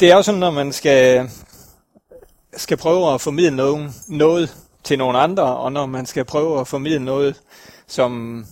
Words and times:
det 0.00 0.10
er 0.10 0.14
jo 0.16 0.22
sådan, 0.22 0.40
når 0.40 0.50
man 0.50 0.72
skal, 0.72 1.30
skal 2.56 2.76
prøve 2.76 3.14
at 3.14 3.20
formidle 3.20 3.56
nogen, 3.56 3.94
noget 4.08 4.56
til 4.84 4.98
nogle 4.98 5.18
andre, 5.18 5.56
og 5.56 5.72
når 5.72 5.86
man 5.86 6.06
skal 6.06 6.24
prøve 6.24 6.60
at 6.60 6.68
formidle 6.68 7.04
noget, 7.04 7.42
som, 7.86 8.44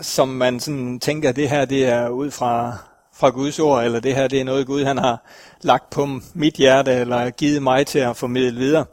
som 0.00 0.28
man 0.28 0.60
sådan 0.60 1.00
tænker, 1.00 1.32
det 1.32 1.50
her 1.50 1.64
det 1.64 1.86
er 1.86 2.08
ud 2.08 2.30
fra, 2.30 2.76
fra 3.14 3.30
Guds 3.30 3.58
ord, 3.58 3.84
eller 3.84 4.00
det 4.00 4.14
her 4.14 4.28
det 4.28 4.40
er 4.40 4.44
noget 4.44 4.66
Gud 4.66 4.84
han 4.84 4.98
har 4.98 5.24
lagt 5.60 5.90
på 5.90 6.08
mit 6.34 6.54
hjerte, 6.54 6.92
eller 6.92 7.30
givet 7.30 7.62
mig 7.62 7.86
til 7.86 7.98
at 7.98 8.16
formidle 8.16 8.58
videre. 8.58 8.84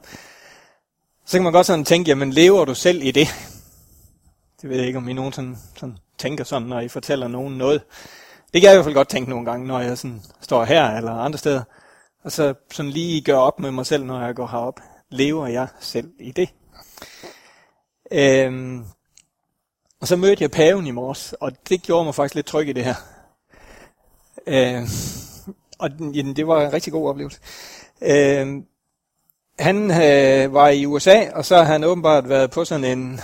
Så 1.25 1.37
kan 1.37 1.43
man 1.43 1.53
godt 1.53 1.65
sådan 1.65 1.85
tænke, 1.85 2.09
jamen 2.09 2.33
lever 2.33 2.65
du 2.65 2.75
selv 2.75 3.03
i 3.03 3.11
det? 3.11 3.27
Det 4.61 4.69
ved 4.69 4.77
jeg 4.77 4.87
ikke, 4.87 4.97
om 4.97 5.09
I 5.09 5.13
nogen 5.13 5.33
sådan, 5.33 5.57
sådan 5.75 5.97
tænker 6.17 6.43
sådan, 6.43 6.67
når 6.67 6.79
I 6.79 6.87
fortæller 6.87 7.27
nogen 7.27 7.57
noget. 7.57 7.81
Det 8.53 8.61
kan 8.61 8.67
jeg 8.67 8.73
i 8.73 8.75
hvert 8.75 8.85
fald 8.85 8.95
godt 8.95 9.09
tænke 9.09 9.29
nogle 9.29 9.45
gange, 9.45 9.67
når 9.67 9.79
jeg 9.79 9.97
sådan 9.97 10.21
står 10.41 10.63
her 10.63 10.89
eller 10.89 11.11
andre 11.11 11.37
steder. 11.37 11.63
Og 12.23 12.31
så 12.31 12.53
sådan 12.71 12.91
lige 12.91 13.21
gør 13.21 13.37
op 13.37 13.59
med 13.59 13.71
mig 13.71 13.85
selv, 13.85 14.03
når 14.05 14.21
jeg 14.25 14.35
går 14.35 14.47
herop. 14.47 14.79
Lever 15.09 15.47
jeg 15.47 15.67
selv 15.79 16.11
i 16.19 16.31
det? 16.31 16.49
Øhm, 18.11 18.85
og 20.01 20.07
så 20.07 20.15
mødte 20.15 20.41
jeg 20.41 20.51
paven 20.51 20.87
i 20.87 20.91
morges, 20.91 21.33
og 21.33 21.51
det 21.69 21.81
gjorde 21.81 22.05
mig 22.05 22.15
faktisk 22.15 22.35
lidt 22.35 22.45
tryg 22.45 22.67
i 22.67 22.73
det 22.73 22.83
her. 22.83 22.95
Øhm, 24.47 24.87
og 25.79 25.89
den, 25.91 26.35
det 26.35 26.47
var 26.47 26.65
en 26.65 26.73
rigtig 26.73 26.93
god 26.93 27.09
oplevelse. 27.09 27.39
Øhm, 28.01 28.65
han 29.59 29.91
øh, 29.91 30.53
var 30.53 30.69
i 30.69 30.85
USA, 30.85 31.31
og 31.33 31.45
så 31.45 31.57
har 31.57 31.63
han 31.63 31.83
åbenbart 31.83 32.29
været 32.29 32.51
på 32.51 32.65
sådan 32.65 32.99
en, 32.99 33.19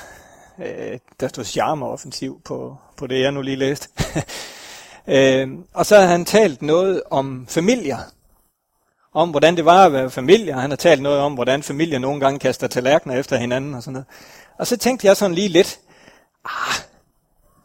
øh, 0.59 0.99
der 1.19 1.27
stod 1.27 1.43
charmeoffensiv 1.43 2.41
på, 2.45 2.77
på 2.97 3.07
det, 3.07 3.21
jeg 3.21 3.31
nu 3.31 3.41
lige 3.41 3.57
læste. 3.57 3.89
øh, 5.07 5.47
og 5.73 5.85
så 5.85 5.95
havde 5.95 6.07
han 6.07 6.25
talt 6.25 6.61
noget 6.61 7.01
om 7.11 7.45
familier. 7.49 7.97
Om 9.13 9.29
hvordan 9.29 9.57
det 9.57 9.65
var 9.65 9.85
at 9.85 9.93
være 9.93 10.09
familie. 10.09 10.53
Han 10.53 10.69
har 10.69 10.77
talt 10.77 11.01
noget 11.01 11.19
om, 11.19 11.33
hvordan 11.33 11.63
familier 11.63 11.99
nogle 11.99 12.19
gange 12.19 12.39
kaster 12.39 12.67
tallerkener 12.67 13.15
efter 13.15 13.37
hinanden 13.37 13.73
og 13.73 13.83
sådan 13.83 13.93
noget. 13.93 14.05
Og 14.59 14.67
så 14.67 14.77
tænkte 14.77 15.07
jeg 15.07 15.17
sådan 15.17 15.35
lige 15.35 15.47
lidt, 15.47 15.79
ah, 16.45 16.75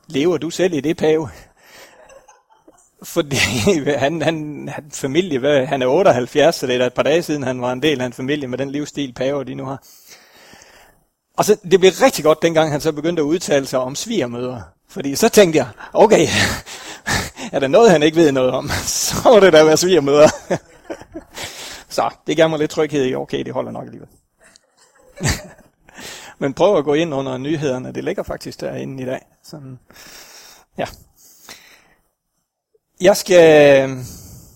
lever 0.07 0.39
du 0.39 0.51
selv 0.51 0.75
i 0.75 0.81
det, 0.81 0.97
pave? 0.97 1.29
Fordi 3.03 3.37
han, 4.05 4.23
han, 4.23 4.69
han 4.75 4.91
familie, 4.93 5.39
hvad, 5.39 5.67
han 5.67 5.83
er 5.83 5.87
78, 5.87 6.55
så 6.55 6.67
det 6.67 6.77
er 6.77 6.87
et 6.87 6.95
par 6.95 7.03
dage 7.03 7.23
siden, 7.23 7.43
han 7.43 7.61
var 7.61 7.73
en 7.73 7.83
del 7.83 8.01
af 8.01 8.07
en 8.07 8.13
familie 8.13 8.49
med 8.49 8.59
den 8.59 8.71
livsstil, 8.71 9.13
pave 9.13 9.45
de 9.45 9.55
nu 9.55 9.65
har. 9.65 9.83
Og 11.37 11.45
så, 11.45 11.57
det 11.71 11.81
blev 11.81 11.93
rigtig 12.03 12.25
godt, 12.25 12.43
dengang 12.43 12.71
han 12.71 12.81
så 12.81 12.93
begyndte 12.93 13.21
at 13.21 13.25
udtale 13.25 13.67
sig 13.67 13.79
om 13.79 13.95
svigermøder. 13.95 14.61
Fordi 14.89 15.17
så 15.17 15.29
tænkte 15.29 15.57
jeg, 15.57 15.69
okay, 15.93 16.27
er 17.53 17.59
der 17.59 17.69
noget, 17.69 17.91
han 17.91 18.03
ikke 18.03 18.17
ved 18.17 18.33
noget 18.33 18.51
om, 18.51 18.69
så 18.87 19.15
må 19.25 19.41
det 19.41 19.53
da 19.53 19.65
være 19.65 19.77
svigermøder. 19.77 20.29
så 21.89 22.11
det 22.27 22.37
gav 22.37 22.49
mig 22.49 22.59
lidt 22.59 22.71
tryghed 22.71 23.05
i, 23.05 23.15
okay, 23.15 23.45
det 23.45 23.53
holder 23.53 23.71
nok 23.71 23.85
alligevel. 23.85 24.09
Men 26.41 26.55
prøv 26.55 26.79
at 26.79 26.85
gå 26.85 26.95
ind 26.95 27.15
under 27.15 27.39
nyhederne, 27.39 27.93
det 27.93 28.05
ligger 28.05 28.23
faktisk 28.23 28.61
derinde 28.61 29.03
i 29.03 29.07
dag. 29.07 29.21
Sådan, 29.45 29.79
ja. 30.79 30.87
Jeg 33.01 33.17
skal, 33.17 33.89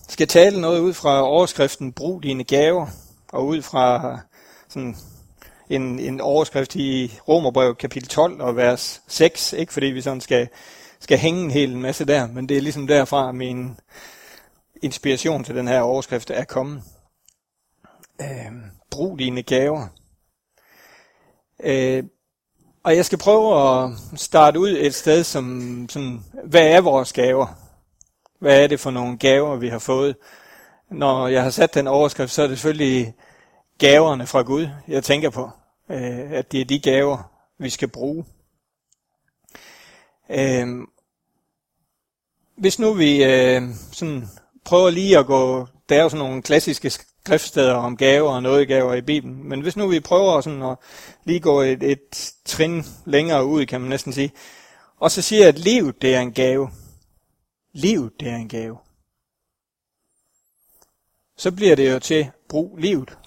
skal 0.09 0.27
tale 0.27 0.61
noget 0.61 0.79
ud 0.79 0.93
fra 0.93 1.21
overskriften 1.21 1.91
Brug 1.91 2.23
dine 2.23 2.43
gaver, 2.43 2.87
og 3.31 3.45
ud 3.45 3.61
fra 3.61 4.19
sådan 4.69 4.95
en, 5.69 5.99
en 5.99 6.21
overskrift 6.21 6.75
i 6.75 7.19
Romerbrevet 7.27 7.77
kapitel 7.77 8.09
12 8.09 8.41
og 8.41 8.55
vers 8.55 9.01
6, 9.07 9.53
ikke 9.53 9.73
fordi 9.73 9.85
vi 9.85 10.01
sådan 10.01 10.21
skal, 10.21 10.47
skal 11.03 11.17
hænge 11.17 11.43
en 11.43 11.51
hel 11.51 11.77
masse 11.77 12.05
der, 12.05 12.27
men 12.27 12.49
det 12.49 12.57
er 12.57 12.61
ligesom 12.61 12.87
derfra 12.87 13.31
min 13.31 13.79
inspiration 14.81 15.43
til 15.43 15.55
den 15.55 15.67
her 15.67 15.81
overskrift 15.81 16.29
er 16.29 16.43
kommet. 16.43 16.83
Øh, 18.21 18.51
brug 18.91 19.19
dine 19.19 19.43
gaver. 19.43 19.87
Øh, 21.63 22.03
og 22.83 22.95
jeg 22.95 23.05
skal 23.05 23.17
prøve 23.17 23.83
at 23.83 23.89
starte 24.15 24.59
ud 24.59 24.77
et 24.79 24.95
sted 24.95 25.23
som, 25.23 25.85
sådan, 25.89 26.23
hvad 26.43 26.67
er 26.67 26.81
vores 26.81 27.13
gaver? 27.13 27.47
Hvad 28.39 28.63
er 28.63 28.67
det 28.67 28.79
for 28.79 28.91
nogle 28.91 29.17
gaver, 29.17 29.55
vi 29.55 29.69
har 29.69 29.79
fået? 29.79 30.15
Når 30.89 31.27
jeg 31.27 31.43
har 31.43 31.49
sat 31.49 31.73
den 31.73 31.87
overskrift, 31.87 32.31
så 32.31 32.43
er 32.43 32.47
det 32.47 32.57
selvfølgelig 32.59 33.13
gaverne 33.77 34.27
fra 34.27 34.41
Gud, 34.41 34.67
jeg 34.87 35.03
tænker 35.03 35.29
på 35.29 35.49
øh, 35.89 36.31
at 36.31 36.51
det 36.51 36.61
er 36.61 36.65
de 36.65 36.79
gaver, 36.79 37.31
vi 37.57 37.69
skal 37.69 37.87
bruge. 37.87 38.25
Øhm, 40.29 40.87
hvis 42.63 42.79
nu 42.79 42.93
vi 42.93 43.23
øh, 43.23 43.61
sådan 43.91 44.27
prøver 44.65 44.89
lige 44.89 45.17
at 45.17 45.25
gå, 45.25 45.67
der 45.89 45.95
er 45.97 46.03
jo 46.03 46.09
sådan 46.09 46.25
nogle 46.25 46.41
klassiske 46.41 46.89
skriftsteder 46.89 47.73
om 47.73 47.97
gaver 47.97 48.29
og 48.29 48.43
nådegaver 48.43 48.93
i 48.93 49.01
Bibelen, 49.01 49.49
men 49.49 49.61
hvis 49.61 49.77
nu 49.77 49.87
vi 49.87 49.99
prøver 49.99 50.41
sådan 50.41 50.63
at 50.63 50.77
lige 51.23 51.39
gå 51.39 51.61
et, 51.61 51.83
et 51.83 52.33
trin 52.45 52.83
længere 53.05 53.45
ud, 53.45 53.65
kan 53.65 53.81
man 53.81 53.89
næsten 53.89 54.13
sige, 54.13 54.31
og 54.97 55.11
så 55.11 55.21
siger 55.21 55.47
at 55.47 55.59
livet 55.59 56.01
det 56.01 56.15
er 56.15 56.19
en 56.19 56.33
gave. 56.33 56.69
Livet 57.73 58.11
det 58.19 58.27
er 58.27 58.35
en 58.35 58.49
gave. 58.49 58.77
Så 61.37 61.51
bliver 61.51 61.75
det 61.75 61.93
jo 61.93 61.99
til 61.99 62.31
brug 62.49 62.77
livet 62.77 63.17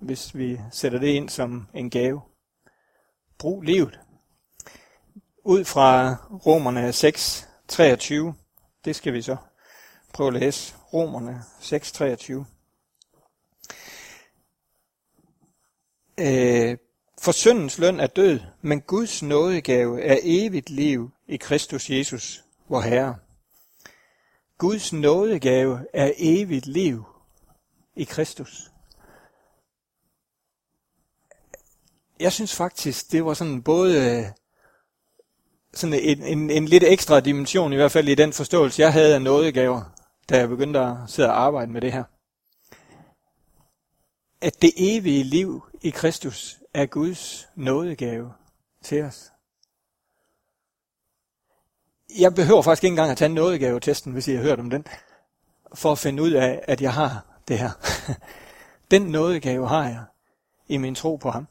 hvis 0.00 0.34
vi 0.34 0.60
sætter 0.72 0.98
det 0.98 1.08
ind 1.08 1.28
som 1.28 1.66
en 1.74 1.90
gave. 1.90 2.20
Brug 3.38 3.62
livet. 3.62 4.00
Ud 5.44 5.64
fra 5.64 6.16
Romerne 6.46 6.92
6, 6.92 7.48
23, 7.68 8.34
det 8.84 8.96
skal 8.96 9.12
vi 9.12 9.22
så 9.22 9.36
prøve 10.12 10.26
at 10.26 10.34
læse. 10.34 10.74
Romerne 10.92 11.42
6.23. 11.60 12.32
Øh, 16.18 16.78
for 17.20 17.32
syndens 17.32 17.78
løn 17.78 18.00
er 18.00 18.06
død, 18.06 18.40
men 18.60 18.80
Guds 18.80 19.22
nådegave 19.22 20.02
er 20.02 20.18
evigt 20.22 20.70
liv 20.70 21.10
i 21.28 21.36
Kristus 21.36 21.90
Jesus, 21.90 22.44
vor 22.68 22.80
Herre. 22.80 23.16
Guds 24.58 24.92
nådegave 24.92 25.86
er 25.94 26.12
evigt 26.16 26.66
liv 26.66 27.04
i 27.96 28.04
Kristus. 28.04 28.70
jeg 32.20 32.32
synes 32.32 32.54
faktisk, 32.54 33.12
det 33.12 33.24
var 33.24 33.34
sådan 33.34 33.62
både 33.62 34.18
øh, 34.18 34.26
sådan 35.74 35.94
en, 35.94 36.22
en, 36.22 36.50
en 36.50 36.64
lidt 36.64 36.84
ekstra 36.84 37.20
dimension, 37.20 37.72
i 37.72 37.76
hvert 37.76 37.92
fald 37.92 38.08
i 38.08 38.14
den 38.14 38.32
forståelse, 38.32 38.82
jeg 38.82 38.92
havde 38.92 39.14
af 39.14 39.22
nådegaver, 39.22 39.82
da 40.28 40.38
jeg 40.38 40.48
begyndte 40.48 40.80
at 40.80 40.96
sidde 41.06 41.28
og 41.28 41.40
arbejde 41.40 41.72
med 41.72 41.80
det 41.80 41.92
her. 41.92 42.04
At 44.40 44.62
det 44.62 44.72
evige 44.76 45.22
liv 45.22 45.64
i 45.82 45.90
Kristus 45.90 46.58
er 46.74 46.86
Guds 46.86 47.48
nådegave 47.54 48.32
til 48.82 49.02
os. 49.02 49.30
Jeg 52.18 52.34
behøver 52.34 52.62
faktisk 52.62 52.84
ikke 52.84 52.92
engang 52.92 53.10
at 53.10 53.18
tage 53.18 53.28
nådegave-testen, 53.28 54.12
hvis 54.12 54.28
I 54.28 54.34
har 54.34 54.42
hørt 54.42 54.60
om 54.60 54.70
den, 54.70 54.86
for 55.74 55.92
at 55.92 55.98
finde 55.98 56.22
ud 56.22 56.30
af, 56.30 56.64
at 56.68 56.80
jeg 56.82 56.92
har 56.92 57.26
det 57.48 57.58
her. 57.58 57.70
Den 58.90 59.02
nådegave 59.02 59.68
har 59.68 59.84
jeg 59.84 60.04
i 60.68 60.76
min 60.76 60.94
tro 60.94 61.16
på 61.16 61.30
ham 61.30 61.46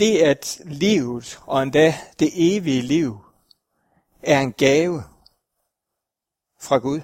det 0.00 0.18
at 0.18 0.60
livet, 0.64 1.40
og 1.46 1.62
endda 1.62 1.94
det 2.18 2.30
evige 2.34 2.82
liv, 2.82 3.18
er 4.22 4.40
en 4.40 4.52
gave 4.52 5.02
fra 6.60 6.78
Gud. 6.78 7.00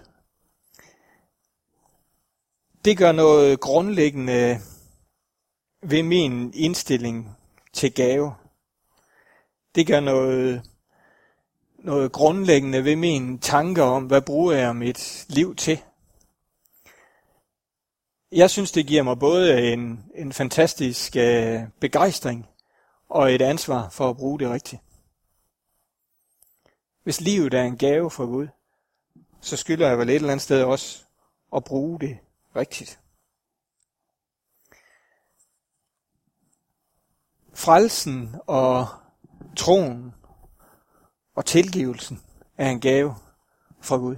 Det 2.84 2.98
gør 2.98 3.12
noget 3.12 3.60
grundlæggende 3.60 4.60
ved 5.82 6.02
min 6.02 6.52
indstilling 6.54 7.36
til 7.72 7.94
gave. 7.94 8.34
Det 9.74 9.86
gør 9.86 10.00
noget, 10.00 10.62
noget 11.78 12.12
grundlæggende 12.12 12.84
ved 12.84 12.96
mine 12.96 13.38
tanker 13.38 13.82
om, 13.82 14.04
hvad 14.04 14.22
bruger 14.22 14.52
jeg 14.52 14.76
mit 14.76 15.26
liv 15.28 15.56
til. 15.56 15.82
Jeg 18.32 18.50
synes, 18.50 18.72
det 18.72 18.86
giver 18.86 19.02
mig 19.02 19.18
både 19.18 19.72
en, 19.72 20.04
en 20.14 20.32
fantastisk 20.32 21.16
øh, 21.16 21.60
begejstring, 21.80 22.46
og 23.16 23.32
et 23.32 23.42
ansvar 23.42 23.88
for 23.88 24.10
at 24.10 24.16
bruge 24.16 24.38
det 24.38 24.50
rigtigt. 24.50 24.82
Hvis 27.02 27.20
livet 27.20 27.54
er 27.54 27.62
en 27.62 27.78
gave 27.78 28.10
fra 28.10 28.24
Gud, 28.24 28.48
så 29.40 29.56
skylder 29.56 29.88
jeg 29.88 29.98
vel 29.98 30.08
et 30.08 30.14
eller 30.14 30.30
andet 30.30 30.42
sted 30.42 30.62
også 30.62 31.04
at 31.56 31.64
bruge 31.64 32.00
det 32.00 32.18
rigtigt. 32.56 33.00
Frelsen 37.54 38.36
og 38.46 38.86
troen 39.56 40.14
og 41.34 41.44
tilgivelsen 41.44 42.22
er 42.56 42.70
en 42.70 42.80
gave 42.80 43.14
fra 43.80 43.96
Gud. 43.96 44.16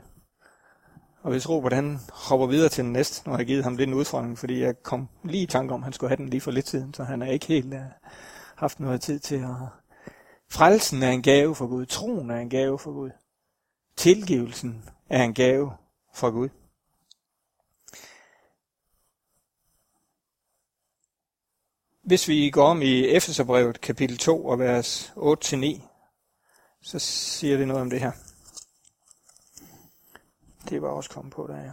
Og 1.22 1.30
hvis 1.30 1.48
Robert 1.48 1.72
han 1.72 1.98
hopper 2.12 2.46
videre 2.46 2.68
til 2.68 2.84
den 2.84 2.92
næste, 2.92 3.28
nu 3.28 3.30
har 3.32 3.38
jeg 3.38 3.46
givet 3.46 3.64
ham 3.64 3.76
lidt 3.76 3.88
en 3.88 3.94
udfordring, 3.94 4.38
fordi 4.38 4.60
jeg 4.60 4.82
kom 4.82 5.08
lige 5.24 5.42
i 5.42 5.46
tanke 5.46 5.74
om, 5.74 5.80
at 5.80 5.84
han 5.84 5.92
skulle 5.92 6.10
have 6.10 6.16
den 6.16 6.28
lige 6.28 6.40
for 6.40 6.50
lidt 6.50 6.68
siden, 6.68 6.94
så 6.94 7.04
han 7.04 7.22
er 7.22 7.26
ikke 7.26 7.46
helt 7.46 7.74
uh, 7.74 7.80
haft 8.58 8.80
noget 8.80 9.00
tid 9.00 9.20
til 9.20 9.36
at... 9.36 9.54
Frelsen 10.50 11.02
er 11.02 11.10
en 11.10 11.22
gave 11.22 11.54
for 11.54 11.66
Gud. 11.66 11.86
Troen 11.86 12.30
er 12.30 12.36
en 12.36 12.50
gave 12.50 12.78
for 12.78 12.92
Gud. 12.92 13.10
Tilgivelsen 13.96 14.90
er 15.08 15.24
en 15.24 15.34
gave 15.34 15.72
fra 16.14 16.28
Gud. 16.28 16.48
Hvis 22.02 22.28
vi 22.28 22.50
går 22.50 22.66
om 22.66 22.82
i 22.82 23.08
Efeserbrevet 23.08 23.80
kapitel 23.80 24.18
2 24.18 24.46
og 24.46 24.58
vers 24.58 25.12
8-9, 25.16 25.82
så 26.80 26.98
siger 26.98 27.56
det 27.56 27.68
noget 27.68 27.82
om 27.82 27.90
det 27.90 28.00
her. 28.00 28.12
Det 30.68 30.82
var 30.82 30.88
også 30.88 31.10
kommet 31.10 31.34
på 31.34 31.46
der, 31.46 31.56
ja. 31.56 31.72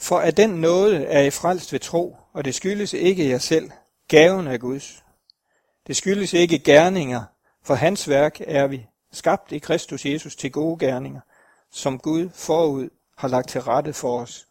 For 0.00 0.20
af 0.20 0.34
den 0.34 0.50
nåde 0.50 1.04
er 1.04 1.20
i 1.20 1.30
frelst 1.30 1.72
ved 1.72 1.80
tro, 1.80 2.16
og 2.32 2.44
det 2.44 2.54
skyldes 2.54 2.92
ikke 2.92 3.28
jer 3.28 3.38
selv, 3.38 3.70
gaven 4.08 4.46
af 4.46 4.60
Guds. 4.60 5.04
Det 5.86 5.96
skyldes 5.96 6.32
ikke 6.32 6.58
gerninger, 6.58 7.24
for 7.62 7.74
hans 7.74 8.08
værk 8.08 8.40
er 8.40 8.66
vi, 8.66 8.86
skabt 9.12 9.52
i 9.52 9.58
Kristus 9.58 10.06
Jesus 10.06 10.36
til 10.36 10.52
gode 10.52 10.78
gerninger, 10.78 11.20
som 11.70 11.98
Gud 11.98 12.28
forud 12.34 12.88
har 13.16 13.28
lagt 13.28 13.48
til 13.48 13.60
rette 13.60 13.92
for 13.92 14.20
os 14.20 14.48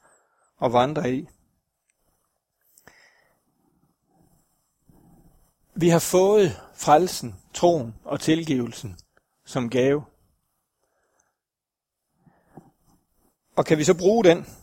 og 0.58 0.74
vandre 0.74 1.14
i. 1.14 1.28
Vi 5.76 5.90
har 5.90 6.00
fået 6.00 6.62
frelsen, 6.76 7.36
troen 7.54 7.96
og 8.04 8.20
tilgivelsen 8.20 9.00
som 9.46 9.70
gave. 9.70 10.04
Og 13.56 13.66
kan 13.66 13.78
vi 13.78 13.84
så 13.84 13.94
bruge 13.94 14.24
den? 14.24 14.59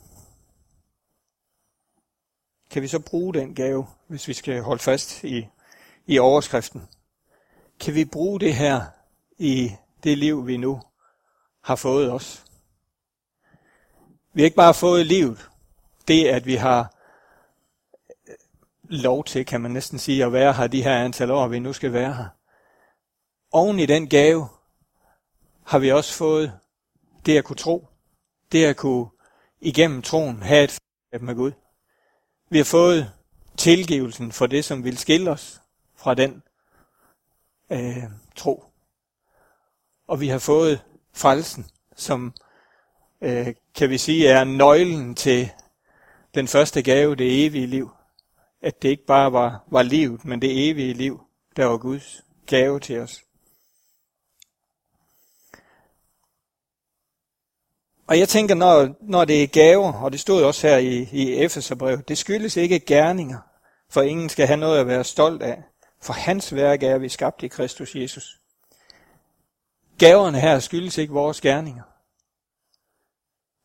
Kan 2.71 2.83
vi 2.83 2.89
så 2.89 2.99
bruge 2.99 3.35
den 3.35 3.55
gave, 3.55 3.87
hvis 4.07 4.29
vi 4.29 4.33
skal 4.33 4.63
holde 4.63 4.83
fast 4.83 5.25
i, 5.25 5.49
i 6.07 6.19
overskriften? 6.19 6.89
Kan 7.81 7.95
vi 7.95 8.05
bruge 8.05 8.41
det 8.41 8.55
her 8.55 8.83
i 9.39 9.73
det 10.03 10.19
liv, 10.19 10.47
vi 10.47 10.57
nu 10.57 10.83
har 11.63 11.77
fået 11.77 12.13
os? 12.13 12.45
Vi 14.33 14.43
har 14.43 14.45
ikke 14.45 14.57
bare 14.57 14.75
fået 14.75 15.07
livet. 15.07 15.49
Det, 16.09 16.29
at 16.29 16.47
vi 16.47 16.55
har 16.55 16.95
øh, 18.29 18.35
lov 18.83 19.25
til, 19.25 19.47
kan 19.47 19.61
man 19.61 19.71
næsten 19.71 19.99
sige, 19.99 20.25
at 20.25 20.33
være 20.33 20.53
her 20.53 20.67
de 20.67 20.83
her 20.83 20.97
antal 20.97 21.31
år, 21.31 21.49
vi 21.49 21.59
nu 21.59 21.73
skal 21.73 21.93
være 21.93 22.15
her. 22.15 22.29
Oven 23.53 23.79
i 23.79 23.87
den 23.87 24.09
gave 24.09 24.49
har 25.65 25.79
vi 25.79 25.93
også 25.93 26.15
fået 26.15 26.53
det 27.27 27.39
at 27.39 27.45
kunne 27.45 27.57
tro. 27.57 27.89
Det 28.53 28.65
at 28.65 28.77
kunne 28.77 29.07
igennem 29.61 30.03
troen 30.03 30.43
have 30.43 30.65
et 30.65 30.71
fællesskab 30.71 31.23
med 31.23 31.35
Gud. 31.35 31.53
Vi 32.49 32.59
har 32.59 32.65
fået 32.65 33.13
tilgivelsen 33.57 34.33
for 34.33 34.47
det, 34.47 34.65
som 34.65 34.85
vil 34.85 34.99
skille 34.99 35.31
os 35.31 35.61
fra 35.97 36.15
den 36.15 36.43
øh, 37.71 38.05
tro. 38.37 38.65
Og 40.07 40.21
vi 40.21 40.29
har 40.29 40.39
fået 40.39 40.83
frelsen, 41.13 41.67
som 41.97 42.35
øh, 43.21 43.55
kan 43.75 43.91
vi 43.91 43.99
sige 43.99 44.29
er 44.29 44.45
nøglen 44.45 45.15
til 45.15 45.51
den 46.35 46.49
første 46.49 46.83
gave, 46.83 47.17
det 47.17 47.47
evige 47.47 47.67
liv 47.67 47.91
at 48.67 48.83
det 48.83 48.89
ikke 48.89 49.07
bare 49.07 49.33
var, 49.33 49.65
var 49.67 49.83
livet, 49.83 50.25
men 50.25 50.43
det 50.43 50.71
evige 50.71 50.95
liv, 50.95 51.21
der 51.57 51.65
var 51.65 51.77
Guds 51.77 52.25
gave 52.47 52.81
til 52.81 53.01
os. 53.01 53.23
Og 58.07 58.19
jeg 58.19 58.29
tænker, 58.29 58.55
når, 58.55 58.89
når 59.01 59.25
det 59.25 59.43
er 59.43 59.47
gaver, 59.47 59.93
og 59.93 60.13
det 60.13 60.21
stod 60.21 60.43
også 60.43 60.67
her 60.67 60.77
i, 60.77 61.09
i 61.13 61.35
Efeserbrevet, 61.35 62.09
det 62.09 62.19
skyldes 62.19 62.57
ikke 62.57 62.81
gerninger, 62.81 63.39
for 63.91 64.03
ingen 64.03 64.29
skal 64.29 64.47
have 64.47 64.57
noget 64.57 64.81
at 64.81 64.87
være 64.87 65.05
stolt 65.05 65.43
af. 65.43 65.63
For 66.03 66.13
hans 66.13 66.55
værk 66.55 66.83
er 66.83 66.99
vi 66.99 67.09
skabt 67.09 67.43
i 67.43 67.49
Kristus 67.49 67.95
Jesus. 67.95 68.41
Gaverne 69.99 70.41
her 70.41 70.59
skyldes 70.59 70.99
ikke 70.99 71.13
vores 71.13 71.41
gerninger. 71.41 71.83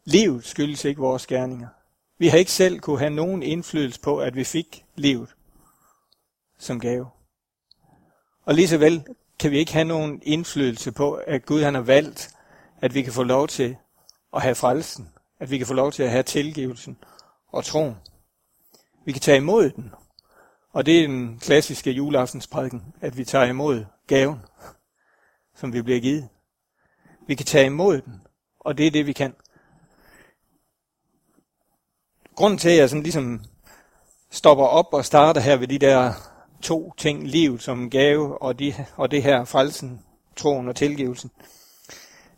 Livet 0.06 0.46
skyldes 0.46 0.86
ikke 0.86 1.02
vores 1.02 1.28
gerninger. 1.28 1.68
Vi 2.18 2.28
har 2.28 2.38
ikke 2.38 2.52
selv 2.52 2.80
kunne 2.80 3.00
have 3.00 3.10
nogen 3.10 3.44
indflydelse 3.44 4.00
på, 4.00 4.20
at 4.20 4.36
vi 4.36 4.44
fik 4.44 4.86
livet 4.96 5.36
som 6.60 6.80
gave. 6.80 7.08
Og 8.46 8.54
lige 8.54 8.68
så 8.68 8.78
vel 8.78 9.06
kan 9.40 9.52
vi 9.52 9.58
ikke 9.58 9.74
have 9.74 9.86
nogen 9.86 10.22
indflydelse 10.24 10.92
på, 10.92 11.14
at 11.14 11.46
Gud 11.46 11.64
han 11.64 11.76
har 11.76 11.82
valgt, 11.82 12.36
at 12.82 12.94
vi 12.94 13.02
kan 13.02 13.14
få 13.14 13.24
lov 13.24 13.48
til 13.48 13.78
at 14.36 14.42
have 14.42 14.56
frelsen, 14.56 15.10
at 15.40 15.52
vi 15.52 15.58
kan 15.58 15.68
få 15.68 15.74
lov 15.74 15.92
til 15.92 16.04
at 16.04 16.12
have 16.12 16.24
tilgivelsen 16.24 16.98
og 17.52 17.66
troen. 17.66 17.98
Vi 19.06 19.12
kan 19.12 19.22
tage 19.22 19.38
imod 19.38 19.70
den. 19.70 19.92
Og 20.74 20.86
det 20.86 21.00
er 21.00 21.08
den 21.08 21.40
klassiske 21.40 21.92
juleaftensprædiken, 21.92 22.94
at 23.02 23.18
vi 23.18 23.26
tager 23.26 23.46
imod 23.46 23.86
gaven, 24.08 24.40
som 25.56 25.74
vi 25.74 25.82
bliver 25.82 26.00
givet. 26.00 26.30
Vi 27.28 27.36
kan 27.36 27.46
tage 27.46 27.66
imod 27.66 28.02
den, 28.02 28.22
og 28.60 28.78
det 28.78 28.88
er 28.88 28.92
det, 28.92 29.06
vi 29.06 29.14
kan 29.14 29.34
grunden 32.36 32.60
til, 32.60 32.70
at 32.70 32.78
jeg 32.78 32.90
sådan 32.90 33.04
ligesom 33.04 33.44
stopper 34.30 34.66
op 34.66 34.94
og 34.94 35.06
starter 35.06 35.42
her 35.42 35.58
ved 35.58 35.68
de 35.68 35.78
der 35.80 36.14
to 36.62 36.94
ting, 36.98 37.28
liv 37.28 37.60
som 37.60 37.90
gave 37.90 38.42
og, 38.42 38.60
de, 38.60 38.74
og 38.96 39.12
det 39.12 39.24
her 39.24 39.46
frelsen, 39.46 40.02
troen 40.36 40.68
og 40.68 40.76
tilgivelsen, 40.76 41.32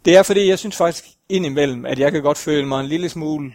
det 0.06 0.18
er 0.18 0.24
fordi, 0.24 0.50
jeg 0.50 0.60
synes 0.60 0.78
faktisk 0.78 1.06
indimellem, 1.30 1.86
at 1.86 2.00
jeg 2.00 2.12
kan 2.12 2.24
godt 2.24 2.38
føle 2.38 2.68
mig 2.68 2.80
en 2.80 2.86
lille 2.86 3.10
smule 3.10 3.54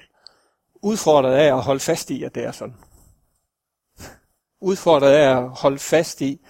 udfordret 0.82 1.34
af 1.34 1.56
at 1.56 1.62
holde 1.62 1.80
fast 1.80 2.10
i, 2.10 2.22
at 2.22 2.34
det 2.34 2.44
er 2.44 2.52
sådan. 2.52 2.76
Udfordret 4.60 5.12
af 5.12 5.36
at 5.36 5.48
holde 5.48 5.78
fast 5.78 6.20
i 6.20 6.40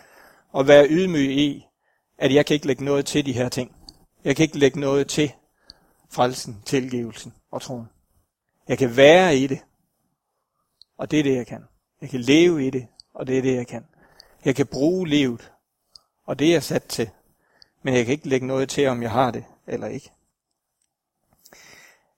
og 0.53 0.69
være 0.69 0.87
ydmyg 0.91 1.31
i, 1.31 1.67
at 2.19 2.35
jeg 2.35 2.47
kan 2.47 2.55
ikke 2.55 2.67
lægge 2.67 2.85
noget 2.85 3.06
til 3.06 3.27
de 3.27 3.33
her 3.33 3.49
ting. 3.49 3.77
Jeg 4.25 4.37
kan 4.37 4.43
ikke 4.43 4.59
lægge 4.59 4.81
noget 4.81 5.09
til 5.09 5.33
frelsen, 6.11 6.62
tilgivelsen 6.67 7.35
og 7.51 7.62
troen. 7.62 7.89
Jeg 8.69 8.79
kan 8.79 8.97
være 8.97 9.37
i 9.37 9.47
det, 9.47 9.61
og 10.99 11.11
det 11.11 11.19
er 11.19 11.23
det, 11.23 11.37
jeg 11.37 11.47
kan. 11.47 11.65
Jeg 12.01 12.11
kan 12.11 12.21
leve 12.21 12.67
i 12.67 12.71
det, 12.71 12.87
og 13.15 13.27
det 13.27 13.39
er 13.39 13.43
det, 13.43 13.55
jeg 13.55 13.67
kan. 13.67 13.87
Jeg 14.44 14.56
kan 14.56 14.67
bruge 14.67 15.09
livet, 15.09 15.53
og 16.27 16.39
det 16.39 16.47
er 16.47 16.53
jeg 16.53 16.62
sat 16.62 16.85
til. 16.85 17.11
Men 17.83 17.94
jeg 17.94 18.05
kan 18.05 18.12
ikke 18.12 18.29
lægge 18.29 18.47
noget 18.47 18.69
til, 18.69 18.87
om 18.87 19.03
jeg 19.03 19.11
har 19.11 19.31
det 19.31 19.44
eller 19.69 19.87
ikke. 19.87 20.11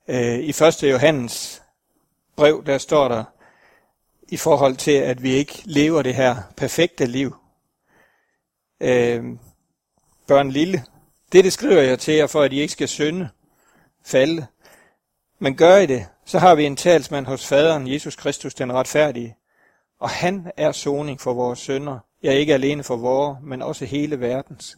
Øh, 0.07 0.39
I 0.39 0.49
1. 0.49 0.83
Johannes 0.83 1.63
brev, 2.35 2.65
der 2.65 2.77
står 2.77 3.07
der, 3.07 3.23
i 4.27 4.37
forhold 4.37 4.75
til, 4.75 4.91
at 4.91 5.23
vi 5.23 5.31
ikke 5.31 5.61
lever 5.65 6.01
det 6.01 6.15
her 6.15 6.35
perfekte 6.57 7.05
liv. 7.05 7.35
Øh, 8.79 9.23
børn 10.27 10.51
lille, 10.51 10.85
det, 11.31 11.43
det 11.43 11.53
skriver 11.53 11.81
jeg 11.81 11.99
til 11.99 12.13
jer, 12.13 12.27
for 12.27 12.41
at 12.41 12.53
I 12.53 12.61
ikke 12.61 12.73
skal 12.73 12.87
synde, 12.87 13.29
falde. 14.05 14.47
Men 15.39 15.57
gør 15.57 15.77
I 15.77 15.85
det, 15.85 16.07
så 16.25 16.39
har 16.39 16.55
vi 16.55 16.65
en 16.65 16.75
talsmand 16.75 17.25
hos 17.25 17.47
faderen, 17.47 17.87
Jesus 17.87 18.15
Kristus, 18.15 18.53
den 18.53 18.73
retfærdige. 18.73 19.35
Og 19.99 20.09
han 20.09 20.51
er 20.57 20.71
soning 20.71 21.21
for 21.21 21.33
vores 21.33 21.59
sønder. 21.59 21.99
Ja, 22.23 22.31
ikke 22.31 22.53
alene 22.53 22.83
for 22.83 22.95
vores, 22.95 23.37
men 23.41 23.61
også 23.61 23.85
hele 23.85 24.19
verdens. 24.19 24.77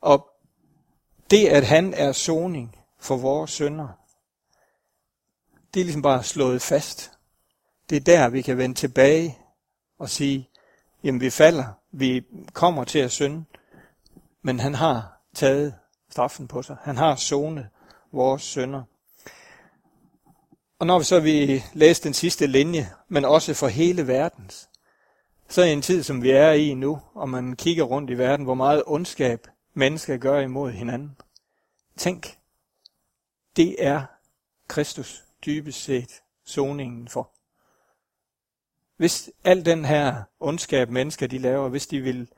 Og 0.00 0.28
det, 1.30 1.46
at 1.46 1.66
han 1.66 1.94
er 1.94 2.12
soning 2.12 2.76
for 2.98 3.16
vores 3.16 3.50
sønder, 3.50 3.88
det 5.74 5.80
er 5.80 5.84
ligesom 5.84 6.02
bare 6.02 6.24
slået 6.24 6.62
fast. 6.62 7.10
Det 7.90 7.96
er 7.96 8.00
der, 8.00 8.28
vi 8.28 8.42
kan 8.42 8.58
vende 8.58 8.74
tilbage 8.74 9.38
og 9.98 10.10
sige, 10.10 10.48
jamen 11.04 11.20
vi 11.20 11.30
falder, 11.30 11.64
vi 11.92 12.24
kommer 12.52 12.84
til 12.84 12.98
at 12.98 13.10
synde, 13.10 13.44
men 14.42 14.60
han 14.60 14.74
har 14.74 15.22
taget 15.34 15.74
straffen 16.10 16.48
på 16.48 16.62
sig. 16.62 16.76
Han 16.82 16.96
har 16.96 17.16
sonet 17.16 17.68
vores 18.12 18.42
sønder. 18.42 18.82
Og 20.78 20.86
når 20.86 20.98
vi 20.98 21.04
så 21.04 21.20
vi 21.20 21.62
læser 21.74 22.02
den 22.02 22.14
sidste 22.14 22.46
linje, 22.46 22.90
men 23.08 23.24
også 23.24 23.54
for 23.54 23.68
hele 23.68 24.06
verdens, 24.06 24.68
så 25.48 25.62
i 25.62 25.72
en 25.72 25.82
tid, 25.82 26.02
som 26.02 26.22
vi 26.22 26.30
er 26.30 26.50
i 26.52 26.74
nu, 26.74 27.00
og 27.14 27.28
man 27.28 27.56
kigger 27.56 27.84
rundt 27.84 28.10
i 28.10 28.18
verden, 28.18 28.44
hvor 28.44 28.54
meget 28.54 28.82
ondskab 28.86 29.46
mennesker 29.76 30.16
gør 30.16 30.40
imod 30.40 30.72
hinanden. 30.72 31.16
Tænk, 31.96 32.38
det 33.56 33.84
er 33.84 34.06
Kristus 34.68 35.24
dybest 35.46 35.82
set 35.82 36.22
soningen 36.44 37.08
for. 37.08 37.32
Hvis 38.96 39.30
al 39.44 39.64
den 39.64 39.84
her 39.84 40.22
ondskab, 40.40 40.90
mennesker 40.90 41.26
de 41.26 41.38
laver, 41.38 41.68
hvis 41.68 41.86
de 41.86 42.00
vil 42.00 42.28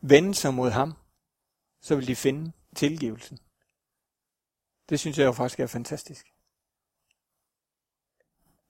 vende 0.00 0.34
sig 0.34 0.54
mod 0.54 0.70
ham, 0.70 0.92
så 1.80 1.94
vil 1.96 2.06
de 2.06 2.16
finde 2.16 2.52
tilgivelsen. 2.76 3.38
Det 4.88 5.00
synes 5.00 5.18
jeg 5.18 5.24
jo 5.24 5.32
faktisk 5.32 5.60
er 5.60 5.66
fantastisk. 5.66 6.26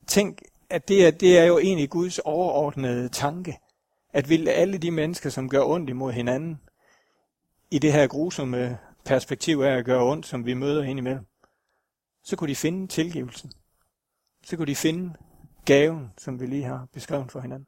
Tænk, 0.07 0.43
at 0.71 0.89
det 0.89 1.07
er, 1.07 1.11
det 1.11 1.39
er 1.39 1.45
jo 1.45 1.59
egentlig 1.59 1.91
Guds 1.91 2.19
overordnede 2.19 3.09
tanke, 3.09 3.59
at 4.13 4.29
vil 4.29 4.49
alle 4.49 4.79
de 4.79 4.91
mennesker, 4.91 5.31
som 5.31 5.49
gør 5.49 5.65
ondt 5.65 5.91
imod 5.91 6.13
hinanden, 6.13 6.61
i 7.73 7.79
det 7.79 7.93
her 7.93 8.07
grusomme 8.07 8.79
perspektiv 9.05 9.59
af 9.59 9.77
at 9.77 9.85
gøre 9.85 10.03
ondt, 10.03 10.27
som 10.27 10.47
vi 10.47 10.55
møder 10.55 10.83
indimellem, 10.83 11.27
så 12.25 12.37
kunne 12.37 12.51
de 12.51 12.57
finde 12.57 12.87
tilgivelsen. 12.87 13.53
Så 14.45 14.57
kunne 14.57 14.67
de 14.67 14.77
finde 14.77 15.15
gaven, 15.65 16.13
som 16.19 16.41
vi 16.41 16.47
lige 16.47 16.65
har 16.65 16.89
beskrevet 16.93 17.33
for 17.33 17.41
hinanden. 17.41 17.67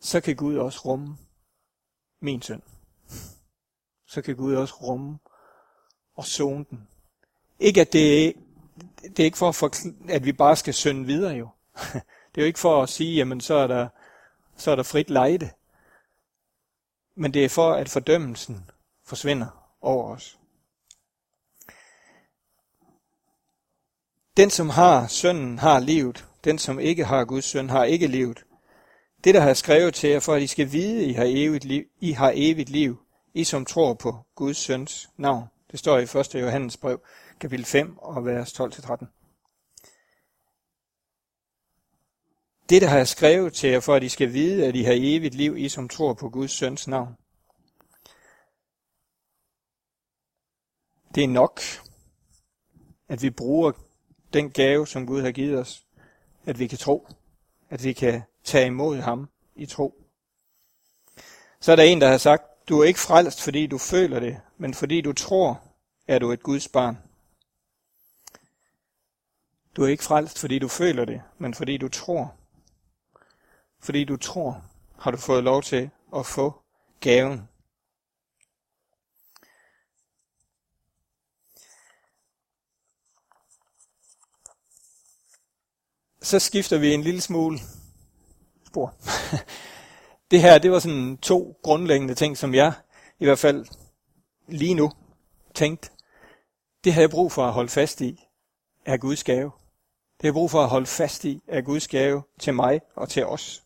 Så 0.00 0.20
kan 0.20 0.36
Gud 0.36 0.56
også 0.56 0.80
rumme 0.84 1.16
min 2.20 2.42
søn. 2.42 2.62
Så 4.06 4.22
kan 4.22 4.36
Gud 4.36 4.54
også 4.54 4.74
rumme 4.74 5.18
og 6.14 6.24
zone 6.24 6.64
den. 6.70 6.88
Ikke 7.58 7.80
at 7.80 7.92
det, 7.92 8.34
det 9.02 9.20
er 9.20 9.24
ikke 9.24 9.38
for, 9.38 9.52
for, 9.52 9.70
at 10.08 10.24
vi 10.24 10.32
bare 10.32 10.56
skal 10.56 10.74
synde 10.74 11.06
videre 11.06 11.34
jo. 11.34 11.48
Det 12.34 12.40
er 12.40 12.42
jo 12.42 12.46
ikke 12.46 12.58
for 12.58 12.82
at 12.82 12.88
sige, 12.88 13.16
jamen 13.16 13.40
så 13.40 13.54
er 13.54 13.66
der, 13.66 13.88
så 14.56 14.70
er 14.70 14.76
der 14.76 14.82
frit 14.82 15.10
lejde. 15.10 15.50
Men 17.18 17.34
det 17.34 17.44
er 17.44 17.48
for, 17.48 17.72
at 17.72 17.88
fordømmelsen 17.88 18.70
forsvinder 19.06 19.76
over 19.80 20.14
os. 20.14 20.38
Den, 24.36 24.50
som 24.50 24.70
har 24.70 25.06
sønnen, 25.06 25.58
har 25.58 25.80
livet. 25.80 26.24
Den, 26.44 26.58
som 26.58 26.80
ikke 26.80 27.04
har 27.04 27.24
Guds 27.24 27.44
søn, 27.44 27.70
har 27.70 27.84
ikke 27.84 28.06
livet. 28.06 28.44
Det, 29.24 29.34
der 29.34 29.40
har 29.40 29.54
skrevet 29.54 29.94
til 29.94 30.10
jer, 30.10 30.20
for 30.20 30.34
at 30.34 30.42
I 30.42 30.46
skal 30.46 30.72
vide, 30.72 31.04
at 31.04 31.08
I 31.08 31.12
har 31.12 31.24
evigt 31.28 31.64
liv, 31.64 31.84
I 32.00 32.12
har 32.12 32.32
evigt 32.34 32.70
liv, 32.70 32.96
I 33.34 33.44
som 33.44 33.64
tror 33.64 33.94
på 33.94 34.16
Guds 34.34 34.56
søns 34.56 35.10
navn. 35.16 35.44
Det 35.70 35.78
står 35.78 35.98
i 35.98 36.02
1. 36.02 36.34
Johannes 36.34 36.76
brev, 36.76 37.00
kapitel 37.40 37.64
5 37.64 37.98
og 37.98 38.24
vers 38.24 38.60
12-13. 38.60 39.17
Det, 42.68 42.88
har 42.88 42.96
jeg 42.96 43.08
skrevet 43.08 43.52
til 43.52 43.70
jer, 43.70 43.80
for 43.80 43.94
at 43.94 44.02
I 44.02 44.08
skal 44.08 44.32
vide, 44.32 44.66
at 44.66 44.76
I 44.76 44.82
har 44.82 44.94
evigt 44.96 45.34
liv, 45.34 45.56
I 45.56 45.68
som 45.68 45.88
tror 45.88 46.14
på 46.14 46.28
Guds 46.28 46.50
søns 46.50 46.88
navn. 46.88 47.16
Det 51.14 51.24
er 51.24 51.28
nok, 51.28 51.60
at 53.08 53.22
vi 53.22 53.30
bruger 53.30 53.72
den 54.32 54.50
gave, 54.50 54.86
som 54.86 55.06
Gud 55.06 55.22
har 55.22 55.32
givet 55.32 55.58
os, 55.58 55.86
at 56.46 56.58
vi 56.58 56.66
kan 56.66 56.78
tro, 56.78 57.08
at 57.70 57.84
vi 57.84 57.92
kan 57.92 58.22
tage 58.44 58.66
imod 58.66 58.96
ham 58.96 59.28
i 59.56 59.66
tro. 59.66 60.04
Så 61.60 61.72
er 61.72 61.76
der 61.76 61.82
en, 61.82 62.00
der 62.00 62.08
har 62.08 62.18
sagt, 62.18 62.68
du 62.68 62.80
er 62.80 62.84
ikke 62.84 63.00
frelst, 63.00 63.42
fordi 63.42 63.66
du 63.66 63.78
føler 63.78 64.20
det, 64.20 64.40
men 64.58 64.74
fordi 64.74 65.00
du 65.00 65.12
tror, 65.12 65.62
er 66.08 66.18
du 66.18 66.32
et 66.32 66.42
Guds 66.42 66.68
barn. 66.68 66.98
Du 69.76 69.82
er 69.82 69.88
ikke 69.88 70.04
frelst, 70.04 70.38
fordi 70.38 70.58
du 70.58 70.68
føler 70.68 71.04
det, 71.04 71.22
men 71.38 71.54
fordi 71.54 71.76
du 71.76 71.88
tror. 71.88 72.37
Fordi 73.80 74.04
du 74.04 74.16
tror, 74.16 74.64
har 74.98 75.10
du 75.10 75.16
fået 75.16 75.44
lov 75.44 75.62
til 75.62 75.90
at 76.16 76.26
få 76.26 76.62
gaven. 77.00 77.48
Så 86.22 86.38
skifter 86.38 86.78
vi 86.78 86.94
en 86.94 87.02
lille 87.02 87.20
smule 87.20 87.58
spor. 88.66 88.94
Det 90.30 90.40
her, 90.40 90.58
det 90.58 90.70
var 90.70 90.78
sådan 90.78 91.16
to 91.16 91.58
grundlæggende 91.62 92.14
ting, 92.14 92.38
som 92.38 92.54
jeg 92.54 92.72
i 93.18 93.24
hvert 93.24 93.38
fald 93.38 93.66
lige 94.48 94.74
nu 94.74 94.92
tænkte, 95.54 95.90
det 96.84 96.92
har 96.92 97.00
jeg 97.00 97.10
brug 97.10 97.32
for 97.32 97.46
at 97.46 97.52
holde 97.52 97.68
fast 97.68 98.00
i, 98.00 98.24
er 98.84 98.96
Guds 98.96 99.24
gave. 99.24 99.50
Det 100.16 100.22
har 100.22 100.28
jeg 100.28 100.34
brug 100.34 100.50
for 100.50 100.62
at 100.62 100.68
holde 100.68 100.86
fast 100.86 101.24
i, 101.24 101.42
er 101.48 101.60
Guds 101.60 101.88
gave 101.88 102.22
til 102.40 102.54
mig 102.54 102.80
og 102.96 103.08
til 103.08 103.26
os. 103.26 103.64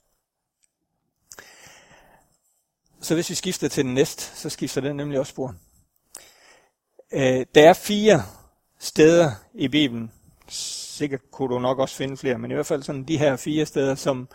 Så 3.02 3.14
hvis 3.14 3.30
vi 3.30 3.34
skifter 3.34 3.68
til 3.68 3.84
den 3.84 3.94
næste, 3.94 4.22
så 4.22 4.50
skifter 4.50 4.80
den 4.80 4.96
nemlig 4.96 5.18
også 5.20 5.30
spor. 5.30 5.54
Øh, 7.12 7.46
der 7.54 7.68
er 7.68 7.72
fire 7.72 8.22
steder 8.78 9.30
i 9.54 9.68
Bibelen, 9.68 10.12
sikkert 10.48 11.20
kunne 11.30 11.54
du 11.54 11.58
nok 11.58 11.78
også 11.78 11.96
finde 11.96 12.16
flere, 12.16 12.38
men 12.38 12.50
i 12.50 12.54
hvert 12.54 12.66
fald 12.66 12.82
sådan 12.82 13.04
de 13.04 13.18
her 13.18 13.36
fire 13.36 13.66
steder, 13.66 13.94
som, 13.94 14.28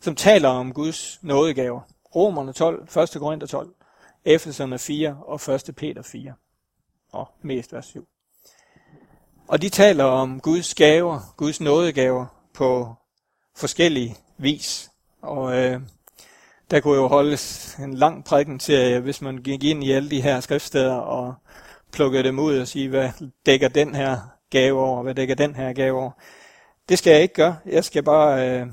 som 0.00 0.14
taler 0.14 0.48
om 0.48 0.72
Guds 0.72 1.18
nådegaver. 1.22 1.80
Romerne 2.14 2.52
12, 2.52 2.82
1. 2.82 3.10
Korinther 3.18 3.46
12, 3.46 3.74
Efeserne 4.24 4.78
4 4.78 5.18
og 5.26 5.54
1. 5.54 5.74
Peter 5.76 6.02
4. 6.02 6.34
Og 7.12 7.28
mest 7.42 7.72
vers 7.72 7.86
7. 7.86 8.08
Og 9.48 9.62
de 9.62 9.68
taler 9.68 10.04
om 10.04 10.40
Guds 10.40 10.74
gaver, 10.74 11.34
Guds 11.36 11.60
nådegaver 11.60 12.26
på 12.54 12.94
forskellige 13.56 14.16
vis. 14.38 14.90
Og 15.22 15.56
øh, 15.56 15.80
der 16.70 16.80
kunne 16.80 16.96
jo 16.96 17.06
holdes 17.08 17.74
en 17.74 17.94
lang 17.94 18.24
prædiken 18.24 18.58
til, 18.58 19.00
hvis 19.00 19.22
man 19.22 19.38
gik 19.38 19.64
ind 19.64 19.84
i 19.84 19.92
alle 19.92 20.10
de 20.10 20.22
her 20.22 20.40
skriftsteder 20.40 20.94
og 20.94 21.34
plukkede 21.92 22.24
dem 22.24 22.38
ud 22.38 22.58
og 22.58 22.68
sige, 22.68 22.88
hvad 22.88 23.10
dækker 23.46 23.68
den 23.68 23.94
her 23.94 24.18
gave 24.50 24.80
over, 24.80 25.02
hvad 25.02 25.14
dækker 25.14 25.34
den 25.34 25.54
her 25.54 25.72
gave 25.72 26.00
over. 26.00 26.10
Det 26.88 26.98
skal 26.98 27.10
jeg 27.10 27.22
ikke 27.22 27.34
gøre. 27.34 27.56
Jeg 27.66 27.84
skal 27.84 28.02
bare 28.02 28.60
øh, 28.60 28.66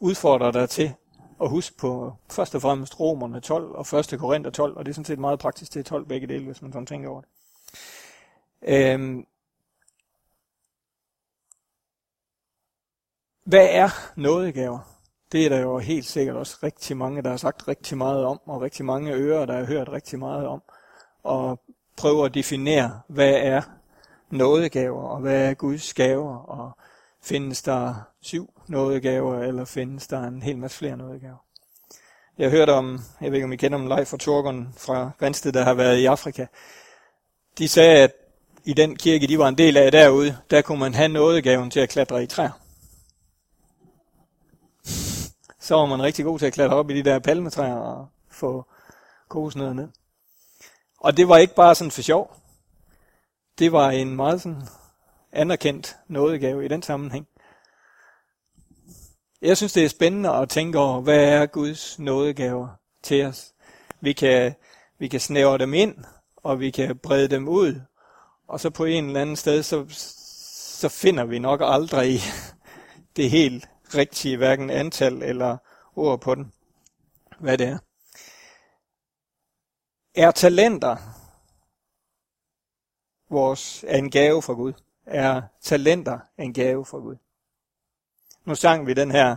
udfordre 0.00 0.52
dig 0.52 0.70
til 0.70 0.94
at 1.42 1.50
huske 1.50 1.76
på 1.76 2.12
først 2.30 2.54
og 2.54 2.62
fremmest 2.62 3.00
Romerne 3.00 3.40
12 3.40 3.64
og 3.64 3.98
1. 3.98 4.14
Korinther 4.18 4.50
12, 4.50 4.76
og 4.76 4.84
det 4.84 4.92
er 4.92 4.94
sådan 4.94 5.04
set 5.04 5.18
meget 5.18 5.38
praktisk 5.38 5.70
til 5.70 5.84
12 5.84 6.06
begge 6.06 6.26
dele, 6.26 6.44
hvis 6.44 6.62
man 6.62 6.72
sådan 6.72 6.86
tænker 6.86 7.08
over 7.10 7.20
det. 7.20 7.30
Øhm, 8.62 9.26
hvad 13.44 13.68
er 13.70 13.88
nådegaver? 14.16 14.93
Det 15.34 15.44
er 15.44 15.48
der 15.48 15.60
jo 15.60 15.78
helt 15.78 16.06
sikkert 16.06 16.36
også 16.36 16.56
rigtig 16.62 16.96
mange, 16.96 17.22
der 17.22 17.30
har 17.30 17.36
sagt 17.36 17.68
rigtig 17.68 17.98
meget 17.98 18.24
om, 18.24 18.40
og 18.46 18.60
rigtig 18.60 18.84
mange 18.84 19.12
ører, 19.12 19.46
der 19.46 19.56
har 19.56 19.64
hørt 19.64 19.88
rigtig 19.88 20.18
meget 20.18 20.46
om, 20.46 20.62
og 21.22 21.60
prøve 21.96 22.24
at 22.24 22.34
definere, 22.34 23.00
hvad 23.08 23.32
er 23.32 23.62
nådegaver, 24.30 25.02
og 25.02 25.20
hvad 25.20 25.50
er 25.50 25.54
Guds 25.54 25.94
gaver, 25.94 26.36
og 26.36 26.72
findes 27.22 27.62
der 27.62 27.94
syv 28.20 28.50
nådegaver, 28.68 29.42
eller 29.42 29.64
findes 29.64 30.06
der 30.06 30.22
en 30.22 30.42
hel 30.42 30.58
masse 30.58 30.78
flere 30.78 30.96
nådegaver. 30.96 31.44
Jeg 32.38 32.50
hørte 32.50 32.70
om, 32.70 33.00
jeg 33.20 33.30
ved 33.30 33.36
ikke 33.36 33.44
om 33.44 33.52
I 33.52 33.56
kender 33.56 33.78
om 33.78 33.86
Leif 33.86 34.12
og 34.12 34.20
Torgon 34.20 34.74
fra 34.76 35.10
Grænsted, 35.18 35.52
der 35.52 35.64
har 35.64 35.74
været 35.74 35.98
i 35.98 36.06
Afrika. 36.06 36.46
De 37.58 37.68
sagde, 37.68 38.02
at 38.02 38.12
i 38.64 38.72
den 38.72 38.96
kirke, 38.96 39.26
de 39.26 39.38
var 39.38 39.48
en 39.48 39.58
del 39.58 39.76
af 39.76 39.92
derude, 39.92 40.36
der 40.50 40.62
kunne 40.62 40.80
man 40.80 40.94
have 40.94 41.08
nådegaven 41.08 41.70
til 41.70 41.80
at 41.80 41.88
klatre 41.88 42.22
i 42.22 42.26
træer 42.26 42.63
så 45.64 45.74
var 45.74 45.86
man 45.86 46.02
rigtig 46.02 46.24
god 46.24 46.38
til 46.38 46.46
at 46.46 46.52
klatre 46.52 46.76
op 46.76 46.90
i 46.90 46.94
de 46.94 47.10
der 47.10 47.18
palmetræer 47.18 47.74
og 47.74 48.08
få 48.30 48.64
kokosnødder 49.28 49.72
ned. 49.72 49.88
Og 51.00 51.16
det 51.16 51.28
var 51.28 51.36
ikke 51.36 51.54
bare 51.54 51.74
sådan 51.74 51.90
for 51.90 52.02
sjov. 52.02 52.36
Det 53.58 53.72
var 53.72 53.90
en 53.90 54.16
meget 54.16 54.42
sådan 54.42 54.62
anerkendt 55.32 55.96
nådegave 56.08 56.64
i 56.64 56.68
den 56.68 56.82
sammenhæng. 56.82 57.26
Jeg 59.42 59.56
synes, 59.56 59.72
det 59.72 59.84
er 59.84 59.88
spændende 59.88 60.30
at 60.30 60.48
tænke 60.48 60.78
over, 60.78 61.00
hvad 61.00 61.24
er 61.24 61.46
Guds 61.46 61.98
nådegaver 61.98 62.68
til 63.02 63.26
os. 63.26 63.52
Vi 64.00 64.12
kan, 64.12 64.54
vi 64.98 65.08
kan 65.08 65.20
snævre 65.20 65.58
dem 65.58 65.74
ind, 65.74 65.96
og 66.36 66.60
vi 66.60 66.70
kan 66.70 66.98
brede 66.98 67.28
dem 67.28 67.48
ud, 67.48 67.80
og 68.48 68.60
så 68.60 68.70
på 68.70 68.84
en 68.84 69.06
eller 69.06 69.20
anden 69.20 69.36
sted, 69.36 69.62
så, 69.62 69.84
så 70.80 70.88
finder 70.88 71.24
vi 71.24 71.38
nok 71.38 71.60
aldrig 71.64 72.20
det 73.16 73.30
helt 73.30 73.68
rigtige 73.96 74.36
hverken 74.36 74.70
antal 74.70 75.22
eller 75.22 75.56
ord 75.96 76.20
på 76.20 76.34
den, 76.34 76.52
hvad 77.38 77.58
det 77.58 77.66
er. 77.66 77.78
Er 80.14 80.30
talenter 80.30 80.96
vores, 83.30 83.84
er 83.88 83.98
en 83.98 84.10
gave 84.10 84.42
fra 84.42 84.52
Gud? 84.52 84.72
Er 85.06 85.42
talenter 85.60 86.18
en 86.38 86.54
gave 86.54 86.84
fra 86.84 86.98
Gud? 86.98 87.16
Nu 88.44 88.54
sang 88.54 88.86
vi 88.86 88.94
den 88.94 89.10
her 89.10 89.36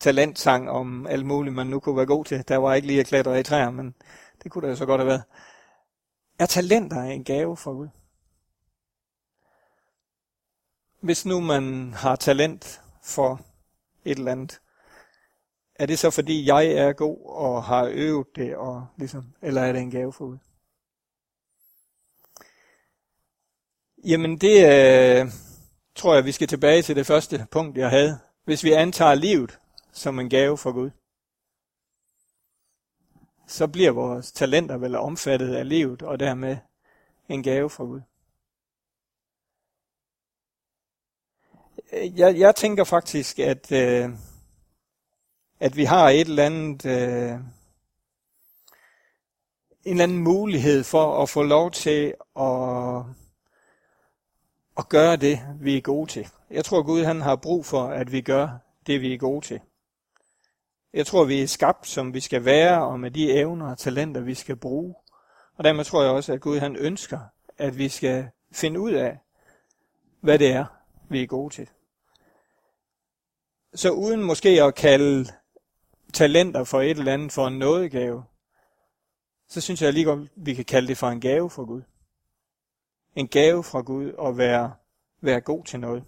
talentsang 0.00 0.70
om 0.70 1.06
alt 1.06 1.26
muligt, 1.26 1.54
man 1.54 1.66
nu 1.66 1.80
kunne 1.80 1.96
være 1.96 2.06
god 2.06 2.24
til. 2.24 2.48
Der 2.48 2.56
var 2.56 2.74
ikke 2.74 2.86
lige 2.86 3.00
at 3.00 3.06
klatre 3.06 3.40
i 3.40 3.42
træer, 3.42 3.70
men 3.70 3.94
det 4.42 4.50
kunne 4.50 4.62
der 4.62 4.68
jo 4.68 4.76
så 4.76 4.86
godt 4.86 5.00
have 5.00 5.08
været. 5.08 5.22
Er 6.38 6.46
talenter 6.46 7.02
en 7.02 7.24
gave 7.24 7.56
fra 7.56 7.70
Gud? 7.70 7.88
Hvis 11.00 11.26
nu 11.26 11.40
man 11.40 11.92
har 11.92 12.16
talent 12.16 12.80
for 13.02 13.40
et 14.10 14.18
eller 14.18 14.32
andet, 14.32 14.60
er 15.74 15.86
det 15.86 15.98
så 15.98 16.10
fordi 16.10 16.46
jeg 16.46 16.66
er 16.66 16.92
god 16.92 17.18
og 17.24 17.64
har 17.64 17.90
øvet 17.92 18.26
det, 18.36 18.56
og 18.56 18.86
ligesom, 18.96 19.34
eller 19.42 19.62
er 19.62 19.72
det 19.72 19.80
en 19.80 19.90
gave 19.90 20.12
for 20.12 20.24
Gud? 20.24 20.38
Jamen 24.04 24.38
det 24.38 24.56
øh, 24.64 25.32
tror 25.94 26.14
jeg, 26.14 26.24
vi 26.24 26.32
skal 26.32 26.48
tilbage 26.48 26.82
til 26.82 26.96
det 26.96 27.06
første 27.06 27.46
punkt, 27.50 27.78
jeg 27.78 27.90
havde. 27.90 28.18
Hvis 28.44 28.64
vi 28.64 28.72
antager 28.72 29.14
livet 29.14 29.58
som 29.92 30.18
en 30.18 30.30
gave 30.30 30.58
for 30.58 30.72
Gud, 30.72 30.90
så 33.46 33.66
bliver 33.66 33.90
vores 33.90 34.32
talenter 34.32 34.76
vel 34.76 34.94
omfattet 34.94 35.54
af 35.54 35.68
livet, 35.68 36.02
og 36.02 36.20
dermed 36.20 36.56
en 37.28 37.42
gave 37.42 37.70
fra 37.70 37.84
Gud. 37.84 38.00
Øh, 41.92 42.18
jeg, 42.18 42.38
jeg 42.38 42.56
tænker 42.56 42.84
faktisk, 42.84 43.38
at, 43.38 43.72
øh, 43.72 44.10
at 45.60 45.76
vi 45.76 45.84
har 45.84 46.08
et 46.08 46.20
eller 46.20 46.44
andet, 46.44 46.86
øh, 46.86 47.30
en 49.84 49.92
eller 49.94 50.02
anden 50.02 50.18
mulighed 50.18 50.84
for 50.84 51.22
at 51.22 51.28
få 51.28 51.42
lov 51.42 51.70
til 51.70 52.14
at, 52.40 53.02
at 54.78 54.88
gøre 54.88 55.16
det, 55.16 55.40
vi 55.60 55.76
er 55.76 55.80
gode 55.80 56.10
til. 56.10 56.28
Jeg 56.50 56.64
tror, 56.64 56.82
Gud 56.82 57.04
han 57.04 57.20
har 57.20 57.36
brug 57.36 57.66
for, 57.66 57.86
at 57.88 58.12
vi 58.12 58.20
gør 58.20 58.48
det, 58.86 59.00
vi 59.00 59.14
er 59.14 59.18
gode 59.18 59.46
til. 59.46 59.60
Jeg 60.92 61.06
tror, 61.06 61.24
vi 61.24 61.42
er 61.42 61.46
skabt, 61.46 61.86
som 61.86 62.14
vi 62.14 62.20
skal 62.20 62.44
være, 62.44 62.84
og 62.84 63.00
med 63.00 63.10
de 63.10 63.32
evner 63.32 63.70
og 63.70 63.78
talenter, 63.78 64.20
vi 64.20 64.34
skal 64.34 64.56
bruge. 64.56 64.94
Og 65.56 65.64
dermed 65.64 65.84
tror 65.84 66.02
jeg 66.02 66.12
også, 66.12 66.32
at 66.32 66.40
Gud 66.40 66.58
han 66.58 66.76
ønsker, 66.76 67.18
at 67.58 67.78
vi 67.78 67.88
skal 67.88 68.28
finde 68.52 68.80
ud 68.80 68.92
af, 68.92 69.18
hvad 70.20 70.38
det 70.38 70.52
er, 70.52 70.64
vi 71.08 71.22
er 71.22 71.26
gode 71.26 71.54
til. 71.54 71.68
Så 73.74 73.90
uden 73.90 74.22
måske 74.22 74.62
at 74.62 74.74
kalde 74.74 75.26
talenter 76.12 76.64
for 76.64 76.80
et 76.80 76.98
eller 76.98 77.12
andet 77.12 77.32
for 77.32 77.46
en 77.46 77.58
nådegave, 77.58 78.24
så 79.48 79.60
synes 79.60 79.82
jeg 79.82 79.92
lige 79.92 80.04
godt, 80.04 80.30
vi 80.36 80.54
kan 80.54 80.64
kalde 80.64 80.88
det 80.88 80.96
for 80.96 81.08
en 81.08 81.20
gave 81.20 81.50
fra 81.50 81.62
Gud. 81.62 81.82
En 83.16 83.28
gave 83.28 83.64
fra 83.64 83.80
Gud 83.80 84.12
at 84.26 84.38
være, 84.38 84.74
være 85.20 85.40
god 85.40 85.64
til 85.64 85.80
noget. 85.80 86.04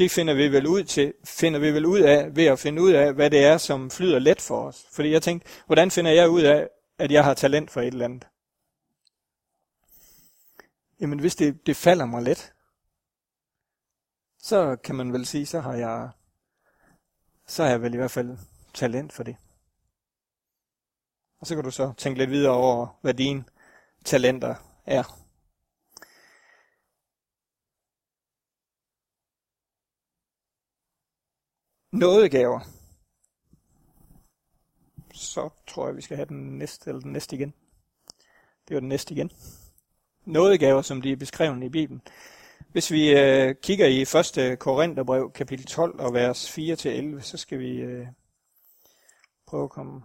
det 0.00 0.10
finder 0.10 0.34
vi 0.34 0.52
vel 0.52 0.66
ud 0.66 0.84
til, 0.84 1.14
finder 1.24 1.60
vi 1.60 1.74
vel 1.74 1.86
ud 1.86 2.00
af 2.00 2.36
ved 2.36 2.44
at 2.44 2.58
finde 2.58 2.82
ud 2.82 2.92
af, 2.92 3.14
hvad 3.14 3.30
det 3.30 3.44
er, 3.44 3.58
som 3.58 3.90
flyder 3.90 4.18
let 4.18 4.40
for 4.40 4.66
os. 4.66 4.86
Fordi 4.92 5.10
jeg 5.10 5.22
tænkte, 5.22 5.48
hvordan 5.66 5.90
finder 5.90 6.10
jeg 6.10 6.28
ud 6.28 6.42
af, 6.42 6.68
at 6.98 7.12
jeg 7.12 7.24
har 7.24 7.34
talent 7.34 7.70
for 7.70 7.80
et 7.80 7.86
eller 7.86 8.04
andet? 8.04 8.26
Jamen 11.00 11.18
hvis 11.18 11.36
det, 11.36 11.66
det 11.66 11.76
falder 11.76 12.06
mig 12.06 12.22
let, 12.22 12.52
så 14.38 14.76
kan 14.84 14.94
man 14.94 15.12
vel 15.12 15.26
sige, 15.26 15.46
så 15.46 15.60
har 15.60 15.74
jeg, 15.74 16.10
så 17.46 17.62
har 17.62 17.70
jeg 17.70 17.82
vel 17.82 17.94
i 17.94 17.96
hvert 17.96 18.10
fald 18.10 18.38
talent 18.74 19.12
for 19.12 19.22
det. 19.22 19.36
Og 21.40 21.46
så 21.46 21.54
kan 21.54 21.64
du 21.64 21.70
så 21.70 21.92
tænke 21.96 22.18
lidt 22.18 22.30
videre 22.30 22.52
over, 22.52 22.98
hvad 23.02 23.14
dine 23.14 23.44
talenter 24.04 24.54
er. 24.86 25.20
nådegaver. 31.92 32.60
Så 35.12 35.50
tror 35.66 35.86
jeg, 35.86 35.96
vi 35.96 36.02
skal 36.02 36.16
have 36.16 36.28
den 36.28 36.58
næste, 36.58 36.90
eller 36.90 37.00
den 37.00 37.12
næste 37.12 37.36
igen. 37.36 37.54
Det 38.68 38.74
var 38.74 38.80
den 38.80 38.88
næste 38.88 39.14
igen. 39.14 39.30
Nådegaver, 40.24 40.82
som 40.82 41.02
de 41.02 41.12
er 41.12 41.16
beskrevet 41.16 41.62
i 41.62 41.68
Bibelen. 41.68 42.02
Hvis 42.72 42.90
vi 42.90 43.18
øh, 43.18 43.54
kigger 43.62 43.86
i 43.86 44.02
1. 44.50 44.58
Korintherbrev, 44.58 45.32
kapitel 45.32 45.66
12 45.66 46.00
og 46.00 46.14
vers 46.14 46.58
4-11, 46.58 47.20
så 47.20 47.36
skal 47.36 47.58
vi 47.58 47.70
øh, 47.70 48.06
prøve 49.46 49.64
at 49.64 49.70
komme 49.70 50.02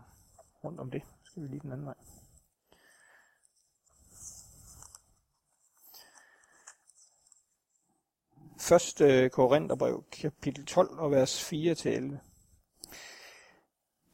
rundt 0.64 0.80
om 0.80 0.92
det. 0.92 1.02
Så 1.24 1.32
skal 1.32 1.44
vi 1.44 1.48
lige 1.48 1.60
den 1.60 1.72
anden 1.72 1.86
vej. 1.86 1.96
1. 8.72 9.32
Korintherbrev, 9.32 10.04
kapitel 10.12 10.66
12 10.66 11.00
og 11.00 11.12
vers 11.12 11.54
4-11. 11.54 11.56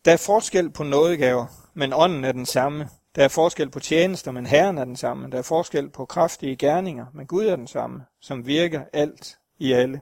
Der 0.06 0.12
er 0.14 0.18
forskel 0.18 0.72
på 0.72 0.84
nådegaver, 0.84 1.46
men 1.74 1.94
ånden 1.94 2.26
er 2.26 2.32
den 2.32 2.46
samme. 2.46 2.90
Der 3.16 3.24
er 3.24 3.28
forskel 3.28 3.70
på 3.70 3.80
tjenester, 3.80 4.32
men 4.32 4.46
Herren 4.46 4.78
er 4.78 4.86
den 4.86 4.96
samme. 4.96 5.32
Der 5.32 5.38
er 5.38 5.42
forskel 5.42 5.90
på 5.90 6.06
kraftige 6.06 6.56
gerninger, 6.56 7.06
men 7.14 7.28
Gud 7.28 7.46
er 7.46 7.56
den 7.56 7.68
samme, 7.68 8.06
som 8.20 8.46
virker 8.46 8.84
alt 8.94 9.40
i 9.60 9.72
alle. 9.72 10.02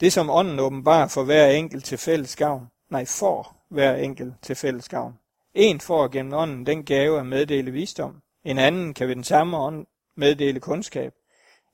Det 0.00 0.12
som 0.12 0.30
ånden 0.30 0.60
åbenbar 0.60 1.08
for 1.08 1.24
hver 1.24 1.46
enkelt 1.46 1.84
til 1.84 1.98
fælles 1.98 2.36
gavn, 2.36 2.66
nej, 2.90 3.04
for 3.04 3.56
hver 3.68 3.96
enkelt 3.96 4.34
til 4.42 4.56
fælles 4.56 4.88
gavn. 4.88 5.18
En 5.54 5.80
får 5.80 6.08
gennem 6.08 6.32
ånden 6.32 6.66
den 6.66 6.84
gave 6.84 7.20
at 7.20 7.26
meddele 7.26 7.70
visdom. 7.70 8.22
En 8.44 8.58
anden 8.58 8.94
kan 8.94 9.08
ved 9.08 9.14
den 9.14 9.24
samme 9.24 9.58
ånd 9.58 9.86
meddele 10.16 10.60
kundskab. 10.60 11.14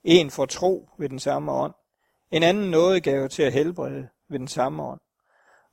En 0.05 0.31
får 0.31 0.47
tro 0.47 0.89
ved 0.99 1.09
den 1.09 1.19
samme 1.19 1.53
ånd. 1.53 1.75
En 2.31 2.43
anden 2.43 2.71
nådegave 2.71 3.29
til 3.29 3.43
at 3.43 3.53
helbrede 3.53 4.09
ved 4.29 4.39
den 4.39 4.49
samme 4.49 4.83
ånd. 4.83 5.01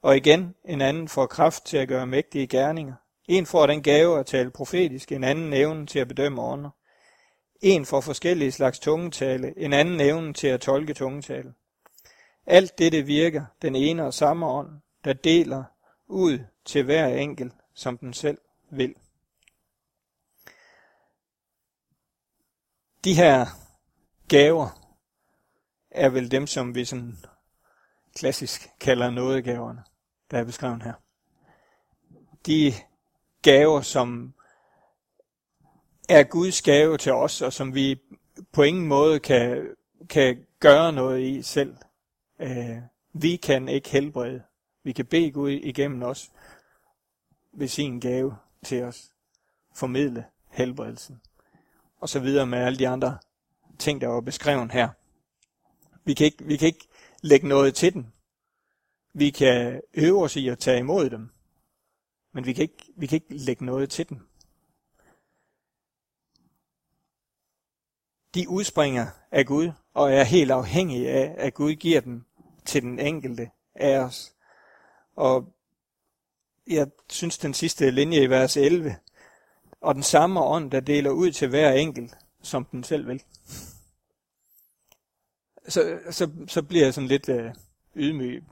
Og 0.02 0.18
igen 0.18 0.56
en 0.66 0.82
anden 0.82 1.08
får 1.08 1.26
kraft 1.26 1.66
til 1.66 1.78
at 1.78 1.88
gøre 1.88 2.08
mægtige 2.08 2.48
gerninger. 2.48 2.94
En 3.32 3.46
får 3.46 3.68
den 3.68 3.84
gave 3.84 4.20
at 4.20 4.26
tale 4.26 4.52
profetisk, 4.52 5.12
en 5.12 5.24
anden 5.24 5.54
evnen 5.54 5.88
til 5.88 6.00
at 6.00 6.08
bedømme 6.08 6.42
ånder. 6.42 6.70
En 7.62 7.86
får 7.86 8.02
forskellige 8.02 8.52
slags 8.52 8.80
tungetale, 8.80 9.58
en 9.58 9.74
anden 9.74 10.00
evnen 10.00 10.34
til 10.34 10.48
at 10.48 10.62
tolke 10.62 10.94
tungetale. 10.94 11.54
Alt 12.46 12.78
dette 12.78 13.02
virker 13.02 13.46
den 13.62 13.76
ene 13.76 14.06
og 14.06 14.14
samme 14.14 14.46
ånd, 14.46 14.82
der 15.04 15.14
deler 15.14 15.64
ud 16.08 16.40
til 16.66 16.84
hver 16.84 17.08
enkelt, 17.08 17.54
som 17.74 17.98
den 17.98 18.14
selv 18.14 18.38
vil. 18.70 18.96
De 23.04 23.14
her 23.14 23.46
gaver 24.28 24.70
er 25.92 26.10
vel 26.10 26.32
dem, 26.32 26.48
som 26.48 26.76
vi 26.76 26.86
sådan 26.86 27.18
klassisk 28.16 28.70
kalder 28.80 29.10
nådegaverne, 29.10 29.84
der 30.32 30.40
er 30.40 30.44
beskrevet 30.44 30.84
her. 30.84 30.94
De 32.46 32.74
gaver, 33.42 33.82
som 33.82 34.34
er 36.10 36.24
Guds 36.24 36.62
gave 36.62 36.98
til 36.98 37.14
os, 37.14 37.42
og 37.42 37.54
som 37.54 37.76
vi 37.76 38.02
på 38.52 38.64
ingen 38.64 38.88
måde 38.88 39.20
kan, 39.20 39.68
kan 40.10 40.46
gøre 40.60 40.94
noget 40.94 41.22
i 41.22 41.42
selv. 41.42 41.76
Øh, 42.40 42.78
vi 43.14 43.36
kan 43.36 43.70
ikke 43.70 43.90
helbrede. 43.90 44.44
Vi 44.84 44.92
kan 44.92 45.06
bede 45.06 45.32
Gud 45.32 45.50
igennem 45.50 46.04
os 46.04 46.32
ved 47.54 47.68
sin 47.68 48.00
gave 48.00 48.36
til 48.66 48.84
os. 48.84 49.12
Formidle 49.76 50.26
helbredelsen. 50.50 51.22
Og 52.00 52.10
så 52.10 52.20
videre 52.20 52.48
med 52.48 52.60
alle 52.60 52.80
de 52.80 52.88
andre 52.88 53.18
ting, 53.80 54.02
der 54.02 54.08
var 54.08 54.22
beskrevet 54.22 54.72
her. 54.72 54.90
Vi 56.04 56.14
kan 56.14 56.26
ikke, 56.26 56.44
vi 56.46 56.58
kan 56.58 56.68
ikke 56.68 56.88
lægge 57.22 57.48
noget 57.48 57.76
til 57.76 57.94
dem. 57.94 58.06
Vi 59.14 59.30
kan 59.30 59.82
øve 59.94 60.24
os 60.24 60.36
i 60.36 60.48
at 60.48 60.60
tage 60.60 60.80
imod 60.80 61.10
dem, 61.10 61.30
men 62.34 62.46
vi 62.46 62.54
kan 62.54 62.62
ikke, 62.62 62.94
vi 62.96 63.08
kan 63.08 63.16
ikke 63.16 63.38
lægge 63.38 63.66
noget 63.66 63.90
til 63.90 64.10
den. 64.10 64.22
De 68.34 68.50
udspringer 68.50 69.08
af 69.32 69.46
Gud 69.46 69.72
og 69.94 70.14
er 70.14 70.24
helt 70.24 70.52
afhængige 70.52 71.10
af, 71.10 71.36
at 71.38 71.54
Gud 71.54 71.74
giver 71.74 72.02
dem 72.02 72.26
til 72.66 72.82
den 72.82 73.00
enkelte 73.00 73.50
af 73.76 74.00
os. 74.00 74.36
Og 75.16 75.54
jeg 76.68 76.88
synes, 77.10 77.38
den 77.38 77.54
sidste 77.54 77.92
linje 77.92 78.24
i 78.24 78.30
vers 78.30 78.58
11, 78.58 78.96
og 79.82 79.96
den 79.96 80.04
samme 80.04 80.42
ånd, 80.42 80.72
der 80.72 80.80
deler 80.80 81.10
ud 81.10 81.32
til 81.32 81.48
hver 81.48 81.74
enkelt, 81.74 82.18
som 82.42 82.66
den 82.66 82.84
selv 82.84 83.08
vil 83.08 83.24
så, 85.68 86.00
så, 86.12 86.30
så 86.48 86.62
bliver 86.62 86.84
jeg 86.86 86.94
sådan 86.94 87.08
lidt 87.08 87.30
øh, 87.30 87.54
ydmyg, 87.96 88.44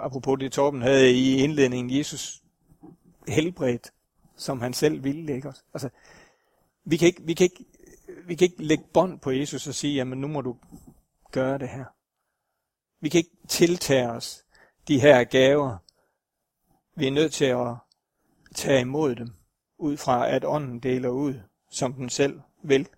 apropos 0.00 0.38
det 0.38 0.52
Torben 0.52 0.82
havde 0.82 1.12
i 1.12 1.36
indledningen, 1.36 1.98
Jesus 1.98 2.39
helbredt, 3.28 3.92
som 4.36 4.60
han 4.60 4.72
selv 4.72 5.04
ville, 5.04 5.34
ikke? 5.34 5.52
Altså, 5.74 5.88
vi 6.84 6.96
kan 6.96 7.06
ikke, 7.06 7.22
vi 7.22 7.34
kan 7.34 7.44
ikke, 7.44 7.64
vi 8.26 8.34
kan 8.34 8.44
ikke 8.44 8.64
lægge 8.64 8.84
bånd 8.92 9.20
på 9.20 9.30
Jesus 9.30 9.66
og 9.66 9.74
sige, 9.74 9.94
jamen 9.94 10.20
nu 10.20 10.28
må 10.28 10.40
du 10.40 10.56
gøre 11.32 11.58
det 11.58 11.68
her. 11.68 11.84
Vi 13.00 13.08
kan 13.08 13.18
ikke 13.18 13.36
tiltage 13.48 14.10
os 14.10 14.44
de 14.88 15.00
her 15.00 15.24
gaver. 15.24 15.76
Vi 16.96 17.06
er 17.06 17.10
nødt 17.10 17.32
til 17.32 17.44
at 17.44 17.74
tage 18.54 18.80
imod 18.80 19.14
dem, 19.14 19.30
ud 19.78 19.96
fra 19.96 20.28
at 20.28 20.44
ånden 20.44 20.80
deler 20.80 21.08
ud, 21.08 21.34
som 21.70 21.92
den 21.92 22.10
selv 22.10 22.40
vil. 22.62 22.88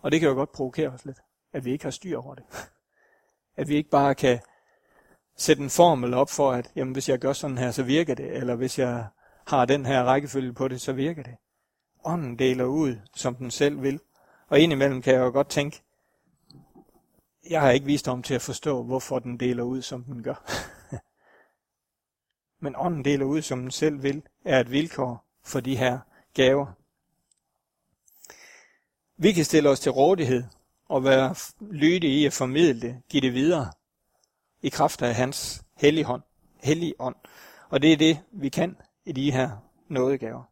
Og 0.00 0.12
det 0.12 0.20
kan 0.20 0.28
jo 0.28 0.34
godt 0.34 0.52
provokere 0.52 0.88
os 0.88 1.04
lidt, 1.04 1.18
at 1.52 1.64
vi 1.64 1.72
ikke 1.72 1.84
har 1.84 1.90
styr 1.90 2.18
over 2.18 2.34
det. 2.34 2.44
At 3.56 3.68
vi 3.68 3.74
ikke 3.74 3.90
bare 3.90 4.14
kan 4.14 4.40
sætte 5.36 5.62
en 5.62 5.70
formel 5.70 6.14
op 6.14 6.30
for, 6.30 6.52
at 6.52 6.70
jamen, 6.76 6.92
hvis 6.92 7.08
jeg 7.08 7.18
gør 7.18 7.32
sådan 7.32 7.58
her, 7.58 7.70
så 7.70 7.82
virker 7.82 8.14
det, 8.14 8.36
eller 8.36 8.54
hvis 8.54 8.78
jeg 8.78 9.06
har 9.50 9.64
den 9.64 9.86
her 9.86 10.04
rækkefølge 10.04 10.52
på 10.52 10.68
det, 10.68 10.80
så 10.80 10.92
virker 10.92 11.22
det. 11.22 11.36
Ånden 12.04 12.38
deler 12.38 12.64
ud, 12.64 12.96
som 13.14 13.34
den 13.34 13.50
selv 13.50 13.82
vil. 13.82 14.00
Og 14.48 14.60
indimellem 14.60 15.02
kan 15.02 15.14
jeg 15.14 15.20
jo 15.20 15.30
godt 15.30 15.48
tænke, 15.48 15.82
jeg 17.50 17.60
har 17.60 17.70
ikke 17.70 17.86
vist 17.86 18.08
om 18.08 18.22
til 18.22 18.34
at 18.34 18.42
forstå, 18.42 18.82
hvorfor 18.82 19.18
den 19.18 19.40
deler 19.40 19.62
ud, 19.62 19.82
som 19.82 20.04
den 20.04 20.22
gør. 20.22 20.34
Men 22.62 22.74
ånden 22.76 23.04
deler 23.04 23.24
ud, 23.24 23.42
som 23.42 23.60
den 23.60 23.70
selv 23.70 24.02
vil, 24.02 24.22
er 24.44 24.60
et 24.60 24.70
vilkår 24.70 25.24
for 25.44 25.60
de 25.60 25.76
her 25.76 25.98
gaver. 26.34 26.66
Vi 29.16 29.32
kan 29.32 29.44
stille 29.44 29.68
os 29.70 29.80
til 29.80 29.92
rådighed 29.92 30.44
og 30.88 31.04
være 31.04 31.34
lydige 31.60 32.20
i 32.20 32.26
at 32.26 32.32
formidle 32.32 32.80
det, 32.80 33.02
give 33.08 33.20
det 33.20 33.34
videre 33.34 33.72
i 34.62 34.68
kraft 34.68 35.02
af 35.02 35.14
hans 35.14 35.62
hellige 35.76 36.04
hånd, 36.04 36.22
Hellig 36.62 36.94
ånd. 36.98 37.16
Og 37.68 37.82
det 37.82 37.92
er 37.92 37.96
det, 37.96 38.18
vi 38.32 38.48
kan 38.48 38.76
i 39.04 39.12
de 39.12 39.32
her 39.32 39.50
nådegaver. 39.88 40.42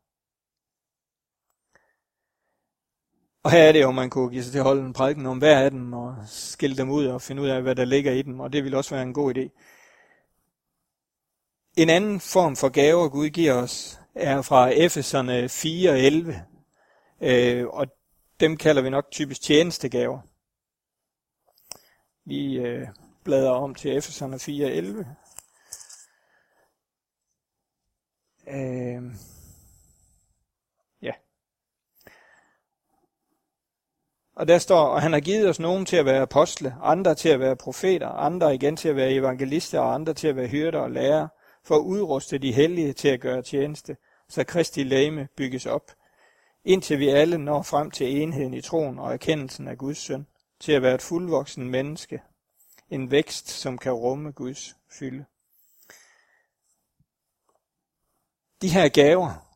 Og 3.43 3.51
her 3.51 3.63
er 3.63 3.73
det 3.73 3.83
jo, 3.83 3.91
man 3.91 4.11
kunne 4.11 4.31
give 4.31 4.43
sig 4.43 4.53
til 4.53 4.59
at 4.59 4.65
holde 4.65 4.83
en 4.83 4.93
prædiken 4.93 5.27
om 5.27 5.39
hver 5.39 5.61
af 5.61 5.71
dem, 5.71 5.93
og 5.93 6.17
skille 6.27 6.77
dem 6.77 6.91
ud 6.91 7.07
og 7.07 7.23
finde 7.23 7.43
ud 7.43 7.49
af, 7.49 7.63
hvad 7.63 7.75
der 7.75 7.85
ligger 7.85 8.13
i 8.13 8.23
dem, 8.23 8.41
og 8.41 8.53
det 8.53 8.65
vil 8.65 8.75
også 8.75 8.95
være 8.95 9.03
en 9.03 9.15
god 9.15 9.37
idé. 9.37 9.49
En 11.77 11.91
anden 11.91 12.21
form 12.21 12.57
for 12.57 12.69
gaver, 12.69 13.09
Gud 13.09 13.29
giver 13.29 13.53
os, 13.53 14.01
er 14.15 14.43
fra 14.43 14.69
Efeserne 14.69 15.49
4 15.49 15.91
og 15.91 16.01
11, 16.01 16.45
øh, 17.21 17.67
og 17.67 17.87
dem 18.41 18.57
kalder 18.57 18.83
vi 18.83 18.91
nok 18.91 19.11
typisk 19.11 19.43
tjenestegaver. 19.43 20.21
Vi 22.25 22.59
øh, 22.59 22.89
bladrer 23.25 23.51
om 23.51 23.75
til 23.75 23.97
Efeserne 23.97 24.37
4.11. 24.37 25.05
Øh, 28.51 29.03
ja. 31.03 31.13
Og 34.37 34.49
der 34.49 34.59
står, 34.59 34.85
og 34.85 35.03
han 35.03 35.13
har 35.13 35.21
givet 35.21 35.49
os 35.49 35.61
nogen 35.61 35.87
til 35.87 35.97
at 35.97 36.05
være 36.05 36.23
apostle, 36.23 36.75
andre 36.83 37.15
til 37.15 37.29
at 37.29 37.41
være 37.41 37.57
profeter, 37.57 38.09
andre 38.09 38.55
igen 38.55 38.77
til 38.77 38.89
at 38.89 38.97
være 38.97 39.13
evangelister, 39.13 39.81
og 39.81 39.95
andre 39.95 40.15
til 40.15 40.29
at 40.29 40.37
være 40.37 40.47
hyrder 40.47 40.79
og 40.79 40.91
lærere, 40.91 41.29
for 41.65 41.75
at 41.75 41.81
udruste 41.81 42.39
de 42.39 42.53
hellige 42.53 42.93
til 42.93 43.09
at 43.09 43.21
gøre 43.21 43.43
tjeneste, 43.43 43.97
så 44.29 44.45
Kristi 44.45 44.83
læme 44.83 45.29
bygges 45.37 45.67
op, 45.67 45.93
indtil 46.65 46.99
vi 46.99 47.09
alle 47.09 47.39
når 47.39 47.63
frem 47.63 47.91
til 47.91 48.23
enheden 48.23 48.55
i 48.55 48.61
troen 48.61 48.99
og 48.99 49.13
erkendelsen 49.13 49.69
af 49.69 49.79
Guds 49.79 49.99
søn, 49.99 50.27
til 50.61 50.73
at 50.73 50.83
være 50.83 50.95
et 50.95 51.03
fuldvoksen 51.03 51.71
menneske, 51.71 52.23
en 52.91 53.11
vækst, 53.11 53.49
som 53.49 53.79
kan 53.79 53.93
rumme 53.93 54.33
Guds 54.33 54.77
fylde. 54.99 55.25
De 58.63 58.69
her 58.69 58.89
gaver, 58.89 59.49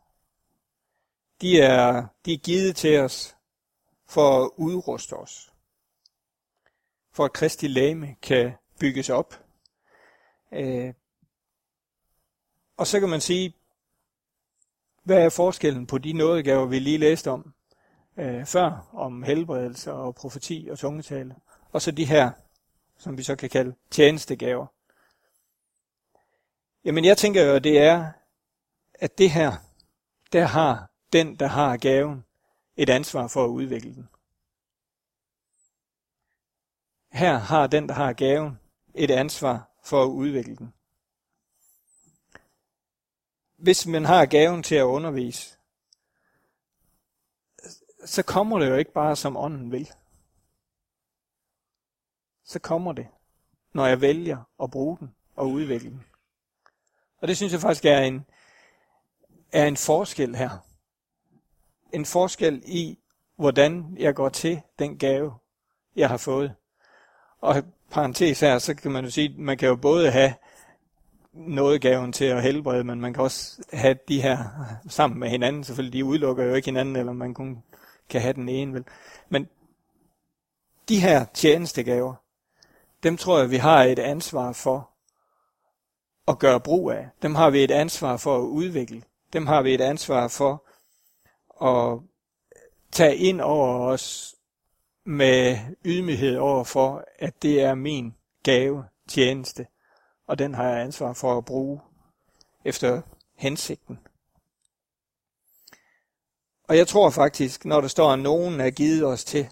de 1.40 1.60
er, 1.60 2.06
de 2.24 2.32
er 2.32 2.38
givet 2.38 2.76
til 2.76 3.00
os 3.00 3.36
for 4.06 4.44
at 4.44 4.50
udruste 4.56 5.12
os. 5.12 5.52
For 7.12 7.24
at 7.24 7.32
Kristi 7.32 7.68
lame 7.68 8.16
kan 8.22 8.52
bygges 8.80 9.10
op. 9.10 9.44
Øh, 10.52 10.94
og 12.76 12.86
så 12.86 13.00
kan 13.00 13.08
man 13.08 13.20
sige, 13.20 13.56
hvad 15.02 15.24
er 15.24 15.28
forskellen 15.28 15.86
på 15.86 15.98
de 15.98 16.12
nådegaver, 16.12 16.66
vi 16.66 16.78
lige 16.78 16.98
læste 16.98 17.30
om 17.30 17.54
øh, 18.16 18.46
før, 18.46 18.88
om 18.92 19.22
helbredelse 19.22 19.92
og 19.92 20.14
profeti 20.14 20.68
og 20.70 20.78
tungetale, 20.78 21.36
og 21.72 21.82
så 21.82 21.90
de 21.90 22.04
her, 22.04 22.30
som 22.98 23.18
vi 23.18 23.22
så 23.22 23.36
kan 23.36 23.50
kalde 23.50 23.74
tjenestegaver. 23.90 24.66
Jamen 26.84 27.04
jeg 27.04 27.18
tænker 27.18 27.42
jo, 27.42 27.58
det 27.58 27.78
er, 27.78 28.12
at 29.02 29.18
det 29.18 29.30
her, 29.30 29.52
der 30.32 30.44
har 30.44 30.90
den, 31.12 31.36
der 31.36 31.46
har 31.46 31.76
gaven, 31.76 32.24
et 32.76 32.90
ansvar 32.90 33.28
for 33.28 33.44
at 33.44 33.48
udvikle 33.48 33.94
den. 33.94 34.08
Her 37.12 37.38
har 37.38 37.66
den, 37.66 37.88
der 37.88 37.94
har 37.94 38.12
gaven, 38.12 38.60
et 38.94 39.10
ansvar 39.10 39.70
for 39.84 40.02
at 40.02 40.08
udvikle 40.08 40.56
den. 40.56 40.74
Hvis 43.56 43.86
man 43.86 44.04
har 44.04 44.26
gaven 44.26 44.62
til 44.62 44.74
at 44.74 44.82
undervise, 44.82 45.56
så 48.04 48.22
kommer 48.22 48.58
det 48.58 48.68
jo 48.68 48.74
ikke 48.74 48.92
bare 48.92 49.16
som 49.16 49.36
ånden 49.36 49.72
vil. 49.72 49.92
Så 52.44 52.58
kommer 52.58 52.92
det, 52.92 53.08
når 53.72 53.86
jeg 53.86 54.00
vælger 54.00 54.44
at 54.62 54.70
bruge 54.70 54.98
den 54.98 55.14
og 55.36 55.50
udvikle 55.50 55.90
den. 55.90 56.04
Og 57.18 57.28
det 57.28 57.36
synes 57.36 57.52
jeg 57.52 57.60
faktisk 57.60 57.84
er 57.84 57.98
en, 57.98 58.26
er 59.52 59.66
en 59.66 59.76
forskel 59.76 60.36
her 60.36 60.58
en 61.92 62.04
forskel 62.04 62.62
i, 62.64 62.98
hvordan 63.36 63.96
jeg 63.98 64.14
går 64.14 64.28
til 64.28 64.60
den 64.78 64.98
gave, 64.98 65.32
jeg 65.96 66.08
har 66.08 66.16
fået. 66.16 66.54
Og 67.40 67.62
parentes 67.90 68.40
her, 68.40 68.58
så 68.58 68.74
kan 68.74 68.90
man 68.90 69.04
jo 69.04 69.10
sige, 69.10 69.34
man 69.38 69.58
kan 69.58 69.68
jo 69.68 69.76
både 69.76 70.10
have 70.10 70.34
noget 71.32 71.80
gaven 71.80 72.12
til 72.12 72.24
at 72.24 72.42
helbrede, 72.42 72.84
men 72.84 73.00
man 73.00 73.14
kan 73.14 73.22
også 73.22 73.62
have 73.72 73.98
de 74.08 74.22
her 74.22 74.38
sammen 74.88 75.20
med 75.20 75.28
hinanden. 75.28 75.64
Selvfølgelig, 75.64 75.92
de 75.92 76.04
udelukker 76.04 76.44
jo 76.44 76.54
ikke 76.54 76.66
hinanden, 76.66 76.96
eller 76.96 77.12
man 77.12 77.34
kun 77.34 77.62
kan 78.08 78.20
have 78.20 78.32
den 78.32 78.48
ene. 78.48 78.72
Vel. 78.72 78.84
Men 79.28 79.48
de 80.88 81.00
her 81.00 81.24
tjenestegaver, 81.34 82.14
dem 83.02 83.16
tror 83.16 83.38
jeg, 83.38 83.50
vi 83.50 83.56
har 83.56 83.82
et 83.82 83.98
ansvar 83.98 84.52
for 84.52 84.90
at 86.28 86.38
gøre 86.38 86.60
brug 86.60 86.90
af. 86.90 87.08
Dem 87.22 87.34
har 87.34 87.50
vi 87.50 87.64
et 87.64 87.70
ansvar 87.70 88.16
for 88.16 88.36
at 88.38 88.42
udvikle. 88.42 89.02
Dem 89.32 89.46
har 89.46 89.62
vi 89.62 89.74
et 89.74 89.80
ansvar 89.80 90.28
for 90.28 90.66
at 91.64 92.00
tage 92.92 93.16
ind 93.16 93.40
over 93.40 93.78
os 93.78 94.34
med 95.04 95.58
ydmyghed 95.84 96.36
over 96.36 96.64
for, 96.64 97.04
at 97.18 97.42
det 97.42 97.62
er 97.62 97.74
min 97.74 98.14
gave, 98.42 98.84
tjeneste, 99.08 99.66
og 100.26 100.38
den 100.38 100.54
har 100.54 100.68
jeg 100.68 100.80
ansvar 100.80 101.12
for 101.12 101.38
at 101.38 101.44
bruge 101.44 101.80
efter 102.64 103.02
hensigten. 103.34 103.98
Og 106.68 106.76
jeg 106.76 106.88
tror 106.88 107.10
faktisk, 107.10 107.64
når 107.64 107.80
der 107.80 107.88
står, 107.88 108.12
at 108.12 108.18
nogen 108.18 108.60
er 108.60 108.70
givet 108.70 109.04
os 109.04 109.24
til, 109.24 109.48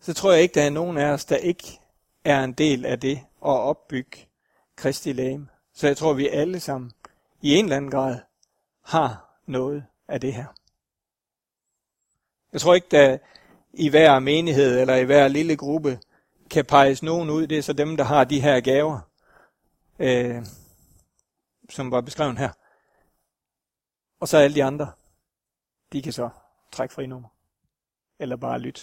så 0.00 0.14
tror 0.14 0.32
jeg 0.32 0.42
ikke, 0.42 0.54
der 0.54 0.62
er 0.62 0.70
nogen 0.70 0.98
af 0.98 1.10
os, 1.10 1.24
der 1.24 1.36
ikke 1.36 1.80
er 2.24 2.44
en 2.44 2.52
del 2.52 2.84
af 2.84 3.00
det 3.00 3.16
at 3.16 3.58
opbygge 3.58 4.28
Kristi 4.76 5.12
læge. 5.12 5.46
Så 5.74 5.86
jeg 5.86 5.96
tror, 5.96 6.12
vi 6.12 6.28
alle 6.28 6.60
sammen 6.60 6.92
i 7.42 7.54
en 7.54 7.64
eller 7.64 7.76
anden 7.76 7.90
grad 7.90 8.18
har 8.88 9.40
noget 9.46 9.84
af 10.08 10.20
det 10.20 10.34
her. 10.34 10.46
Jeg 12.52 12.60
tror 12.60 12.74
ikke, 12.74 12.86
der 12.90 13.18
i 13.72 13.88
hver 13.88 14.18
menighed 14.18 14.80
eller 14.80 14.94
i 14.94 15.04
hver 15.04 15.28
lille 15.28 15.56
gruppe 15.56 16.00
kan 16.50 16.64
peges 16.64 17.02
nogen 17.02 17.30
ud. 17.30 17.46
Det 17.46 17.58
er 17.58 17.62
så 17.62 17.72
dem, 17.72 17.96
der 17.96 18.04
har 18.04 18.24
de 18.24 18.40
her 18.40 18.60
gaver, 18.60 19.00
øh, 19.98 20.46
som 21.70 21.90
var 21.90 22.00
beskrevet 22.00 22.38
her. 22.38 22.52
Og 24.20 24.28
så 24.28 24.38
alle 24.38 24.54
de 24.54 24.64
andre, 24.64 24.92
de 25.92 26.02
kan 26.02 26.12
så 26.12 26.30
trække 26.72 26.94
fri 26.94 27.06
nummer. 27.06 27.28
Eller 28.18 28.36
bare 28.36 28.58
lytte. 28.58 28.80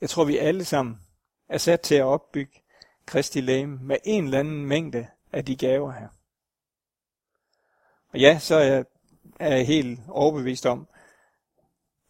Jeg 0.00 0.10
tror, 0.10 0.24
vi 0.24 0.38
alle 0.38 0.64
sammen 0.64 1.00
er 1.48 1.58
sat 1.58 1.80
til 1.80 1.94
at 1.94 2.04
opbygge 2.04 2.62
Kristi 3.06 3.40
læme 3.40 3.78
med 3.82 3.96
en 4.04 4.24
eller 4.24 4.38
anden 4.38 4.66
mængde 4.66 5.08
af 5.32 5.44
de 5.44 5.56
gaver 5.56 5.92
her. 5.92 6.08
Og 8.16 8.20
ja, 8.20 8.38
så 8.38 8.54
er 8.54 8.64
jeg, 8.64 8.84
er 9.40 9.56
jeg 9.56 9.66
helt 9.66 10.00
overbevist 10.08 10.66
om, 10.66 10.88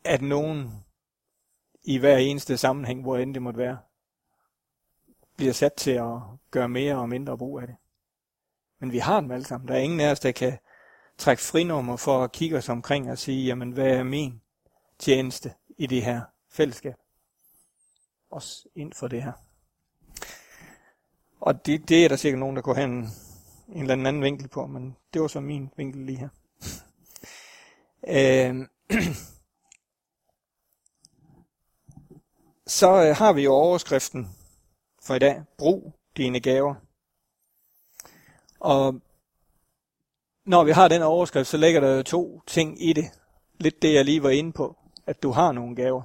at 0.05 0.23
nogen 0.23 0.85
i 1.85 1.99
hver 1.99 2.17
eneste 2.17 2.57
sammenhæng, 2.57 3.03
hvor 3.03 3.17
end 3.17 3.35
det 3.35 3.43
måtte 3.43 3.59
være, 3.59 3.79
bliver 5.37 5.53
sat 5.53 5.73
til 5.73 5.91
at 5.91 6.19
gøre 6.51 6.69
mere 6.69 6.97
og 6.97 7.09
mindre 7.09 7.39
brug 7.39 7.61
af 7.61 7.67
det. 7.67 7.77
Men 8.81 8.93
vi 8.93 8.99
har 8.99 9.21
dem 9.21 9.31
alle 9.31 9.45
sammen. 9.45 9.69
Der 9.69 9.75
er 9.75 9.79
ingen 9.79 10.01
af 10.01 10.11
os, 10.11 10.21
der 10.21 10.33
kan 10.33 10.59
trække 11.19 11.43
frinummer 11.43 11.97
for 11.97 12.25
at 12.25 12.33
kigge 12.33 12.57
os 12.57 12.69
omkring 12.69 13.11
og 13.11 13.19
sige, 13.19 13.47
jamen 13.47 13.71
hvad 13.71 13.91
er 13.91 14.03
min 14.03 14.41
tjeneste 14.99 15.55
i 15.79 15.87
det 15.87 16.03
her 16.03 16.21
fællesskab? 16.51 16.97
Også 18.31 18.69
ind 18.75 18.93
for 18.93 19.09
det 19.09 19.23
her. 19.23 19.33
Og 21.41 21.67
det, 21.67 21.89
det 21.89 22.05
er 22.05 22.09
der 22.09 22.17
sikkert 22.17 22.41
nogen, 22.41 22.57
der 22.57 22.63
går 22.63 22.75
hen 22.75 23.09
en, 23.69 23.81
eller 23.81 23.95
anden 23.95 24.23
vinkel 24.23 24.49
på, 24.49 24.67
men 24.67 24.97
det 25.13 25.23
var 25.23 25.29
så 25.29 25.41
min 25.41 25.71
vinkel 25.77 26.07
lige 26.07 26.19
her. 26.19 26.29
øh, 28.09 28.69
så 32.81 33.09
øh, 33.09 33.17
har 33.17 33.33
vi 33.33 33.43
jo 33.43 33.53
overskriften 33.53 34.37
for 35.03 35.15
i 35.15 35.19
dag. 35.19 35.45
Brug 35.59 35.95
dine 36.17 36.41
gaver. 36.41 36.75
Og 38.61 39.01
når 40.45 40.65
vi 40.65 40.71
har 40.71 40.89
den 40.89 41.03
overskrift, 41.03 41.49
så 41.49 41.57
ligger 41.57 41.81
der 41.81 41.97
jo 41.97 42.03
to 42.03 42.43
ting 42.47 42.89
i 42.89 42.93
det. 42.93 43.05
Lidt 43.59 43.83
det, 43.83 43.95
jeg 43.95 44.05
lige 44.05 44.23
var 44.23 44.31
inde 44.31 44.53
på. 44.53 44.77
At 45.07 45.23
du 45.23 45.31
har 45.31 45.53
nogle 45.53 45.77
gaver. 45.77 46.03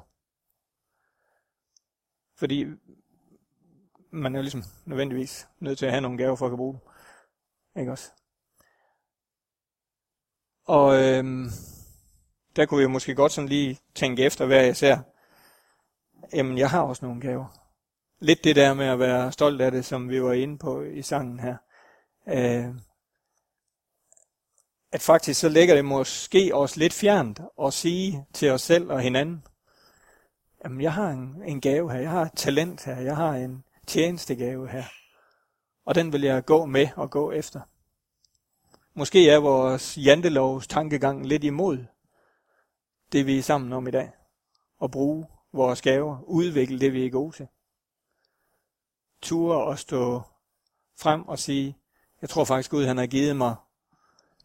Fordi 2.36 2.66
man 4.12 4.36
er 4.36 4.40
jo 4.40 4.42
ligesom 4.42 4.64
nødvendigvis 4.86 5.48
nødt 5.60 5.78
til 5.78 5.86
at 5.86 5.92
have 5.92 6.02
nogle 6.02 6.18
gaver 6.18 6.36
for 6.36 6.46
at 6.46 6.50
kunne 6.50 6.58
bruge 6.58 6.74
dem. 6.74 6.91
Ikke 7.80 7.92
også? 7.92 8.12
Og 10.66 11.04
øhm, 11.04 11.50
der 12.56 12.66
kunne 12.66 12.82
vi 12.82 12.88
måske 12.88 13.16
godt 13.16 13.32
sådan 13.32 13.48
lige 13.48 13.80
tænke 13.96 14.24
efter, 14.24 14.46
hvad 14.46 14.66
jeg 14.66 14.76
ser 14.76 14.98
jamen 16.34 16.58
jeg 16.58 16.70
har 16.70 16.82
også 16.82 17.06
nogle 17.06 17.22
gaver. 17.22 17.58
Lidt 18.20 18.44
det 18.44 18.56
der 18.56 18.74
med 18.74 18.86
at 18.86 19.00
være 19.00 19.32
stolt 19.32 19.62
af 19.62 19.72
det, 19.72 19.86
som 19.86 20.10
vi 20.10 20.24
var 20.24 20.34
inde 20.34 20.58
på 20.58 20.82
i 20.82 21.02
sangen 21.02 21.40
her. 21.40 21.56
Øh, 22.28 22.76
at 24.92 25.02
faktisk 25.02 25.40
så 25.40 25.50
ligger 25.50 25.76
det 25.76 25.86
måske 25.86 26.56
også 26.56 26.80
lidt 26.80 26.94
fjernt 26.94 27.40
at 27.64 27.74
sige 27.74 28.26
til 28.34 28.52
os 28.52 28.62
selv 28.62 28.92
og 28.92 29.02
hinanden, 29.02 29.44
jamen 30.64 30.82
jeg 30.82 30.94
har 30.94 31.10
en, 31.10 31.44
en 31.46 31.62
gave 31.62 31.92
her, 31.92 32.00
jeg 32.00 32.10
har 32.10 32.22
et 32.22 32.32
talent 32.36 32.86
her, 32.86 33.00
jeg 33.00 33.16
har 33.16 33.34
en 33.34 33.64
tjenestegave 33.88 34.70
her. 34.70 34.84
Og 35.92 35.96
den 35.96 36.14
vil 36.14 36.22
jeg 36.22 36.46
gå 36.46 36.66
med 36.66 36.88
og 36.96 37.12
gå 37.12 37.32
efter. 37.32 37.62
Måske 38.94 39.30
er 39.30 39.38
vores 39.38 39.98
jantelovs 39.98 40.68
tankegang 40.68 41.26
lidt 41.28 41.44
imod 41.44 41.86
det, 43.12 43.26
vi 43.26 43.38
er 43.38 43.42
sammen 43.42 43.74
om 43.74 43.88
i 43.88 43.92
dag. 43.92 44.12
At 44.84 44.92
bruge 44.92 45.28
vores 45.54 45.82
gaver, 45.82 46.24
udvikle 46.24 46.80
det, 46.80 46.94
vi 46.94 47.06
er 47.06 47.10
gode 47.10 47.36
til. 47.36 47.48
Ture 49.22 49.64
og 49.64 49.80
stå 49.80 50.22
frem 51.00 51.28
og 51.28 51.40
sige, 51.40 51.78
jeg 52.22 52.30
tror 52.30 52.46
faktisk 52.46 52.72
Gud, 52.72 52.86
han 52.86 52.98
har 52.98 53.08
givet 53.08 53.36
mig 53.36 53.56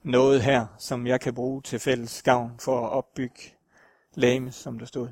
noget 0.02 0.42
her, 0.42 0.66
som 0.78 1.06
jeg 1.06 1.20
kan 1.20 1.34
bruge 1.34 1.62
til 1.62 1.78
fælles 1.78 2.22
gavn 2.22 2.58
for 2.60 2.86
at 2.86 2.92
opbygge 2.92 3.54
lame, 4.14 4.52
som 4.52 4.78
der 4.78 4.86
stod. 4.86 5.08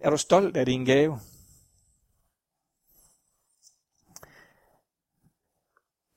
Er 0.00 0.10
du 0.10 0.16
stolt 0.16 0.56
af 0.56 0.66
din 0.66 0.84
gave? 0.84 1.20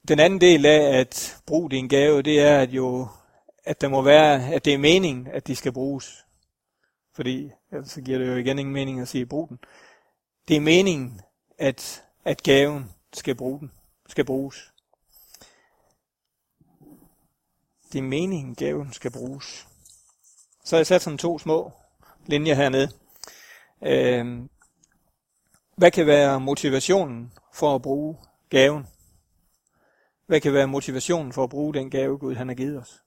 Den 0.07 0.19
anden 0.19 0.41
del 0.41 0.65
af 0.65 0.99
at 0.99 1.37
bruge 1.45 1.69
din 1.69 1.87
gave, 1.87 2.21
det 2.21 2.39
er 2.39 2.59
at 2.59 2.69
jo, 2.69 3.07
at 3.63 3.81
der 3.81 3.87
må 3.87 4.01
være, 4.01 4.53
at 4.53 4.65
det 4.65 4.73
er 4.73 4.77
meningen, 4.77 5.27
at 5.27 5.47
de 5.47 5.55
skal 5.55 5.71
bruges. 5.71 6.25
fordi 7.15 7.51
ellers 7.71 7.91
så 7.91 8.01
giver 8.01 8.17
det 8.17 8.27
jo 8.27 8.35
igen 8.35 8.59
ingen 8.59 8.73
mening 8.73 8.99
at 8.99 9.07
sige 9.07 9.25
brug 9.25 9.49
den. 9.49 9.59
Det 10.47 10.55
er 10.55 10.61
meningen, 10.61 11.21
at, 11.57 12.03
at 12.25 12.43
gaven 12.43 12.91
skal, 13.13 13.35
bruge 13.35 13.59
den, 13.59 13.71
skal 14.07 14.25
bruges. 14.25 14.71
Det 17.91 17.99
er 17.99 18.03
meningen, 18.03 18.55
gaven 18.55 18.93
skal 18.93 19.11
bruges. 19.11 19.67
Så 20.63 20.75
har 20.75 20.79
jeg 20.79 20.87
sat 20.87 21.01
sådan 21.01 21.17
to 21.17 21.39
små 21.39 21.71
linjer 22.25 22.55
hernede. 22.55 22.89
Øh, 23.81 24.39
hvad 25.77 25.91
kan 25.91 26.07
være 26.07 26.39
motivationen 26.39 27.33
for 27.53 27.75
at 27.75 27.81
bruge 27.81 28.17
gaven? 28.49 28.87
Hvad 30.25 30.41
kan 30.41 30.53
være 30.53 30.67
motivationen 30.67 31.33
for 31.33 31.43
at 31.43 31.49
bruge 31.49 31.73
den 31.73 31.89
gave, 31.89 32.17
Gud 32.17 32.35
han 32.35 32.47
har 32.47 32.55
givet 32.55 32.79
os? 32.79 33.03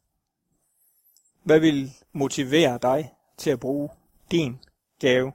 Hvad 1.43 1.61
vil 1.61 1.93
motivere 2.13 2.79
dig 2.83 3.15
til 3.37 3.51
at 3.51 3.61
bruge 3.61 3.89
din 4.31 4.59
gave? 5.01 5.33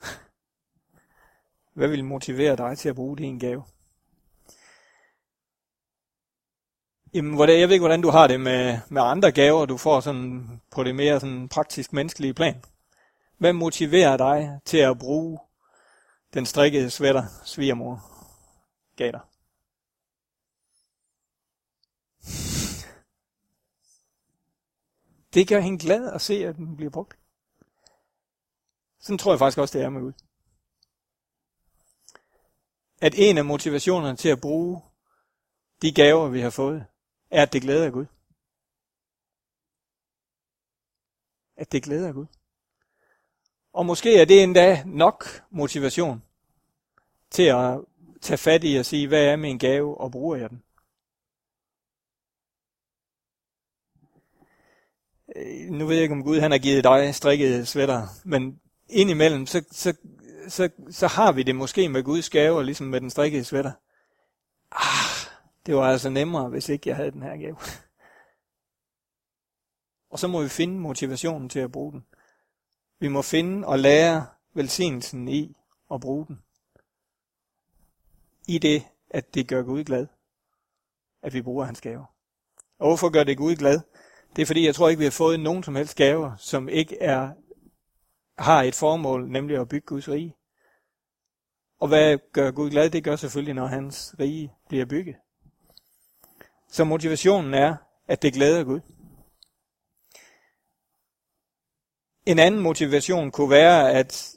Hvad 1.74 1.88
vil 1.88 2.04
motivere 2.04 2.56
dig 2.56 2.78
til 2.78 2.88
at 2.88 2.94
bruge 2.94 3.16
din 3.16 3.38
gave? 3.38 3.64
Jamen, 7.14 7.34
hvordan, 7.34 7.60
jeg 7.60 7.68
ved 7.68 7.74
ikke, 7.74 7.82
hvordan 7.82 8.02
du 8.02 8.10
har 8.10 8.26
det 8.26 8.40
med, 8.40 8.78
med 8.88 9.02
andre 9.02 9.32
gaver, 9.32 9.66
du 9.66 9.76
får 9.76 10.00
sådan 10.00 10.60
på 10.70 10.84
det 10.84 10.94
mere 10.94 11.20
sådan 11.20 11.48
praktisk 11.48 11.92
menneskelige 11.92 12.34
plan. 12.34 12.62
Hvad 13.38 13.52
motiverer 13.52 14.16
dig 14.16 14.60
til 14.64 14.78
at 14.78 14.98
bruge 14.98 15.38
den 16.34 16.46
strikkede 16.46 16.90
sweater, 16.90 17.22
svigermor 17.44 17.96
gav 18.96 19.12
dig? 19.12 19.20
Det 25.34 25.48
gør 25.48 25.60
hende 25.60 25.78
glad 25.78 26.12
at 26.12 26.20
se, 26.20 26.34
at 26.34 26.56
den 26.56 26.76
bliver 26.76 26.90
brugt. 26.90 27.18
Sådan 29.00 29.18
tror 29.18 29.32
jeg 29.32 29.38
faktisk 29.38 29.58
også, 29.58 29.78
det 29.78 29.84
er 29.84 29.90
med 29.90 30.02
ud. 30.02 30.12
At 33.00 33.14
en 33.16 33.38
af 33.38 33.44
motivationerne 33.44 34.16
til 34.16 34.28
at 34.28 34.40
bruge 34.40 34.82
de 35.82 35.92
gaver, 35.92 36.28
vi 36.28 36.40
har 36.40 36.50
fået, 36.50 36.86
er, 37.30 37.42
at 37.42 37.52
det 37.52 37.62
glæder 37.62 37.90
Gud. 37.90 38.06
At 41.56 41.72
det 41.72 41.82
glæder 41.82 42.12
Gud. 42.12 42.26
Og 43.72 43.86
måske 43.86 44.20
er 44.20 44.24
det 44.24 44.42
endda 44.42 44.82
nok 44.86 45.24
motivation 45.50 46.23
til 47.34 47.42
at 47.42 47.80
tage 48.20 48.38
fat 48.38 48.64
i 48.64 48.76
og 48.76 48.86
sige, 48.86 49.08
hvad 49.08 49.24
er 49.24 49.36
min 49.36 49.58
gave, 49.58 50.00
og 50.00 50.12
bruger 50.12 50.36
jeg 50.36 50.50
den? 50.50 50.62
Øh, 55.36 55.70
nu 55.70 55.86
ved 55.86 55.94
jeg 55.94 56.02
ikke, 56.02 56.14
om 56.14 56.22
Gud 56.22 56.40
han 56.40 56.50
har 56.50 56.58
givet 56.58 56.84
dig 56.84 57.14
strikket 57.14 57.68
sweater, 57.68 58.06
men 58.24 58.60
indimellem, 58.88 59.46
så, 59.46 59.64
så, 59.70 59.94
så, 60.48 60.68
så 60.90 61.06
har 61.06 61.32
vi 61.32 61.42
det 61.42 61.56
måske 61.56 61.88
med 61.88 62.02
Guds 62.02 62.30
gave, 62.30 62.64
ligesom 62.64 62.86
med 62.86 63.00
den 63.00 63.10
strikkede 63.10 63.44
sweater. 63.44 63.72
Ah, 64.72 65.30
det 65.66 65.76
var 65.76 65.90
altså 65.90 66.10
nemmere, 66.10 66.48
hvis 66.48 66.68
ikke 66.68 66.88
jeg 66.88 66.96
havde 66.96 67.10
den 67.10 67.22
her 67.22 67.36
gave. 67.36 67.56
Og 70.10 70.18
så 70.18 70.28
må 70.28 70.42
vi 70.42 70.48
finde 70.48 70.78
motivationen 70.78 71.48
til 71.48 71.58
at 71.58 71.72
bruge 71.72 71.92
den. 71.92 72.04
Vi 72.98 73.08
må 73.08 73.22
finde 73.22 73.66
og 73.66 73.78
lære 73.78 74.26
velsignelsen 74.54 75.28
i 75.28 75.56
at 75.92 76.00
bruge 76.00 76.26
den. 76.26 76.42
I 78.48 78.58
det, 78.58 78.82
at 79.10 79.34
det 79.34 79.48
gør 79.48 79.62
Gud 79.62 79.84
glad, 79.84 80.06
at 81.22 81.34
vi 81.34 81.42
bruger 81.42 81.64
hans 81.64 81.80
gaver. 81.80 82.04
Og 82.78 82.86
hvorfor 82.86 83.08
gør 83.08 83.24
det 83.24 83.36
Gud 83.36 83.56
glad? 83.56 83.80
Det 84.36 84.42
er 84.42 84.46
fordi, 84.46 84.66
jeg 84.66 84.74
tror 84.74 84.88
ikke, 84.88 84.98
vi 84.98 85.04
har 85.04 85.10
fået 85.10 85.40
nogen 85.40 85.62
som 85.62 85.76
helst 85.76 85.96
gaver, 85.96 86.36
som 86.36 86.68
ikke 86.68 87.02
er, 87.02 87.30
har 88.38 88.62
et 88.62 88.74
formål, 88.74 89.28
nemlig 89.30 89.60
at 89.60 89.68
bygge 89.68 89.86
Guds 89.86 90.08
rige. 90.08 90.36
Og 91.80 91.88
hvad 91.88 92.18
gør 92.32 92.50
Gud 92.50 92.70
glad? 92.70 92.90
Det 92.90 93.04
gør 93.04 93.16
selvfølgelig, 93.16 93.54
når 93.54 93.66
hans 93.66 94.14
rige 94.20 94.52
bliver 94.68 94.84
bygget. 94.84 95.16
Så 96.68 96.84
motivationen 96.84 97.54
er, 97.54 97.76
at 98.08 98.22
det 98.22 98.32
glæder 98.32 98.64
Gud. 98.64 98.80
En 102.26 102.38
anden 102.38 102.60
motivation 102.60 103.30
kunne 103.30 103.50
være, 103.50 103.92
at 103.92 104.36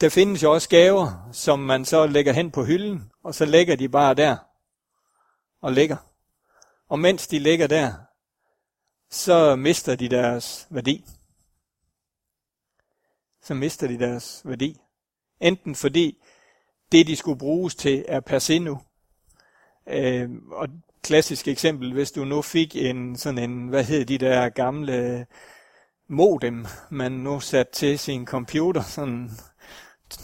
der 0.00 0.08
findes 0.08 0.42
jo 0.42 0.52
også 0.52 0.68
gaver, 0.68 1.28
som 1.32 1.58
man 1.58 1.84
så 1.84 2.06
lægger 2.06 2.32
hen 2.32 2.50
på 2.50 2.64
hylden, 2.64 3.10
og 3.24 3.34
så 3.34 3.44
ligger 3.44 3.76
de 3.76 3.88
bare 3.88 4.14
der 4.14 4.36
og 5.60 5.72
ligger. 5.72 5.96
Og 6.88 6.98
mens 6.98 7.26
de 7.26 7.38
ligger 7.38 7.66
der, 7.66 7.92
så 9.10 9.56
mister 9.56 9.96
de 9.96 10.08
deres 10.08 10.66
værdi. 10.70 11.04
Så 13.42 13.54
mister 13.54 13.86
de 13.88 13.98
deres 13.98 14.42
værdi. 14.44 14.80
Enten 15.40 15.74
fordi 15.74 16.22
det, 16.92 17.06
de 17.06 17.16
skulle 17.16 17.38
bruges 17.38 17.74
til, 17.74 18.04
er 18.08 18.20
per 18.20 18.38
se 18.38 18.58
nu. 18.58 18.80
Øh, 19.86 20.30
og 20.50 20.68
klassisk 21.02 21.48
eksempel, 21.48 21.92
hvis 21.92 22.12
du 22.12 22.24
nu 22.24 22.42
fik 22.42 22.76
en 22.76 23.16
sådan 23.16 23.50
en, 23.50 23.68
hvad 23.68 23.84
hed 23.84 24.04
de 24.04 24.18
der 24.18 24.48
gamle 24.48 25.26
modem, 26.08 26.66
man 26.90 27.12
nu 27.12 27.40
satte 27.40 27.72
til 27.72 27.98
sin 27.98 28.26
computer, 28.26 28.82
sådan, 28.82 29.30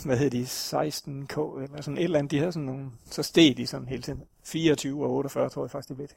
hvad 0.05 0.17
hed 0.17 0.31
de, 0.31 0.43
16K, 0.43 1.63
eller 1.63 1.83
sådan 1.83 1.99
et 1.99 2.05
eller 2.05 2.19
andet, 2.19 2.31
de 2.31 2.39
havde 2.39 2.53
sådan 2.53 2.67
nogle, 2.67 2.91
så 3.11 3.23
steg 3.23 3.57
de 3.57 3.67
sådan 3.67 3.89
hele 3.89 4.03
tiden. 4.03 4.23
24 4.45 5.05
og 5.05 5.11
48, 5.11 5.49
tror 5.49 5.65
jeg 5.65 5.71
faktisk, 5.71 5.89
det 5.89 5.97
blev 5.97 6.09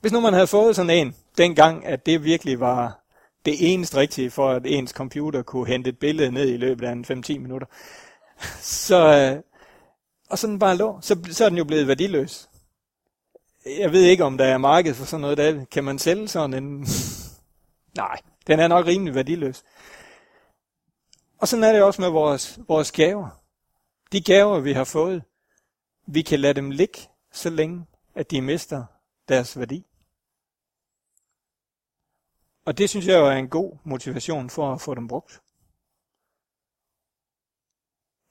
Hvis 0.00 0.12
nu 0.12 0.20
man 0.20 0.32
havde 0.32 0.46
fået 0.46 0.76
sådan 0.76 0.90
en, 0.90 1.14
dengang, 1.38 1.86
at 1.86 2.06
det 2.06 2.24
virkelig 2.24 2.60
var 2.60 3.00
det 3.44 3.72
eneste 3.72 3.96
rigtige 3.96 4.30
for, 4.30 4.50
at 4.50 4.62
ens 4.66 4.90
computer 4.90 5.42
kunne 5.42 5.66
hente 5.66 5.90
et 5.90 5.98
billede 5.98 6.32
ned 6.32 6.48
i 6.48 6.56
løbet 6.56 6.86
af 6.86 6.92
en 6.92 7.04
5-10 7.04 7.38
minutter, 7.38 7.66
så, 8.60 9.32
øh, 9.34 9.42
og 10.30 10.38
sådan 10.38 10.58
bare 10.58 10.76
lå, 10.76 10.98
så, 11.00 11.18
så 11.30 11.44
er 11.44 11.48
den 11.48 11.58
jo 11.58 11.64
blevet 11.64 11.88
værdiløs. 11.88 12.48
Jeg 13.78 13.92
ved 13.92 14.02
ikke, 14.02 14.24
om 14.24 14.38
der 14.38 14.44
er 14.44 14.58
marked 14.58 14.94
for 14.94 15.04
sådan 15.04 15.20
noget 15.20 15.38
der. 15.38 15.64
Kan 15.64 15.84
man 15.84 15.98
sælge 15.98 16.28
sådan 16.28 16.64
en... 16.64 16.86
Nej, 17.96 18.16
den 18.46 18.60
er 18.60 18.68
nok 18.68 18.86
rimelig 18.86 19.14
værdiløs. 19.14 19.64
Og 21.38 21.48
sådan 21.48 21.64
er 21.64 21.72
det 21.72 21.82
også 21.82 22.02
med 22.02 22.08
vores, 22.08 22.58
vores 22.68 22.92
gaver. 22.92 23.42
De 24.12 24.20
gaver, 24.20 24.60
vi 24.60 24.72
har 24.72 24.84
fået, 24.84 25.22
vi 26.06 26.22
kan 26.22 26.40
lade 26.40 26.54
dem 26.54 26.70
ligge 26.70 26.98
så 27.32 27.50
længe, 27.50 27.86
at 28.14 28.30
de 28.30 28.42
mister 28.42 28.84
deres 29.28 29.58
værdi. 29.58 29.86
Og 32.64 32.78
det 32.78 32.90
synes 32.90 33.06
jeg 33.06 33.18
jo 33.18 33.26
er 33.26 33.32
en 33.32 33.48
god 33.48 33.76
motivation 33.84 34.50
for 34.50 34.72
at 34.72 34.80
få 34.80 34.94
dem 34.94 35.08
brugt. 35.08 35.42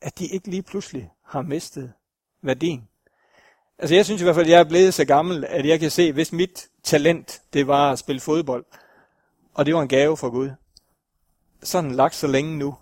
At 0.02 0.20
de 0.20 0.28
ikke 0.28 0.50
lige 0.50 0.64
pludselig 0.64 1.12
har 1.24 1.42
mistet 1.42 1.94
værdien. 2.42 2.90
Altså 3.78 3.96
jeg 3.96 4.06
synes 4.06 4.22
i 4.22 4.24
hvert 4.24 4.36
fald, 4.36 4.46
at 4.46 4.52
jeg 4.52 4.60
er 4.60 4.70
blevet 4.70 4.94
så 4.94 5.06
gammel, 5.06 5.46
at 5.46 5.66
jeg 5.66 5.80
kan 5.80 5.92
se, 5.92 6.12
hvis 6.14 6.32
mit 6.32 6.70
talent, 6.84 7.42
det 7.54 7.68
var 7.68 7.92
at 7.92 8.00
spille 8.00 8.20
fodbold, 8.20 8.66
og 9.54 9.66
det 9.66 9.76
var 9.76 9.82
en 9.82 9.88
gave 9.88 10.18
fra 10.18 10.28
Gud, 10.28 10.50
så 11.64 11.78
er 11.78 11.82
den 11.82 11.92
lagt 11.92 12.16
så 12.16 12.28
længe 12.28 12.58
nu. 12.58 12.76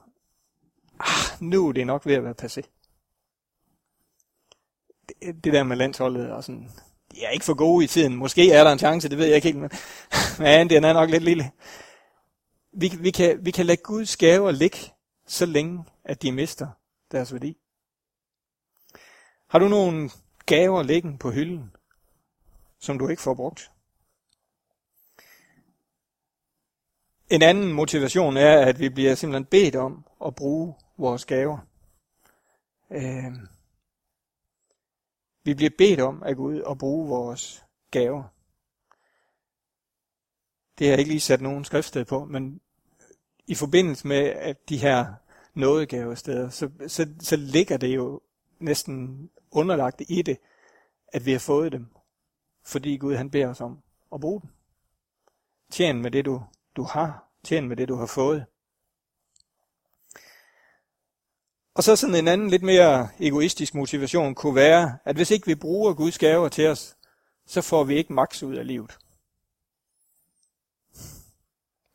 Ah, 1.04 1.42
nu 1.42 1.68
er 1.68 1.72
det 1.72 1.88
nok 1.88 2.06
ved 2.06 2.16
at 2.16 2.24
være 2.24 2.36
passé. 2.42 2.62
Det, 5.08 5.44
det 5.44 5.54
der 5.54 5.64
med 5.64 5.78
landsholdet 5.78 6.32
og 6.32 6.44
sådan, 6.44 6.70
de 7.12 7.24
er 7.24 7.30
ikke 7.30 7.46
for 7.46 7.54
gode 7.54 7.84
i 7.84 7.88
tiden. 7.88 8.16
Måske 8.16 8.52
er 8.52 8.64
der 8.64 8.72
en 8.72 8.80
chance, 8.80 9.10
det 9.10 9.18
ved 9.18 9.26
jeg 9.26 9.36
ikke 9.36 9.48
helt, 9.48 9.58
men, 9.58 9.72
men 10.40 10.70
den 10.70 10.84
er 10.84 10.94
nok 10.94 11.10
lidt 11.10 11.24
lille. 11.24 11.52
Vi, 12.74 12.92
vi, 13.00 13.12
kan, 13.12 13.46
vi 13.46 13.52
kan 13.52 13.66
lade 13.66 13.82
Guds 13.84 14.18
gaver 14.18 14.52
ligge 14.52 14.78
så 15.28 15.46
længe, 15.46 15.86
at 16.04 16.22
de 16.22 16.32
mister 16.32 16.68
deres 17.12 17.34
værdi. 17.34 17.58
Har 19.50 19.60
du 19.60 19.68
nogle 19.68 20.10
gaver 20.46 20.84
liggende 20.84 21.18
på 21.18 21.32
hylden, 21.32 21.72
som 22.80 23.00
du 23.00 23.08
ikke 23.08 23.22
får 23.22 23.34
brugt. 23.34 23.72
En 27.30 27.42
anden 27.42 27.74
motivation 27.74 28.38
er, 28.38 28.66
at 28.66 28.80
vi 28.80 28.90
bliver 28.90 29.16
simpelthen 29.16 29.46
bedt 29.46 29.76
om 29.76 30.06
at 30.26 30.36
bruge 30.36 30.74
vores 30.98 31.26
gaver. 31.26 31.58
Øh, 32.92 33.34
vi 35.44 35.54
bliver 35.54 35.72
bedt 35.78 36.00
om 36.00 36.24
at 36.24 36.38
gå 36.38 36.44
ud 36.44 36.60
og 36.60 36.78
bruge 36.78 37.08
vores 37.08 37.66
gaver. 37.92 38.24
Det 40.78 40.88
har 40.88 40.92
jeg 40.92 41.00
ikke 41.00 41.12
lige 41.12 41.20
sat 41.20 41.42
nogen 41.42 41.66
skriftsted 41.66 42.06
på, 42.06 42.26
men 42.26 42.62
i 43.48 43.56
forbindelse 43.56 44.08
med 44.08 44.26
at 44.26 44.70
de 44.70 44.78
her 44.78 45.14
nådegavesteder, 45.54 46.50
så, 46.50 46.70
så, 46.88 47.08
så 47.20 47.36
ligger 47.36 47.78
det 47.78 47.96
jo 47.96 48.22
næsten 48.60 49.30
underlagt 49.52 50.02
i 50.08 50.22
det, 50.22 50.38
at 51.08 51.26
vi 51.26 51.32
har 51.32 51.40
fået 51.40 51.72
dem, 51.72 51.88
fordi 52.66 52.98
Gud 52.98 53.16
han 53.16 53.30
beder 53.30 53.48
os 53.48 53.62
om 53.62 53.84
at 54.14 54.22
bruge 54.22 54.42
dem. 54.42 54.50
Tjen 55.72 56.02
med 56.02 56.12
det, 56.12 56.26
du, 56.26 56.44
du 56.76 56.84
har. 56.84 57.30
Tjen 57.44 57.68
med 57.68 57.78
det, 57.78 57.88
du 57.88 57.96
har 57.96 58.06
fået. 58.06 58.46
Og 61.76 61.84
så 61.84 61.96
sådan 61.96 62.16
en 62.16 62.28
anden 62.28 62.50
lidt 62.50 62.64
mere 62.64 63.10
egoistisk 63.20 63.76
motivation 63.76 64.36
kunne 64.36 64.56
være, 64.56 64.98
at 65.06 65.16
hvis 65.16 65.32
ikke 65.32 65.46
vi 65.46 65.56
bruger 65.56 65.94
Guds 65.94 66.18
gaver 66.18 66.50
til 66.50 66.68
os, 66.68 66.96
så 67.46 67.62
får 67.62 67.84
vi 67.84 67.96
ikke 67.96 68.14
maks 68.14 68.44
ud 68.44 68.56
af 68.56 68.68
livet. 68.68 68.98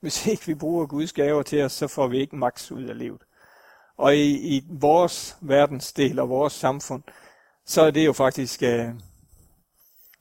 Hvis 0.00 0.26
ikke 0.26 0.46
vi 0.46 0.54
bruger 0.54 0.86
Guds 0.86 1.12
gaver 1.12 1.42
til 1.42 1.62
os, 1.62 1.72
så 1.72 1.88
får 1.88 2.08
vi 2.08 2.18
ikke 2.18 2.36
maks 2.36 2.72
ud 2.72 2.84
af 2.84 2.98
livet. 2.98 3.22
Og 3.96 4.16
i, 4.16 4.56
i 4.56 4.64
vores 4.70 5.36
verdensdel 5.40 6.18
og 6.18 6.28
vores 6.28 6.52
samfund, 6.52 7.02
så 7.64 7.82
er 7.82 7.90
det 7.90 8.06
jo 8.06 8.12
faktisk 8.12 8.62
øh, 8.62 8.94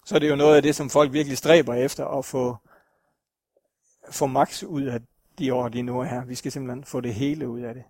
så 0.08 0.16
er 0.16 0.20
det 0.20 0.30
jo 0.30 0.36
noget 0.36 0.56
af 0.56 0.62
det, 0.62 0.76
som 0.76 0.90
folk 0.90 1.14
virkelig 1.14 1.38
stræber 1.38 1.74
efter 1.74 2.06
at 2.06 2.26
få, 2.26 2.58
få 4.12 4.26
maks 4.26 4.64
ud 4.64 4.84
af 4.84 5.00
de 5.40 5.54
år, 5.54 5.70
de 5.70 5.82
nu 5.82 6.00
er 6.00 6.06
her. 6.06 6.26
Vi 6.26 6.36
skal 6.36 6.52
simpelthen 6.52 6.84
få 6.84 7.02
det 7.02 7.14
hele 7.14 7.50
ud 7.50 7.62
af 7.62 7.74
det. 7.74 7.84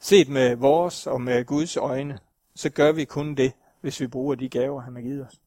Set 0.00 0.28
med 0.28 0.56
vores 0.56 1.06
og 1.06 1.20
med 1.20 1.44
Guds 1.44 1.76
øjne, 1.76 2.18
så 2.54 2.70
gør 2.70 2.92
vi 2.92 3.04
kun 3.04 3.34
det, 3.34 3.52
hvis 3.80 4.00
vi 4.00 4.06
bruger 4.06 4.34
de 4.34 4.48
gaver, 4.48 4.80
han 4.80 4.94
har 4.94 5.02
givet 5.02 5.26
os. 5.26 5.40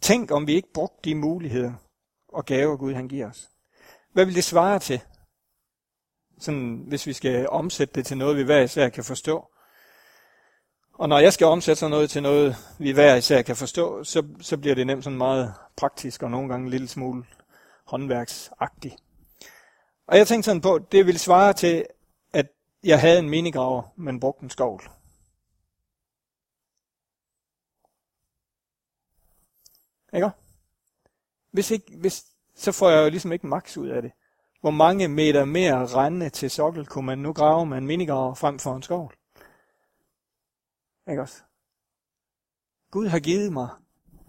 Tænk, 0.00 0.30
om 0.30 0.46
vi 0.46 0.52
ikke 0.52 0.72
brugte 0.74 1.10
de 1.10 1.14
muligheder 1.14 1.72
og 2.28 2.44
gaver, 2.44 2.76
Gud 2.76 2.94
han 2.94 3.08
giver 3.08 3.30
os. 3.30 3.50
Hvad 4.12 4.24
vil 4.24 4.34
det 4.34 4.44
svare 4.44 4.78
til? 4.78 5.00
Sådan, 6.38 6.84
hvis 6.88 7.06
vi 7.06 7.12
skal 7.12 7.48
omsætte 7.48 7.94
det 7.94 8.06
til 8.06 8.18
noget, 8.18 8.36
vi 8.36 8.42
hver 8.42 8.60
især 8.60 8.88
kan 8.88 9.04
forstå. 9.04 9.50
Og 10.94 11.08
når 11.08 11.18
jeg 11.18 11.32
skal 11.32 11.46
omsætte 11.46 11.80
sådan 11.80 11.90
noget 11.90 12.10
til 12.10 12.22
noget, 12.22 12.56
vi 12.78 12.90
hver 12.90 13.14
især 13.14 13.42
kan 13.42 13.56
forstå, 13.56 14.04
så, 14.04 14.26
så 14.40 14.56
bliver 14.56 14.74
det 14.74 14.86
nemt 14.86 15.04
sådan 15.04 15.18
meget 15.18 15.54
praktisk 15.76 16.22
og 16.22 16.30
nogle 16.30 16.48
gange 16.48 16.64
en 16.64 16.70
lille 16.70 16.88
smule 16.88 17.24
håndværksagtigt. 17.84 18.94
Og 20.06 20.18
jeg 20.18 20.26
tænkte 20.26 20.44
sådan 20.44 20.62
på, 20.62 20.78
det 20.78 21.06
ville 21.06 21.18
svare 21.18 21.52
til, 21.52 21.86
at 22.32 22.46
jeg 22.84 23.00
havde 23.00 23.18
en 23.18 23.30
minigraver, 23.30 23.82
men 23.96 24.20
brugte 24.20 24.42
en 24.42 24.50
skovl. 24.50 24.82
Ikke? 30.14 30.30
Hvis 31.50 31.70
ikke, 31.70 31.96
hvis, 31.96 32.26
så 32.54 32.72
får 32.72 32.90
jeg 32.90 33.04
jo 33.04 33.10
ligesom 33.10 33.32
ikke 33.32 33.46
maks 33.46 33.76
ud 33.76 33.88
af 33.88 34.02
det. 34.02 34.12
Hvor 34.60 34.70
mange 34.70 35.08
meter 35.08 35.44
mere 35.44 35.86
rende 35.86 36.30
til 36.30 36.50
sokkel 36.50 36.86
kunne 36.86 37.06
man 37.06 37.18
nu 37.18 37.32
grave 37.32 37.66
med 37.66 37.78
en 37.78 37.86
minigraver 37.86 38.34
frem 38.34 38.58
for 38.58 38.76
en 38.76 38.82
skovl? 38.82 39.14
Ikke 41.10 41.22
også? 41.22 41.42
Gud 42.90 43.06
har 43.06 43.18
givet 43.18 43.52
mig 43.52 43.68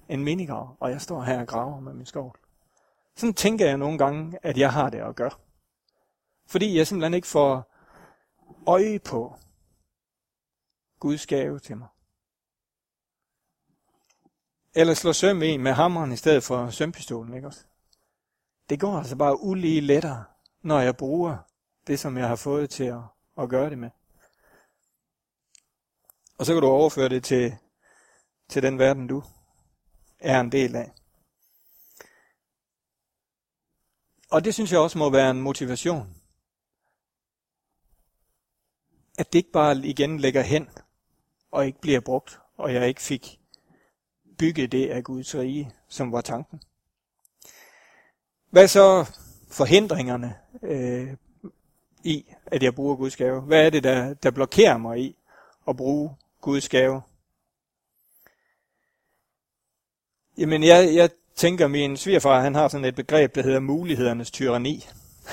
en 0.09 0.23
minigrav, 0.23 0.77
og 0.79 0.91
jeg 0.91 1.01
står 1.01 1.23
her 1.23 1.39
og 1.39 1.47
graver 1.47 1.79
med 1.79 1.93
min 1.93 2.05
skovl. 2.05 2.39
Sådan 3.15 3.33
tænker 3.33 3.65
jeg 3.65 3.77
nogle 3.77 3.97
gange, 3.97 4.39
at 4.43 4.57
jeg 4.57 4.73
har 4.73 4.89
det 4.89 4.99
at 4.99 5.15
gøre. 5.15 5.31
Fordi 6.47 6.77
jeg 6.77 6.87
simpelthen 6.87 7.13
ikke 7.13 7.27
får 7.27 7.75
øje 8.67 8.99
på 8.99 9.35
Guds 10.99 11.27
gave 11.27 11.59
til 11.59 11.77
mig. 11.77 11.87
Eller 14.75 14.93
slå 14.93 15.13
søm 15.13 15.41
i 15.41 15.57
med 15.57 15.71
hammeren 15.71 16.11
i 16.11 16.17
stedet 16.17 16.43
for 16.43 16.69
sømpistolen, 16.69 17.33
ikke 17.33 17.47
også? 17.47 17.63
Det 18.69 18.79
går 18.79 18.97
altså 18.97 19.15
bare 19.15 19.39
ulige 19.39 19.81
lettere, 19.81 20.25
når 20.61 20.79
jeg 20.79 20.97
bruger 20.97 21.37
det, 21.87 21.99
som 21.99 22.17
jeg 22.17 22.27
har 22.27 22.35
fået 22.35 22.69
til 22.69 22.83
at, 22.83 23.01
at 23.37 23.49
gøre 23.49 23.69
det 23.69 23.77
med. 23.77 23.89
Og 26.37 26.45
så 26.45 26.53
kan 26.53 26.61
du 26.61 26.67
overføre 26.67 27.09
det 27.09 27.23
til, 27.23 27.57
til 28.49 28.63
den 28.63 28.79
verden, 28.79 29.07
du 29.07 29.23
er 30.19 30.39
en 30.39 30.51
del 30.51 30.75
af. 30.75 30.91
Og 34.31 34.45
det 34.45 34.53
synes 34.53 34.71
jeg 34.71 34.79
også 34.79 34.97
må 34.97 35.09
være 35.09 35.31
en 35.31 35.41
motivation. 35.41 36.24
At 39.17 39.33
det 39.33 39.39
ikke 39.39 39.51
bare 39.51 39.77
igen 39.77 40.19
lægger 40.19 40.41
hen, 40.41 40.69
og 41.51 41.65
ikke 41.65 41.81
bliver 41.81 41.99
brugt, 41.99 42.39
og 42.57 42.73
jeg 42.73 42.87
ikke 42.87 43.01
fik 43.01 43.39
bygget 44.37 44.71
det 44.71 44.89
af 44.89 45.03
Guds 45.03 45.35
rige, 45.35 45.71
som 45.87 46.11
var 46.11 46.21
tanken. 46.21 46.61
Hvad 48.49 48.67
så 48.67 49.11
forhindringerne 49.51 50.35
øh, 50.61 51.13
i, 52.03 52.25
at 52.45 52.63
jeg 52.63 52.75
bruger 52.75 52.95
Guds 52.95 53.15
gave? 53.15 53.41
Hvad 53.41 53.65
er 53.65 53.69
det, 53.69 53.83
der, 53.83 54.13
der 54.13 54.31
blokerer 54.31 54.77
mig 54.77 54.99
i 54.99 55.17
at 55.67 55.77
bruge 55.77 56.15
Guds 56.41 56.69
gave? 56.69 57.01
Jamen, 60.37 60.63
jeg, 60.63 60.95
jeg 60.95 61.09
tænker, 61.35 61.67
min 61.67 61.97
svigerfar, 61.97 62.41
han 62.41 62.55
har 62.55 62.67
sådan 62.67 62.85
et 62.85 62.95
begreb, 62.95 63.35
der 63.35 63.43
hedder 63.43 63.59
mulighedernes 63.59 64.31
tyranni. 64.31 64.85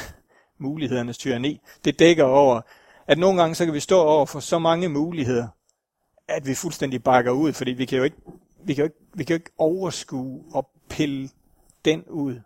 mulighedernes 0.58 1.18
tyranni. 1.18 1.60
Det 1.84 1.98
dækker 1.98 2.24
over, 2.24 2.60
at 3.06 3.18
nogle 3.18 3.40
gange 3.40 3.54
så 3.54 3.64
kan 3.64 3.74
vi 3.74 3.80
stå 3.80 4.00
over 4.00 4.26
for 4.26 4.40
så 4.40 4.58
mange 4.58 4.88
muligheder, 4.88 5.48
at 6.28 6.46
vi 6.46 6.54
fuldstændig 6.54 7.02
bakker 7.02 7.30
ud, 7.30 7.52
fordi 7.52 7.70
vi 7.70 7.84
kan 7.84 7.98
jo 7.98 8.04
ikke, 8.04 8.16
vi 8.64 8.74
kan 8.74 8.82
jo 8.82 8.84
ikke, 8.84 8.98
vi 9.14 9.24
kan 9.24 9.34
jo 9.34 9.38
ikke 9.38 9.52
overskue 9.58 10.44
og 10.54 10.70
pille 10.88 11.30
den 11.84 12.04
ud, 12.04 12.40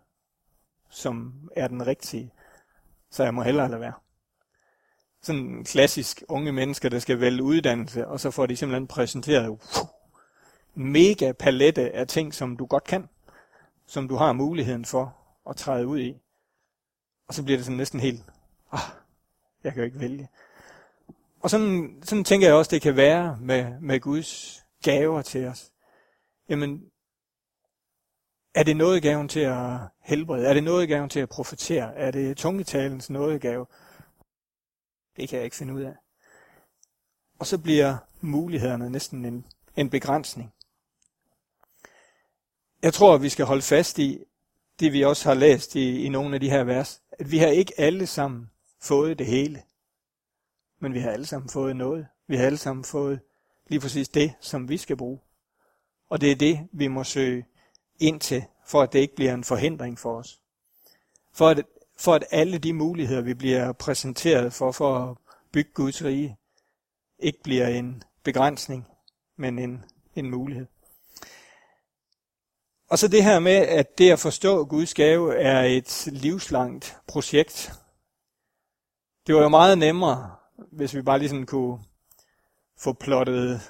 som 0.89 1.33
er 1.55 1.67
den 1.67 1.87
rigtige. 1.87 2.33
Så 3.11 3.23
jeg 3.23 3.33
må 3.33 3.43
hellere 3.43 3.69
lade 3.69 3.81
være 3.81 3.93
sådan 5.21 5.63
klassisk 5.63 6.23
unge 6.27 6.51
mennesker, 6.51 6.89
der 6.89 6.99
skal 6.99 7.19
vælge 7.19 7.43
uddannelse, 7.43 8.07
og 8.07 8.19
så 8.19 8.31
får 8.31 8.45
de 8.45 8.55
simpelthen 8.55 8.87
præsenteret 8.87 9.49
uh, 9.49 9.57
mega 10.73 11.31
palette 11.31 11.91
af 11.91 12.07
ting, 12.07 12.33
som 12.33 12.57
du 12.57 12.65
godt 12.65 12.83
kan, 12.83 13.09
som 13.87 14.07
du 14.07 14.15
har 14.15 14.33
muligheden 14.33 14.85
for 14.85 15.17
at 15.49 15.55
træde 15.55 15.87
ud 15.87 15.99
i. 15.99 16.17
Og 17.27 17.33
så 17.33 17.43
bliver 17.43 17.57
det 17.57 17.65
sådan 17.65 17.77
næsten 17.77 17.99
helt, 17.99 18.23
ah, 18.71 18.79
jeg 19.63 19.73
kan 19.73 19.79
jo 19.79 19.85
ikke 19.85 19.99
vælge. 19.99 20.29
Og 21.39 21.49
sådan, 21.49 21.99
sådan 22.03 22.23
tænker 22.23 22.47
jeg 22.47 22.55
også, 22.55 22.71
det 22.71 22.81
kan 22.81 22.95
være 22.95 23.37
med, 23.41 23.79
med 23.81 23.99
Guds 23.99 24.63
gaver 24.83 25.21
til 25.21 25.47
os. 25.47 25.71
Jamen, 26.49 26.81
er 28.55 28.63
det 28.63 28.77
noget 28.77 29.03
gaven 29.03 29.27
til 29.27 29.39
at 29.39 29.79
helbrede? 30.01 30.47
Er 30.47 30.53
det 30.53 30.63
noget 30.63 30.87
gaven 30.87 31.09
til 31.09 31.19
at 31.19 31.29
profetere? 31.29 31.95
Er 31.95 32.11
det 32.11 32.37
tungetalens 32.37 33.09
nådegave? 33.09 33.65
Det 35.17 35.29
kan 35.29 35.37
jeg 35.37 35.45
ikke 35.45 35.55
finde 35.55 35.73
ud 35.73 35.81
af. 35.81 35.93
Og 37.39 37.47
så 37.47 37.57
bliver 37.57 37.97
mulighederne 38.21 38.89
næsten 38.89 39.25
en, 39.25 39.45
en 39.75 39.89
begrænsning. 39.89 40.53
Jeg 42.81 42.93
tror, 42.93 43.15
at 43.15 43.21
vi 43.21 43.29
skal 43.29 43.45
holde 43.45 43.61
fast 43.61 43.99
i 43.99 44.23
det, 44.79 44.93
vi 44.93 45.03
også 45.03 45.29
har 45.29 45.35
læst 45.35 45.75
i, 45.75 46.03
i 46.03 46.09
nogle 46.09 46.33
af 46.33 46.39
de 46.39 46.49
her 46.49 46.63
vers, 46.63 47.01
at 47.11 47.31
vi 47.31 47.37
har 47.37 47.47
ikke 47.47 47.73
alle 47.77 48.07
sammen 48.07 48.51
fået 48.81 49.19
det 49.19 49.27
hele. 49.27 49.63
Men 50.79 50.93
vi 50.93 50.99
har 50.99 51.11
alle 51.11 51.25
sammen 51.25 51.49
fået 51.49 51.75
noget. 51.75 52.07
Vi 52.27 52.37
har 52.37 52.45
alle 52.45 52.57
sammen 52.57 52.83
fået 52.83 53.19
lige 53.67 53.79
præcis 53.79 54.09
det, 54.09 54.33
som 54.41 54.69
vi 54.69 54.77
skal 54.77 54.97
bruge. 54.97 55.19
Og 56.09 56.21
det 56.21 56.31
er 56.31 56.35
det, 56.35 56.67
vi 56.71 56.87
må 56.87 57.03
søge 57.03 57.45
ind 57.99 58.19
til, 58.19 58.43
for 58.65 58.81
at 58.81 58.93
det 58.93 58.99
ikke 58.99 59.15
bliver 59.15 59.33
en 59.33 59.43
forhindring 59.43 59.99
for 59.99 60.17
os. 60.17 60.39
For 61.33 61.47
at 61.49 61.65
for 61.97 62.13
at 62.13 62.25
alle 62.31 62.57
de 62.57 62.73
muligheder, 62.73 63.21
vi 63.21 63.33
bliver 63.33 63.71
præsenteret 63.71 64.53
for, 64.53 64.71
for 64.71 64.97
at 64.97 65.17
bygge 65.51 65.71
Guds 65.73 66.03
rige, 66.03 66.37
ikke 67.19 67.43
bliver 67.43 67.67
en 67.67 68.03
begrænsning, 68.23 68.87
men 69.37 69.59
en, 69.59 69.83
en 70.15 70.29
mulighed. 70.29 70.67
Og 72.89 72.99
så 72.99 73.07
det 73.07 73.23
her 73.23 73.39
med, 73.39 73.55
at 73.55 73.97
det 73.97 74.11
at 74.11 74.19
forstå 74.19 74.65
Guds 74.65 74.93
gave 74.93 75.35
er 75.35 75.61
et 75.61 76.07
livslangt 76.11 76.97
projekt. 77.07 77.73
Det 79.27 79.35
var 79.35 79.41
jo 79.41 79.49
meget 79.49 79.77
nemmere, 79.77 80.35
hvis 80.57 80.95
vi 80.95 81.01
bare 81.01 81.19
lige 81.19 81.29
sådan 81.29 81.45
kunne 81.45 81.83
få 82.77 82.93
plottet 82.93 83.61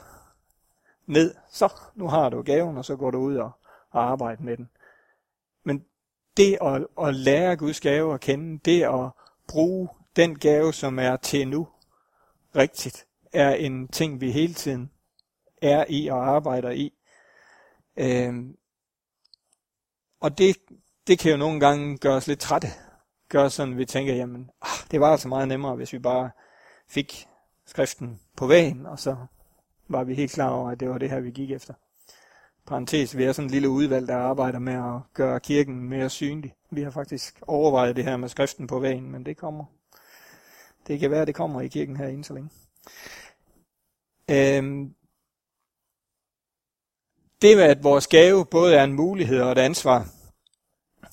ned. 1.06 1.36
Så, 1.50 1.74
nu 1.96 2.08
har 2.08 2.30
du 2.30 2.42
gaven, 2.42 2.78
og 2.78 2.86
så 2.86 2.96
går 2.96 3.12
du 3.12 3.18
ud 3.18 3.36
og, 3.36 3.52
og 3.90 4.04
arbejder 4.04 4.44
med 4.44 4.58
den. 4.58 4.70
Men 5.64 5.86
det 6.38 6.58
at, 6.62 6.88
at 7.08 7.16
lære 7.16 7.56
Guds 7.56 7.82
gave 7.82 8.14
at 8.14 8.20
kende, 8.20 8.60
det 8.66 8.84
at 8.84 9.10
bruge 9.48 9.90
den 10.16 10.40
gave, 10.40 10.74
som 10.74 11.00
er 11.00 11.16
til 11.16 11.48
nu, 11.48 11.68
rigtigt, 12.56 13.08
er 13.34 13.50
en 13.50 13.88
ting, 13.88 14.22
vi 14.22 14.32
hele 14.32 14.54
tiden 14.54 14.92
er 15.62 15.86
i 15.90 16.08
og 16.08 16.28
arbejder 16.28 16.70
i. 16.70 16.94
Øhm, 17.98 18.58
og 20.20 20.38
det, 20.38 20.58
det 21.08 21.20
kan 21.20 21.32
jo 21.32 21.38
nogle 21.38 21.60
gange 21.60 21.98
gøre 21.98 22.16
os 22.16 22.28
lidt 22.28 22.40
trætte. 22.40 22.68
Gør 23.30 23.48
sådan, 23.48 23.74
at 23.74 23.80
vi 23.80 23.86
tænker, 23.86 24.14
jamen, 24.14 24.50
ah, 24.62 24.92
det 24.92 25.00
var 25.00 25.12
altså 25.12 25.28
meget 25.28 25.48
nemmere, 25.48 25.76
hvis 25.76 25.94
vi 25.94 26.00
bare 26.00 26.30
fik 26.90 27.28
skriften 27.66 28.20
på 28.36 28.48
vægen, 28.48 28.86
og 28.86 29.00
så 29.00 29.16
var 29.88 30.04
vi 30.04 30.16
helt 30.16 30.32
klar 30.32 30.50
over, 30.50 30.72
at 30.72 30.80
det 30.80 30.90
var 30.90 30.98
det 30.98 31.10
her, 31.10 31.20
vi 31.20 31.32
gik 31.32 31.52
efter 31.52 31.74
parentes, 32.68 33.18
vi 33.18 33.24
er 33.24 33.32
sådan 33.32 33.48
en 33.48 33.52
lille 33.52 33.70
udvalg, 33.70 34.08
der 34.08 34.18
arbejder 34.18 34.60
med 34.60 34.74
at 34.74 35.14
gøre 35.14 35.40
kirken 35.40 35.90
mere 35.90 36.10
synlig. 36.10 36.54
Vi 36.72 36.82
har 36.82 36.92
faktisk 36.92 37.42
overvejet 37.48 37.96
det 37.96 38.04
her 38.04 38.18
med 38.18 38.30
skriften 38.30 38.68
på 38.68 38.80
vægen, 38.80 39.12
men 39.12 39.26
det 39.26 39.38
kommer. 39.38 39.66
Det 40.88 41.00
kan 41.00 41.12
være, 41.12 41.22
at 41.22 41.28
det 41.28 41.36
kommer 41.36 41.62
i 41.62 41.68
kirken 41.68 41.98
her 41.98 42.08
inden 42.08 42.24
så 42.24 42.34
længe. 42.34 42.50
Øhm, 44.30 44.94
det 47.42 47.58
med, 47.58 47.64
at 47.64 47.84
vores 47.84 48.08
gave 48.08 48.46
både 48.46 48.76
er 48.76 48.84
en 48.84 48.94
mulighed 48.94 49.42
og 49.42 49.52
et 49.52 49.58
ansvar, 49.58 50.08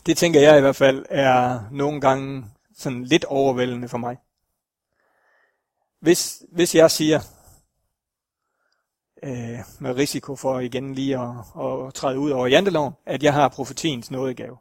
det 0.07 0.17
tænker 0.17 0.41
jeg 0.41 0.59
i 0.59 0.61
hvert 0.61 0.77
fald 0.77 1.07
er 1.09 1.61
nogle 1.71 2.01
gange 2.01 2.45
sådan 2.77 3.05
lidt 3.05 3.25
overvældende 3.25 3.89
for 3.89 3.99
mig. 3.99 4.17
Hvis, 6.05 6.43
hvis 6.53 6.75
jeg 6.75 6.91
siger, 6.91 7.21
øh, 9.23 9.59
med 9.81 9.97
risiko 9.97 10.37
for 10.37 10.61
igen 10.61 10.95
lige 10.95 11.19
at, 11.19 11.37
at 11.87 11.95
træde 11.95 12.19
ud 12.19 12.31
over 12.31 12.47
janteloven, 12.47 12.95
at 13.07 13.23
jeg 13.23 13.33
har 13.33 13.49
profetiens 13.49 14.11
nådegave. 14.11 14.59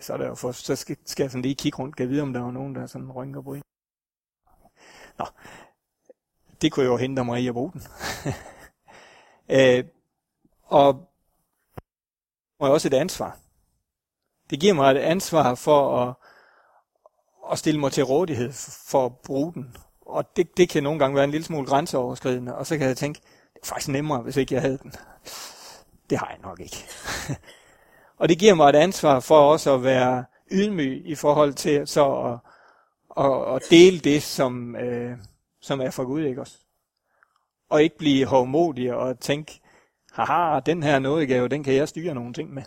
så, 0.00 0.12
er 0.12 0.16
der 0.16 0.26
jo 0.26 0.34
for, 0.34 0.52
så 0.52 0.76
skal, 0.76 0.96
skal 1.04 1.24
jeg 1.24 1.30
sådan 1.30 1.42
lige 1.42 1.54
kigge 1.54 1.78
rundt, 1.78 1.96
kan 1.96 2.08
vide, 2.08 2.22
om 2.22 2.32
der 2.32 2.40
var 2.40 2.50
nogen, 2.50 2.74
der 2.74 2.86
sådan 2.86 3.12
rynker 3.12 3.42
på 3.42 3.56
Nå, 5.18 5.26
det 6.62 6.72
kunne 6.72 6.86
jo 6.86 6.96
hente 6.96 7.24
mig 7.24 7.42
i 7.42 7.48
at 7.48 7.54
bruge 7.54 7.72
den. 7.72 7.82
øh, 9.56 9.84
og 10.62 11.10
og 12.58 12.70
også 12.70 12.88
et 12.88 12.94
ansvar. 12.94 13.38
Det 14.50 14.60
giver 14.60 14.74
mig 14.74 14.90
et 14.90 14.98
ansvar 15.00 15.54
for 15.54 16.02
at, 16.02 16.14
at 17.52 17.58
stille 17.58 17.80
mig 17.80 17.92
til 17.92 18.04
rådighed 18.04 18.52
for 18.86 19.06
at 19.06 19.12
bruge 19.24 19.52
den. 19.52 19.76
Og 20.06 20.36
det, 20.36 20.56
det 20.56 20.68
kan 20.68 20.82
nogle 20.82 20.98
gange 20.98 21.14
være 21.14 21.24
en 21.24 21.30
lille 21.30 21.44
smule 21.44 21.66
grænseoverskridende, 21.66 22.54
og 22.54 22.66
så 22.66 22.78
kan 22.78 22.88
jeg 22.88 22.96
tænke, 22.96 23.20
det 23.54 23.60
er 23.62 23.66
faktisk 23.66 23.88
nemmere, 23.88 24.22
hvis 24.22 24.36
ikke 24.36 24.54
jeg 24.54 24.62
havde 24.62 24.78
den. 24.82 24.92
Det 26.10 26.18
har 26.18 26.28
jeg 26.28 26.38
nok 26.42 26.60
ikke. 26.60 26.76
og 28.20 28.28
det 28.28 28.38
giver 28.38 28.54
mig 28.54 28.68
et 28.68 28.76
ansvar 28.76 29.20
for 29.20 29.38
også 29.38 29.74
at 29.74 29.84
være 29.84 30.24
ydmyg 30.50 31.02
i 31.06 31.14
forhold 31.14 31.54
til 31.54 31.86
så 31.86 32.14
at, 32.14 32.38
at, 33.24 33.54
at 33.54 33.62
dele 33.70 33.98
det, 33.98 34.22
som, 34.22 34.76
øh, 34.76 35.18
som 35.60 35.80
er 35.80 35.90
fra 35.90 36.02
Gud, 36.02 36.22
ikke 36.22 36.40
også? 36.40 36.58
Og 37.70 37.82
ikke 37.82 37.98
blive 37.98 38.26
hovmodig 38.26 38.94
og 38.94 39.20
tænke, 39.20 39.60
haha, 40.12 40.60
den 40.60 40.82
her 40.82 40.98
nådegave, 40.98 41.48
den 41.48 41.64
kan 41.64 41.74
jeg 41.74 41.88
styre 41.88 42.14
nogle 42.14 42.32
ting 42.32 42.54
med. 42.54 42.62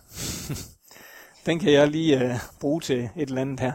den 1.46 1.60
kan 1.60 1.72
jeg 1.72 1.88
lige 1.88 2.24
øh, 2.24 2.36
bruge 2.60 2.82
til 2.82 3.10
et 3.16 3.30
eller 3.30 3.42
andet 3.42 3.60
her. 3.60 3.74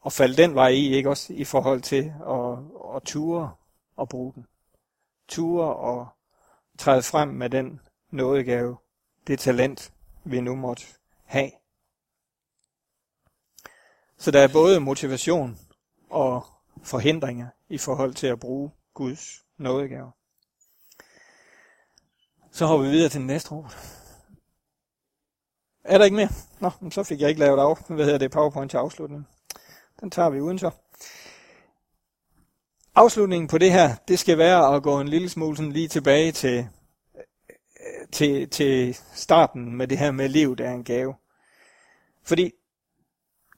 Og 0.00 0.12
falde 0.12 0.42
den 0.42 0.54
vej 0.54 0.68
i, 0.68 0.94
ikke 0.94 1.10
også, 1.10 1.32
i 1.32 1.44
forhold 1.44 1.80
til 1.80 2.12
at, 2.28 2.58
at 2.96 3.02
ture 3.02 3.54
og 3.96 4.08
bruge 4.08 4.32
den. 4.34 4.46
Ture 5.28 5.76
og 5.76 6.08
træde 6.78 7.02
frem 7.02 7.28
med 7.28 7.50
den 7.50 7.80
nådegave, 8.10 8.76
det 9.26 9.38
talent, 9.38 9.92
vi 10.24 10.40
nu 10.40 10.56
måtte 10.56 10.84
have. 11.24 11.50
Så 14.16 14.30
der 14.30 14.40
er 14.40 14.48
både 14.52 14.80
motivation 14.80 15.58
og 16.10 16.46
forhindringer 16.82 17.48
i 17.68 17.78
forhold 17.78 18.14
til 18.14 18.26
at 18.26 18.40
bruge 18.40 18.70
Guds 18.94 19.44
nådegave. 19.56 20.12
Så 22.50 22.66
hopper 22.66 22.86
vi 22.86 22.92
videre 22.92 23.08
til 23.08 23.20
den 23.20 23.26
næste 23.26 23.50
robot. 23.50 23.76
Er 25.84 25.98
der 25.98 26.04
ikke 26.04 26.16
mere? 26.16 26.28
Nå, 26.60 26.90
så 26.90 27.02
fik 27.02 27.20
jeg 27.20 27.28
ikke 27.28 27.40
lavet 27.40 27.58
af, 27.58 27.76
hvad 27.88 28.04
hedder 28.04 28.18
det, 28.18 28.30
PowerPoint 28.30 28.70
til 28.70 28.78
afslutning. 28.78 29.28
Den 30.00 30.10
tager 30.10 30.30
vi 30.30 30.40
uden 30.40 30.58
så. 30.58 30.70
Afslutningen 32.94 33.48
på 33.48 33.58
det 33.58 33.72
her, 33.72 33.96
det 34.08 34.18
skal 34.18 34.38
være 34.38 34.76
at 34.76 34.82
gå 34.82 35.00
en 35.00 35.08
lille 35.08 35.28
smule 35.28 35.56
sådan 35.56 35.72
lige 35.72 35.88
tilbage 35.88 36.32
til, 36.32 36.68
til, 38.12 38.50
til 38.50 38.98
starten 39.14 39.76
med 39.76 39.88
det 39.88 39.98
her 39.98 40.10
med 40.10 40.28
livet 40.28 40.60
er 40.60 40.70
en 40.70 40.84
gave. 40.84 41.14
Fordi 42.22 42.52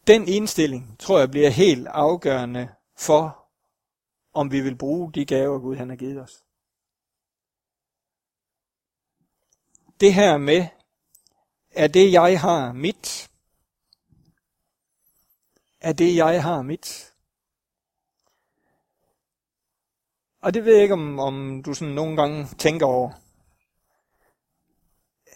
den 0.06 0.28
indstilling, 0.28 0.96
tror 0.98 1.18
jeg, 1.18 1.30
bliver 1.30 1.50
helt 1.50 1.86
afgørende 1.86 2.68
for, 2.96 3.48
om 4.34 4.52
vi 4.52 4.60
vil 4.60 4.76
bruge 4.76 5.12
de 5.12 5.24
gaver, 5.24 5.58
Gud 5.58 5.76
han 5.76 5.88
har 5.88 5.96
givet 5.96 6.22
os. 6.22 6.44
Det 10.00 10.14
her 10.14 10.36
med, 10.38 10.66
er 11.70 11.86
det 11.86 12.12
jeg 12.12 12.40
har 12.40 12.72
mit? 12.72 13.31
Er 15.82 15.92
det 15.92 16.16
jeg 16.16 16.42
har 16.42 16.62
mit? 16.62 17.14
Og 20.40 20.54
det 20.54 20.64
ved 20.64 20.74
jeg 20.74 20.82
ikke, 20.82 20.94
om, 20.94 21.18
om 21.18 21.62
du 21.62 21.74
sådan 21.74 21.94
nogle 21.94 22.16
gange 22.16 22.46
tænker 22.58 22.86
over. 22.86 23.10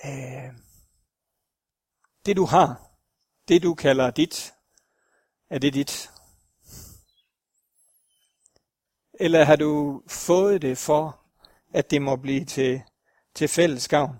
Øh, 0.04 0.52
det 2.26 2.36
du 2.36 2.44
har, 2.44 2.90
det 3.48 3.62
du 3.62 3.74
kalder 3.74 4.10
dit, 4.10 4.54
er 5.50 5.58
det 5.58 5.74
dit? 5.74 6.10
Eller 9.20 9.44
har 9.44 9.56
du 9.56 10.02
fået 10.08 10.62
det 10.62 10.78
for, 10.78 11.20
at 11.72 11.90
det 11.90 12.02
må 12.02 12.16
blive 12.16 12.44
til, 12.44 12.82
til 13.34 13.48
fælles 13.48 13.88
gavn? 13.88 14.16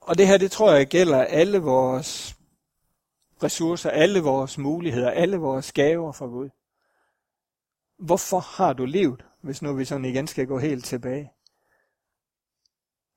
Og 0.00 0.18
det 0.18 0.26
her, 0.26 0.38
det 0.38 0.50
tror 0.50 0.72
jeg 0.72 0.86
gælder 0.86 1.24
alle 1.24 1.58
vores 1.58 2.37
ressourcer, 3.42 3.90
alle 3.90 4.20
vores 4.20 4.58
muligheder, 4.58 5.10
alle 5.10 5.36
vores 5.36 5.72
gaver 5.72 6.12
fra 6.12 6.26
Gud. 6.26 6.50
Hvorfor 7.98 8.38
har 8.38 8.72
du 8.72 8.84
levet, 8.84 9.24
hvis 9.40 9.62
nu 9.62 9.72
vi 9.72 9.84
sådan 9.84 10.04
igen 10.04 10.26
skal 10.26 10.46
gå 10.46 10.58
helt 10.58 10.84
tilbage? 10.84 11.32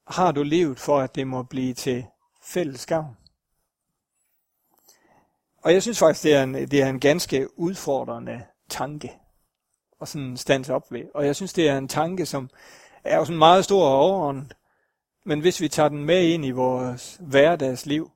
Har 0.08 0.32
du 0.32 0.44
levet 0.44 0.80
for, 0.80 1.00
at 1.00 1.16
det 1.16 1.28
må 1.28 1.44
blive 1.44 1.74
til 1.74 2.06
fælles 2.42 2.86
gavn? 2.86 3.18
Og 5.64 5.74
jeg 5.74 5.82
synes 5.82 6.00
faktisk, 6.00 6.24
det 6.24 6.36
er 6.36 6.44
en, 6.44 6.54
det 6.54 6.82
er 6.82 6.90
en 6.90 7.00
ganske 7.00 7.60
udfordrende 7.60 8.46
tanke 8.70 9.12
og 10.00 10.08
sådan 10.08 10.38
stands 10.38 10.70
op 10.70 10.92
ved. 10.92 11.06
Og 11.14 11.26
jeg 11.26 11.36
synes, 11.36 11.54
det 11.54 11.70
er 11.70 11.78
en 11.78 11.88
tanke, 11.88 12.26
som 12.26 12.50
er 13.04 13.18
jo 13.18 13.26
sådan 13.26 13.38
meget 13.38 13.64
stor 13.64 13.88
og 13.88 14.00
overordnet, 14.00 14.54
men 15.26 15.40
hvis 15.40 15.62
vi 15.62 15.68
tager 15.68 15.90
den 15.90 16.06
med 16.06 16.28
ind 16.28 16.46
i 16.46 16.52
vores 16.52 17.18
hverdagsliv, 17.20 18.12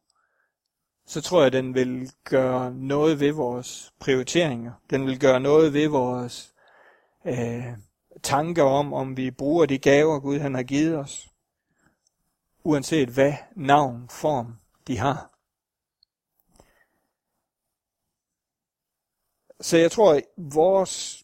så 1.05 1.21
tror 1.21 1.41
jeg, 1.41 1.51
den 1.51 1.73
vil 1.73 2.11
gøre 2.23 2.73
noget 2.73 3.19
ved 3.19 3.31
vores 3.31 3.93
prioriteringer. 3.99 4.73
Den 4.89 5.05
vil 5.05 5.19
gøre 5.19 5.39
noget 5.39 5.73
ved 5.73 5.87
vores 5.87 6.53
øh, 7.25 7.77
tanker 8.23 8.63
om, 8.63 8.93
om 8.93 9.17
vi 9.17 9.31
bruger 9.31 9.65
de 9.65 9.77
gaver, 9.77 10.19
Gud 10.19 10.39
han 10.39 10.55
har 10.55 10.63
givet 10.63 10.97
os. 10.97 11.29
Uanset 12.63 13.09
hvad 13.09 13.33
navn, 13.55 14.09
form 14.09 14.55
de 14.87 14.97
har. 14.97 15.31
Så 19.61 19.77
jeg 19.77 19.91
tror, 19.91 20.13
at 20.13 20.23
vores 20.37 21.23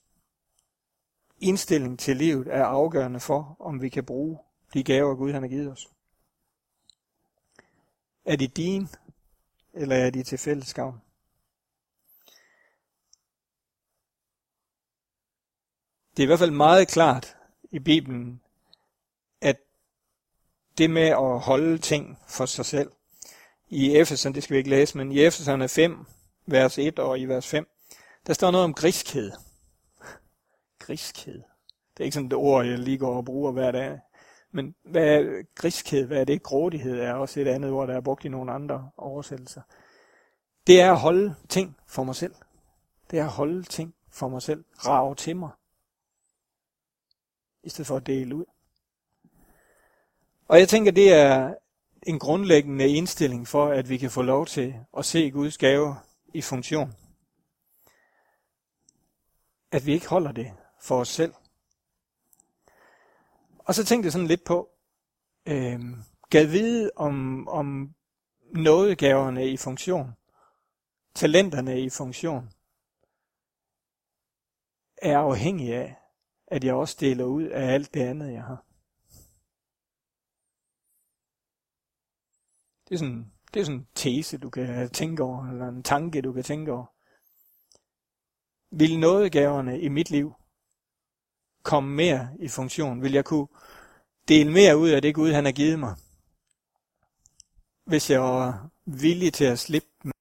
indstilling 1.39 1.99
til 1.99 2.17
livet 2.17 2.47
er 2.47 2.65
afgørende 2.65 3.19
for, 3.19 3.55
om 3.59 3.81
vi 3.81 3.89
kan 3.89 4.05
bruge 4.05 4.39
de 4.73 4.83
gaver, 4.83 5.15
Gud 5.15 5.31
han 5.31 5.41
har 5.41 5.49
givet 5.49 5.71
os? 5.71 5.89
Er 8.25 8.35
det 8.35 8.57
din 8.57 8.87
eller 9.73 9.95
er 9.95 10.09
de 10.09 10.23
til 10.23 10.37
fælles 10.37 10.73
gavn? 10.73 11.01
Det 16.17 16.23
er 16.23 16.23
i 16.23 16.25
hvert 16.25 16.39
fald 16.39 16.51
meget 16.51 16.87
klart 16.87 17.37
i 17.71 17.79
Bibelen, 17.79 18.41
at 19.41 19.57
det 20.77 20.89
med 20.89 21.07
at 21.07 21.39
holde 21.39 21.77
ting 21.77 22.19
for 22.27 22.45
sig 22.45 22.65
selv, 22.65 22.91
i 23.69 23.95
Efeserne, 23.97 24.35
det 24.35 24.43
skal 24.43 24.53
vi 24.53 24.57
ikke 24.57 24.69
læse, 24.69 24.97
men 24.97 25.11
i 25.11 25.19
Efeserne 25.19 25.69
5, 25.69 26.05
vers 26.45 26.77
1 26.77 26.99
og 26.99 27.19
i 27.19 27.25
vers 27.25 27.47
5, 27.47 27.67
der 28.27 28.33
står 28.33 28.51
noget 28.51 28.63
om 28.63 28.73
griskhed. 28.73 29.31
Griskhed. 30.79 31.41
Det 31.93 31.99
er 31.99 32.03
ikke 32.03 32.13
sådan 32.13 32.27
et 32.27 32.33
ord, 32.33 32.65
jeg 32.65 32.79
lige 32.79 32.97
går 32.97 33.17
og 33.17 33.25
bruger 33.25 33.51
hver 33.51 33.71
dag. 33.71 33.99
Men 34.51 34.75
hvad 34.83 35.07
er 35.07 35.43
griskhed, 35.55 36.07
hvad 36.07 36.21
er 36.21 36.25
det? 36.25 36.43
Grådighed 36.43 36.99
er 36.99 37.13
også 37.13 37.39
et 37.39 37.47
andet 37.47 37.71
ord, 37.71 37.87
der 37.87 37.95
er 37.95 38.01
brugt 38.01 38.25
i 38.25 38.29
nogle 38.29 38.51
andre 38.51 38.91
oversættelser. 38.97 39.61
Det 40.67 40.81
er 40.81 40.91
at 40.91 40.99
holde 40.99 41.35
ting 41.49 41.77
for 41.87 42.03
mig 42.03 42.15
selv. 42.15 42.35
Det 43.11 43.19
er 43.19 43.23
at 43.23 43.31
holde 43.31 43.63
ting 43.63 43.95
for 44.09 44.27
mig 44.27 44.41
selv. 44.41 44.65
Rave 44.77 45.15
til 45.15 45.35
mig. 45.35 45.49
I 47.63 47.69
stedet 47.69 47.87
for 47.87 47.97
at 47.97 48.07
dele 48.07 48.35
ud. 48.35 48.45
Og 50.47 50.59
jeg 50.59 50.69
tænker, 50.69 50.91
det 50.91 51.13
er 51.13 51.55
en 52.03 52.19
grundlæggende 52.19 52.89
indstilling 52.89 53.47
for, 53.47 53.67
at 53.67 53.89
vi 53.89 53.97
kan 53.97 54.11
få 54.11 54.21
lov 54.21 54.45
til 54.45 54.75
at 54.97 55.05
se 55.05 55.31
Guds 55.31 55.57
gaver 55.57 55.95
i 56.33 56.41
funktion. 56.41 56.93
At 59.71 59.85
vi 59.85 59.93
ikke 59.93 60.07
holder 60.07 60.31
det 60.31 60.53
for 60.81 60.99
os 60.99 61.09
selv, 61.09 61.33
og 63.65 63.75
så 63.75 63.85
tænkte 63.85 64.05
jeg 64.05 64.11
sådan 64.11 64.27
lidt 64.27 64.43
på, 64.43 64.69
øh, 65.45 65.79
gad 66.29 66.45
vide 66.45 66.91
om, 66.95 67.47
om 67.47 67.95
nådegaverne 68.55 69.47
i 69.47 69.57
funktion, 69.57 70.11
talenterne 71.15 71.81
i 71.81 71.89
funktion, 71.89 72.49
er 75.01 75.17
afhængig 75.17 75.73
af, 75.73 75.95
at 76.47 76.63
jeg 76.63 76.73
også 76.73 76.97
deler 76.99 77.23
ud 77.23 77.43
af 77.43 77.73
alt 77.73 77.93
det 77.93 78.01
andet, 78.01 78.33
jeg 78.33 78.43
har. 78.43 78.65
Det 82.89 82.95
er 82.95 82.99
sådan, 82.99 83.31
det 83.53 83.59
er 83.59 83.63
sådan 83.63 83.79
en 83.79 83.87
tese, 83.95 84.37
du 84.37 84.49
kan 84.49 84.89
tænke 84.89 85.23
over, 85.23 85.47
eller 85.47 85.67
en 85.67 85.83
tanke, 85.83 86.21
du 86.21 86.33
kan 86.33 86.43
tænke 86.43 86.73
over. 86.73 86.85
Vil 88.71 88.99
nådegaverne 88.99 89.81
i 89.81 89.89
mit 89.89 90.09
liv 90.09 90.33
komme 91.63 91.95
mere 91.95 92.29
i 92.39 92.47
funktion? 92.47 93.01
Vil 93.01 93.11
jeg 93.11 93.25
kunne 93.25 93.47
dele 94.27 94.51
mere 94.51 94.77
ud 94.77 94.89
af 94.89 95.01
det 95.01 95.15
Gud, 95.15 95.31
han 95.31 95.45
har 95.45 95.51
givet 95.51 95.79
mig? 95.79 95.95
Hvis 97.85 98.09
jeg 98.09 98.21
var 98.21 98.69
villig 98.85 99.33
til 99.33 99.45
at 99.45 99.59
slippe 99.59 99.89
med 100.03 100.13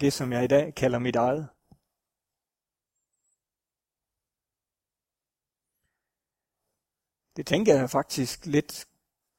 det, 0.00 0.12
som 0.12 0.32
jeg 0.32 0.44
i 0.44 0.46
dag 0.46 0.74
kalder 0.74 0.98
mit 0.98 1.16
eget? 1.16 1.48
Det 7.36 7.46
tænker 7.46 7.74
jeg 7.74 7.90
faktisk 7.90 8.46
lidt 8.46 8.88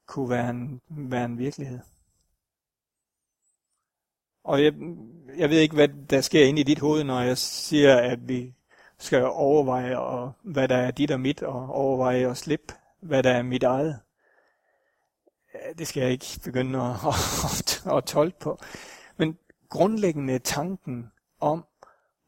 kunne 0.06 0.30
være 0.30 0.50
en, 0.50 0.82
være 0.90 1.26
en 1.26 1.38
virkelighed. 1.38 1.80
Og 4.44 4.64
jeg, 4.64 4.74
jeg 5.38 5.50
ved 5.50 5.60
ikke, 5.60 5.76
hvad 5.76 5.88
der 5.88 6.22
sker 6.22 6.46
inde 6.46 6.62
i 6.62 6.64
dit 6.64 6.80
hoved, 6.80 7.04
når 7.04 7.22
jeg 7.22 7.38
siger, 7.38 7.96
at 7.98 8.28
vi 8.28 8.54
skal 9.04 9.26
overveje, 9.26 9.98
og 9.98 10.32
hvad 10.42 10.68
der 10.68 10.78
er 10.78 10.92
dit 10.92 11.12
og 11.12 11.20
mit, 11.20 11.44
og 11.44 11.70
overveje 11.70 12.30
at 12.30 12.38
slippe, 12.38 12.74
hvad 13.00 13.24
der 13.24 13.32
er 13.32 13.42
mit 13.44 13.64
eget. 13.64 14.00
Det 15.78 15.88
skal 15.88 16.02
jeg 16.02 16.12
ikke 16.12 16.40
begynde 16.44 16.80
at, 16.82 16.96
at, 17.86 17.94
at 17.98 18.04
tolke 18.06 18.40
på. 18.40 18.60
Men 19.18 19.38
grundlæggende 19.70 20.40
tanken 20.40 21.12
om 21.40 21.66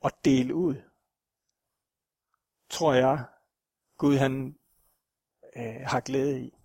at 0.06 0.14
dele 0.26 0.56
ud, 0.56 0.76
tror 2.70 2.94
jeg, 2.94 3.24
Gud 3.98 4.18
han 4.18 4.56
øh, 5.56 5.76
har 5.86 6.00
glæde 6.00 6.42
i. 6.42 6.58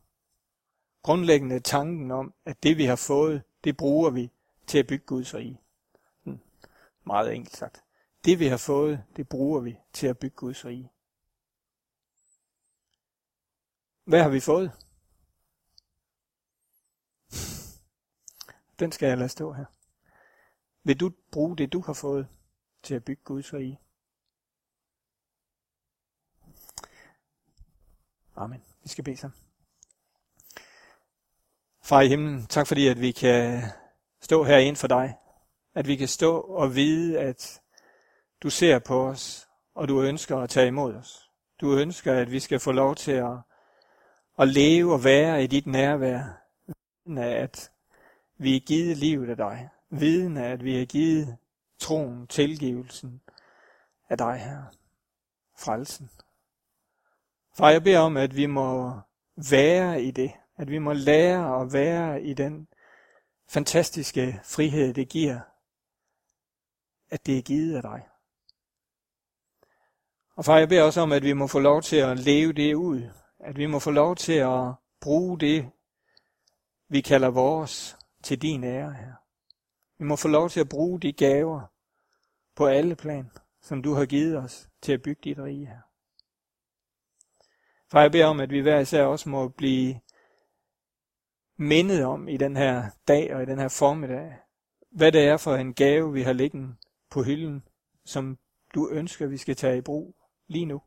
Grundlæggende 1.02 1.60
tanken 1.60 2.10
om, 2.10 2.34
at 2.44 2.62
det 2.62 2.76
vi 2.76 2.84
har 2.84 2.96
fået, 2.96 3.42
det 3.64 3.76
bruger 3.76 4.10
vi 4.10 4.30
til 4.66 4.78
at 4.78 4.86
bygge 4.86 5.04
Guds 5.06 5.34
rige. 5.34 5.60
Hmm. 6.22 6.40
Meget 7.04 7.34
enkelt 7.34 7.56
sagt. 7.56 7.84
Det 8.24 8.38
vi 8.38 8.46
har 8.46 8.56
fået, 8.56 9.04
det 9.16 9.28
bruger 9.28 9.60
vi 9.60 9.78
til 9.92 10.06
at 10.06 10.18
bygge 10.18 10.36
Guds 10.36 10.64
rige. 10.64 10.92
Hvad 14.04 14.22
har 14.22 14.28
vi 14.28 14.40
fået? 14.40 14.72
Den 18.78 18.92
skal 18.92 19.08
jeg 19.08 19.18
lade 19.18 19.28
stå 19.28 19.52
her. 19.52 19.64
Vil 20.82 21.00
du 21.00 21.12
bruge 21.32 21.56
det, 21.56 21.72
du 21.72 21.80
har 21.80 21.92
fået, 21.92 22.28
til 22.82 22.94
at 22.94 23.04
bygge 23.04 23.22
Guds 23.24 23.52
rige? 23.52 23.80
Amen. 28.36 28.62
Vi 28.82 28.88
skal 28.88 29.04
bede 29.04 29.16
sammen. 29.16 29.40
Far 31.82 32.00
i 32.00 32.08
himlen, 32.08 32.46
tak 32.46 32.66
fordi, 32.66 32.88
at 32.88 33.00
vi 33.00 33.12
kan 33.12 33.62
stå 34.20 34.44
her 34.44 34.58
ind 34.58 34.76
for 34.76 34.86
dig. 34.88 35.16
At 35.74 35.86
vi 35.86 35.96
kan 35.96 36.08
stå 36.08 36.40
og 36.40 36.74
vide, 36.74 37.20
at 37.20 37.62
du 38.42 38.50
ser 38.50 38.78
på 38.78 39.08
os, 39.08 39.48
og 39.74 39.88
du 39.88 40.02
ønsker 40.02 40.36
at 40.38 40.50
tage 40.50 40.68
imod 40.68 40.94
os. 40.94 41.30
Du 41.60 41.78
ønsker, 41.78 42.14
at 42.14 42.30
vi 42.30 42.40
skal 42.40 42.60
få 42.60 42.72
lov 42.72 42.94
til 42.94 43.12
at, 43.12 43.38
at 44.38 44.48
leve 44.48 44.92
og 44.92 45.04
være 45.04 45.44
i 45.44 45.46
dit 45.46 45.66
nærvær. 45.66 46.22
Viden 46.66 47.18
af, 47.18 47.42
at 47.42 47.70
vi 48.38 48.56
er 48.56 48.60
givet 48.60 48.96
livet 48.96 49.30
af 49.30 49.36
dig. 49.36 49.68
Viden 49.90 50.36
af, 50.36 50.50
at 50.50 50.64
vi 50.64 50.82
er 50.82 50.86
givet 50.86 51.36
troen, 51.78 52.26
tilgivelsen 52.26 53.20
af 54.08 54.18
dig 54.18 54.38
her. 54.38 54.62
Frelsen. 55.58 56.10
Far, 57.56 57.70
jeg 57.70 57.82
beder 57.82 57.98
om, 57.98 58.16
at 58.16 58.36
vi 58.36 58.46
må 58.46 59.00
være 59.50 60.02
i 60.02 60.10
det. 60.10 60.32
At 60.56 60.70
vi 60.70 60.78
må 60.78 60.92
lære 60.92 61.60
at 61.60 61.72
være 61.72 62.22
i 62.22 62.34
den 62.34 62.68
fantastiske 63.48 64.40
frihed, 64.44 64.94
det 64.94 65.08
giver, 65.08 65.40
at 67.10 67.26
det 67.26 67.38
er 67.38 67.42
givet 67.42 67.76
af 67.76 67.82
dig. 67.82 68.06
Og 70.40 70.44
far, 70.44 70.58
jeg 70.58 70.68
beder 70.68 70.82
også 70.82 71.00
om, 71.00 71.12
at 71.12 71.22
vi 71.22 71.32
må 71.32 71.46
få 71.46 71.58
lov 71.58 71.82
til 71.82 71.96
at 71.96 72.18
leve 72.18 72.52
det 72.52 72.74
ud. 72.74 73.10
At 73.40 73.56
vi 73.56 73.66
må 73.66 73.78
få 73.78 73.90
lov 73.90 74.16
til 74.16 74.32
at 74.32 74.74
bruge 75.00 75.38
det, 75.38 75.70
vi 76.88 77.00
kalder 77.00 77.30
vores, 77.30 77.96
til 78.22 78.42
din 78.42 78.64
ære 78.64 78.92
her. 78.92 79.12
Vi 79.98 80.04
må 80.04 80.16
få 80.16 80.28
lov 80.28 80.48
til 80.48 80.60
at 80.60 80.68
bruge 80.68 81.00
de 81.00 81.12
gaver 81.12 81.60
på 82.56 82.66
alle 82.66 82.96
plan, 82.96 83.30
som 83.62 83.82
du 83.82 83.94
har 83.94 84.06
givet 84.06 84.36
os 84.36 84.68
til 84.82 84.92
at 84.92 85.02
bygge 85.02 85.20
dit 85.24 85.38
rige 85.38 85.66
her. 85.66 85.80
Far, 87.90 88.00
jeg 88.00 88.12
beder 88.12 88.26
om, 88.26 88.40
at 88.40 88.50
vi 88.50 88.60
hver 88.60 88.80
især 88.80 89.04
også 89.04 89.28
må 89.28 89.48
blive 89.48 90.00
mindet 91.56 92.04
om 92.04 92.28
i 92.28 92.36
den 92.36 92.56
her 92.56 92.90
dag 93.08 93.34
og 93.34 93.42
i 93.42 93.46
den 93.46 93.58
her 93.58 93.68
formiddag, 93.68 94.36
hvad 94.90 95.12
det 95.12 95.20
er 95.20 95.36
for 95.36 95.54
en 95.54 95.74
gave, 95.74 96.12
vi 96.12 96.22
har 96.22 96.32
liggende 96.32 96.74
på 97.10 97.22
hylden, 97.22 97.62
som 98.04 98.38
du 98.74 98.88
ønsker, 98.90 99.26
vi 99.26 99.36
skal 99.36 99.56
tage 99.56 99.78
i 99.78 99.80
brug 99.80 100.19
lige 100.50 100.66
nu, 100.66 100.82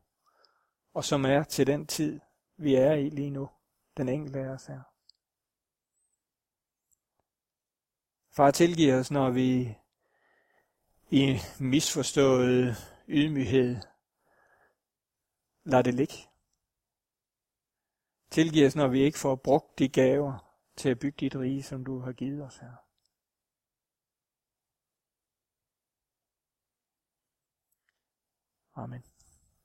og 0.93 1.03
som 1.03 1.25
er 1.25 1.43
til 1.43 1.67
den 1.67 1.87
tid, 1.87 2.19
vi 2.57 2.75
er 2.75 2.93
i 2.93 3.09
lige 3.09 3.29
nu, 3.29 3.49
den 3.97 4.09
enkelte 4.09 4.39
af 4.39 4.47
os 4.47 4.65
her. 4.65 4.81
Far, 8.35 8.51
tilgiver 8.51 8.99
os, 8.99 9.11
når 9.11 9.29
vi 9.29 9.77
i 11.09 11.37
misforstået 11.59 12.75
ydmyghed 13.07 13.75
lader 15.63 15.83
det 15.83 15.93
ligge. 15.93 16.13
Tilgiv 18.31 18.67
os, 18.67 18.75
når 18.75 18.87
vi 18.87 19.01
ikke 19.01 19.19
får 19.19 19.35
brugt 19.35 19.79
de 19.79 19.89
gaver 19.89 20.57
til 20.75 20.89
at 20.89 20.99
bygge 20.99 21.17
dit 21.17 21.35
rige, 21.35 21.63
som 21.63 21.85
du 21.85 21.99
har 21.99 22.11
givet 22.11 22.43
os 22.43 22.57
her. 22.57 22.75
Amen. 28.75 29.12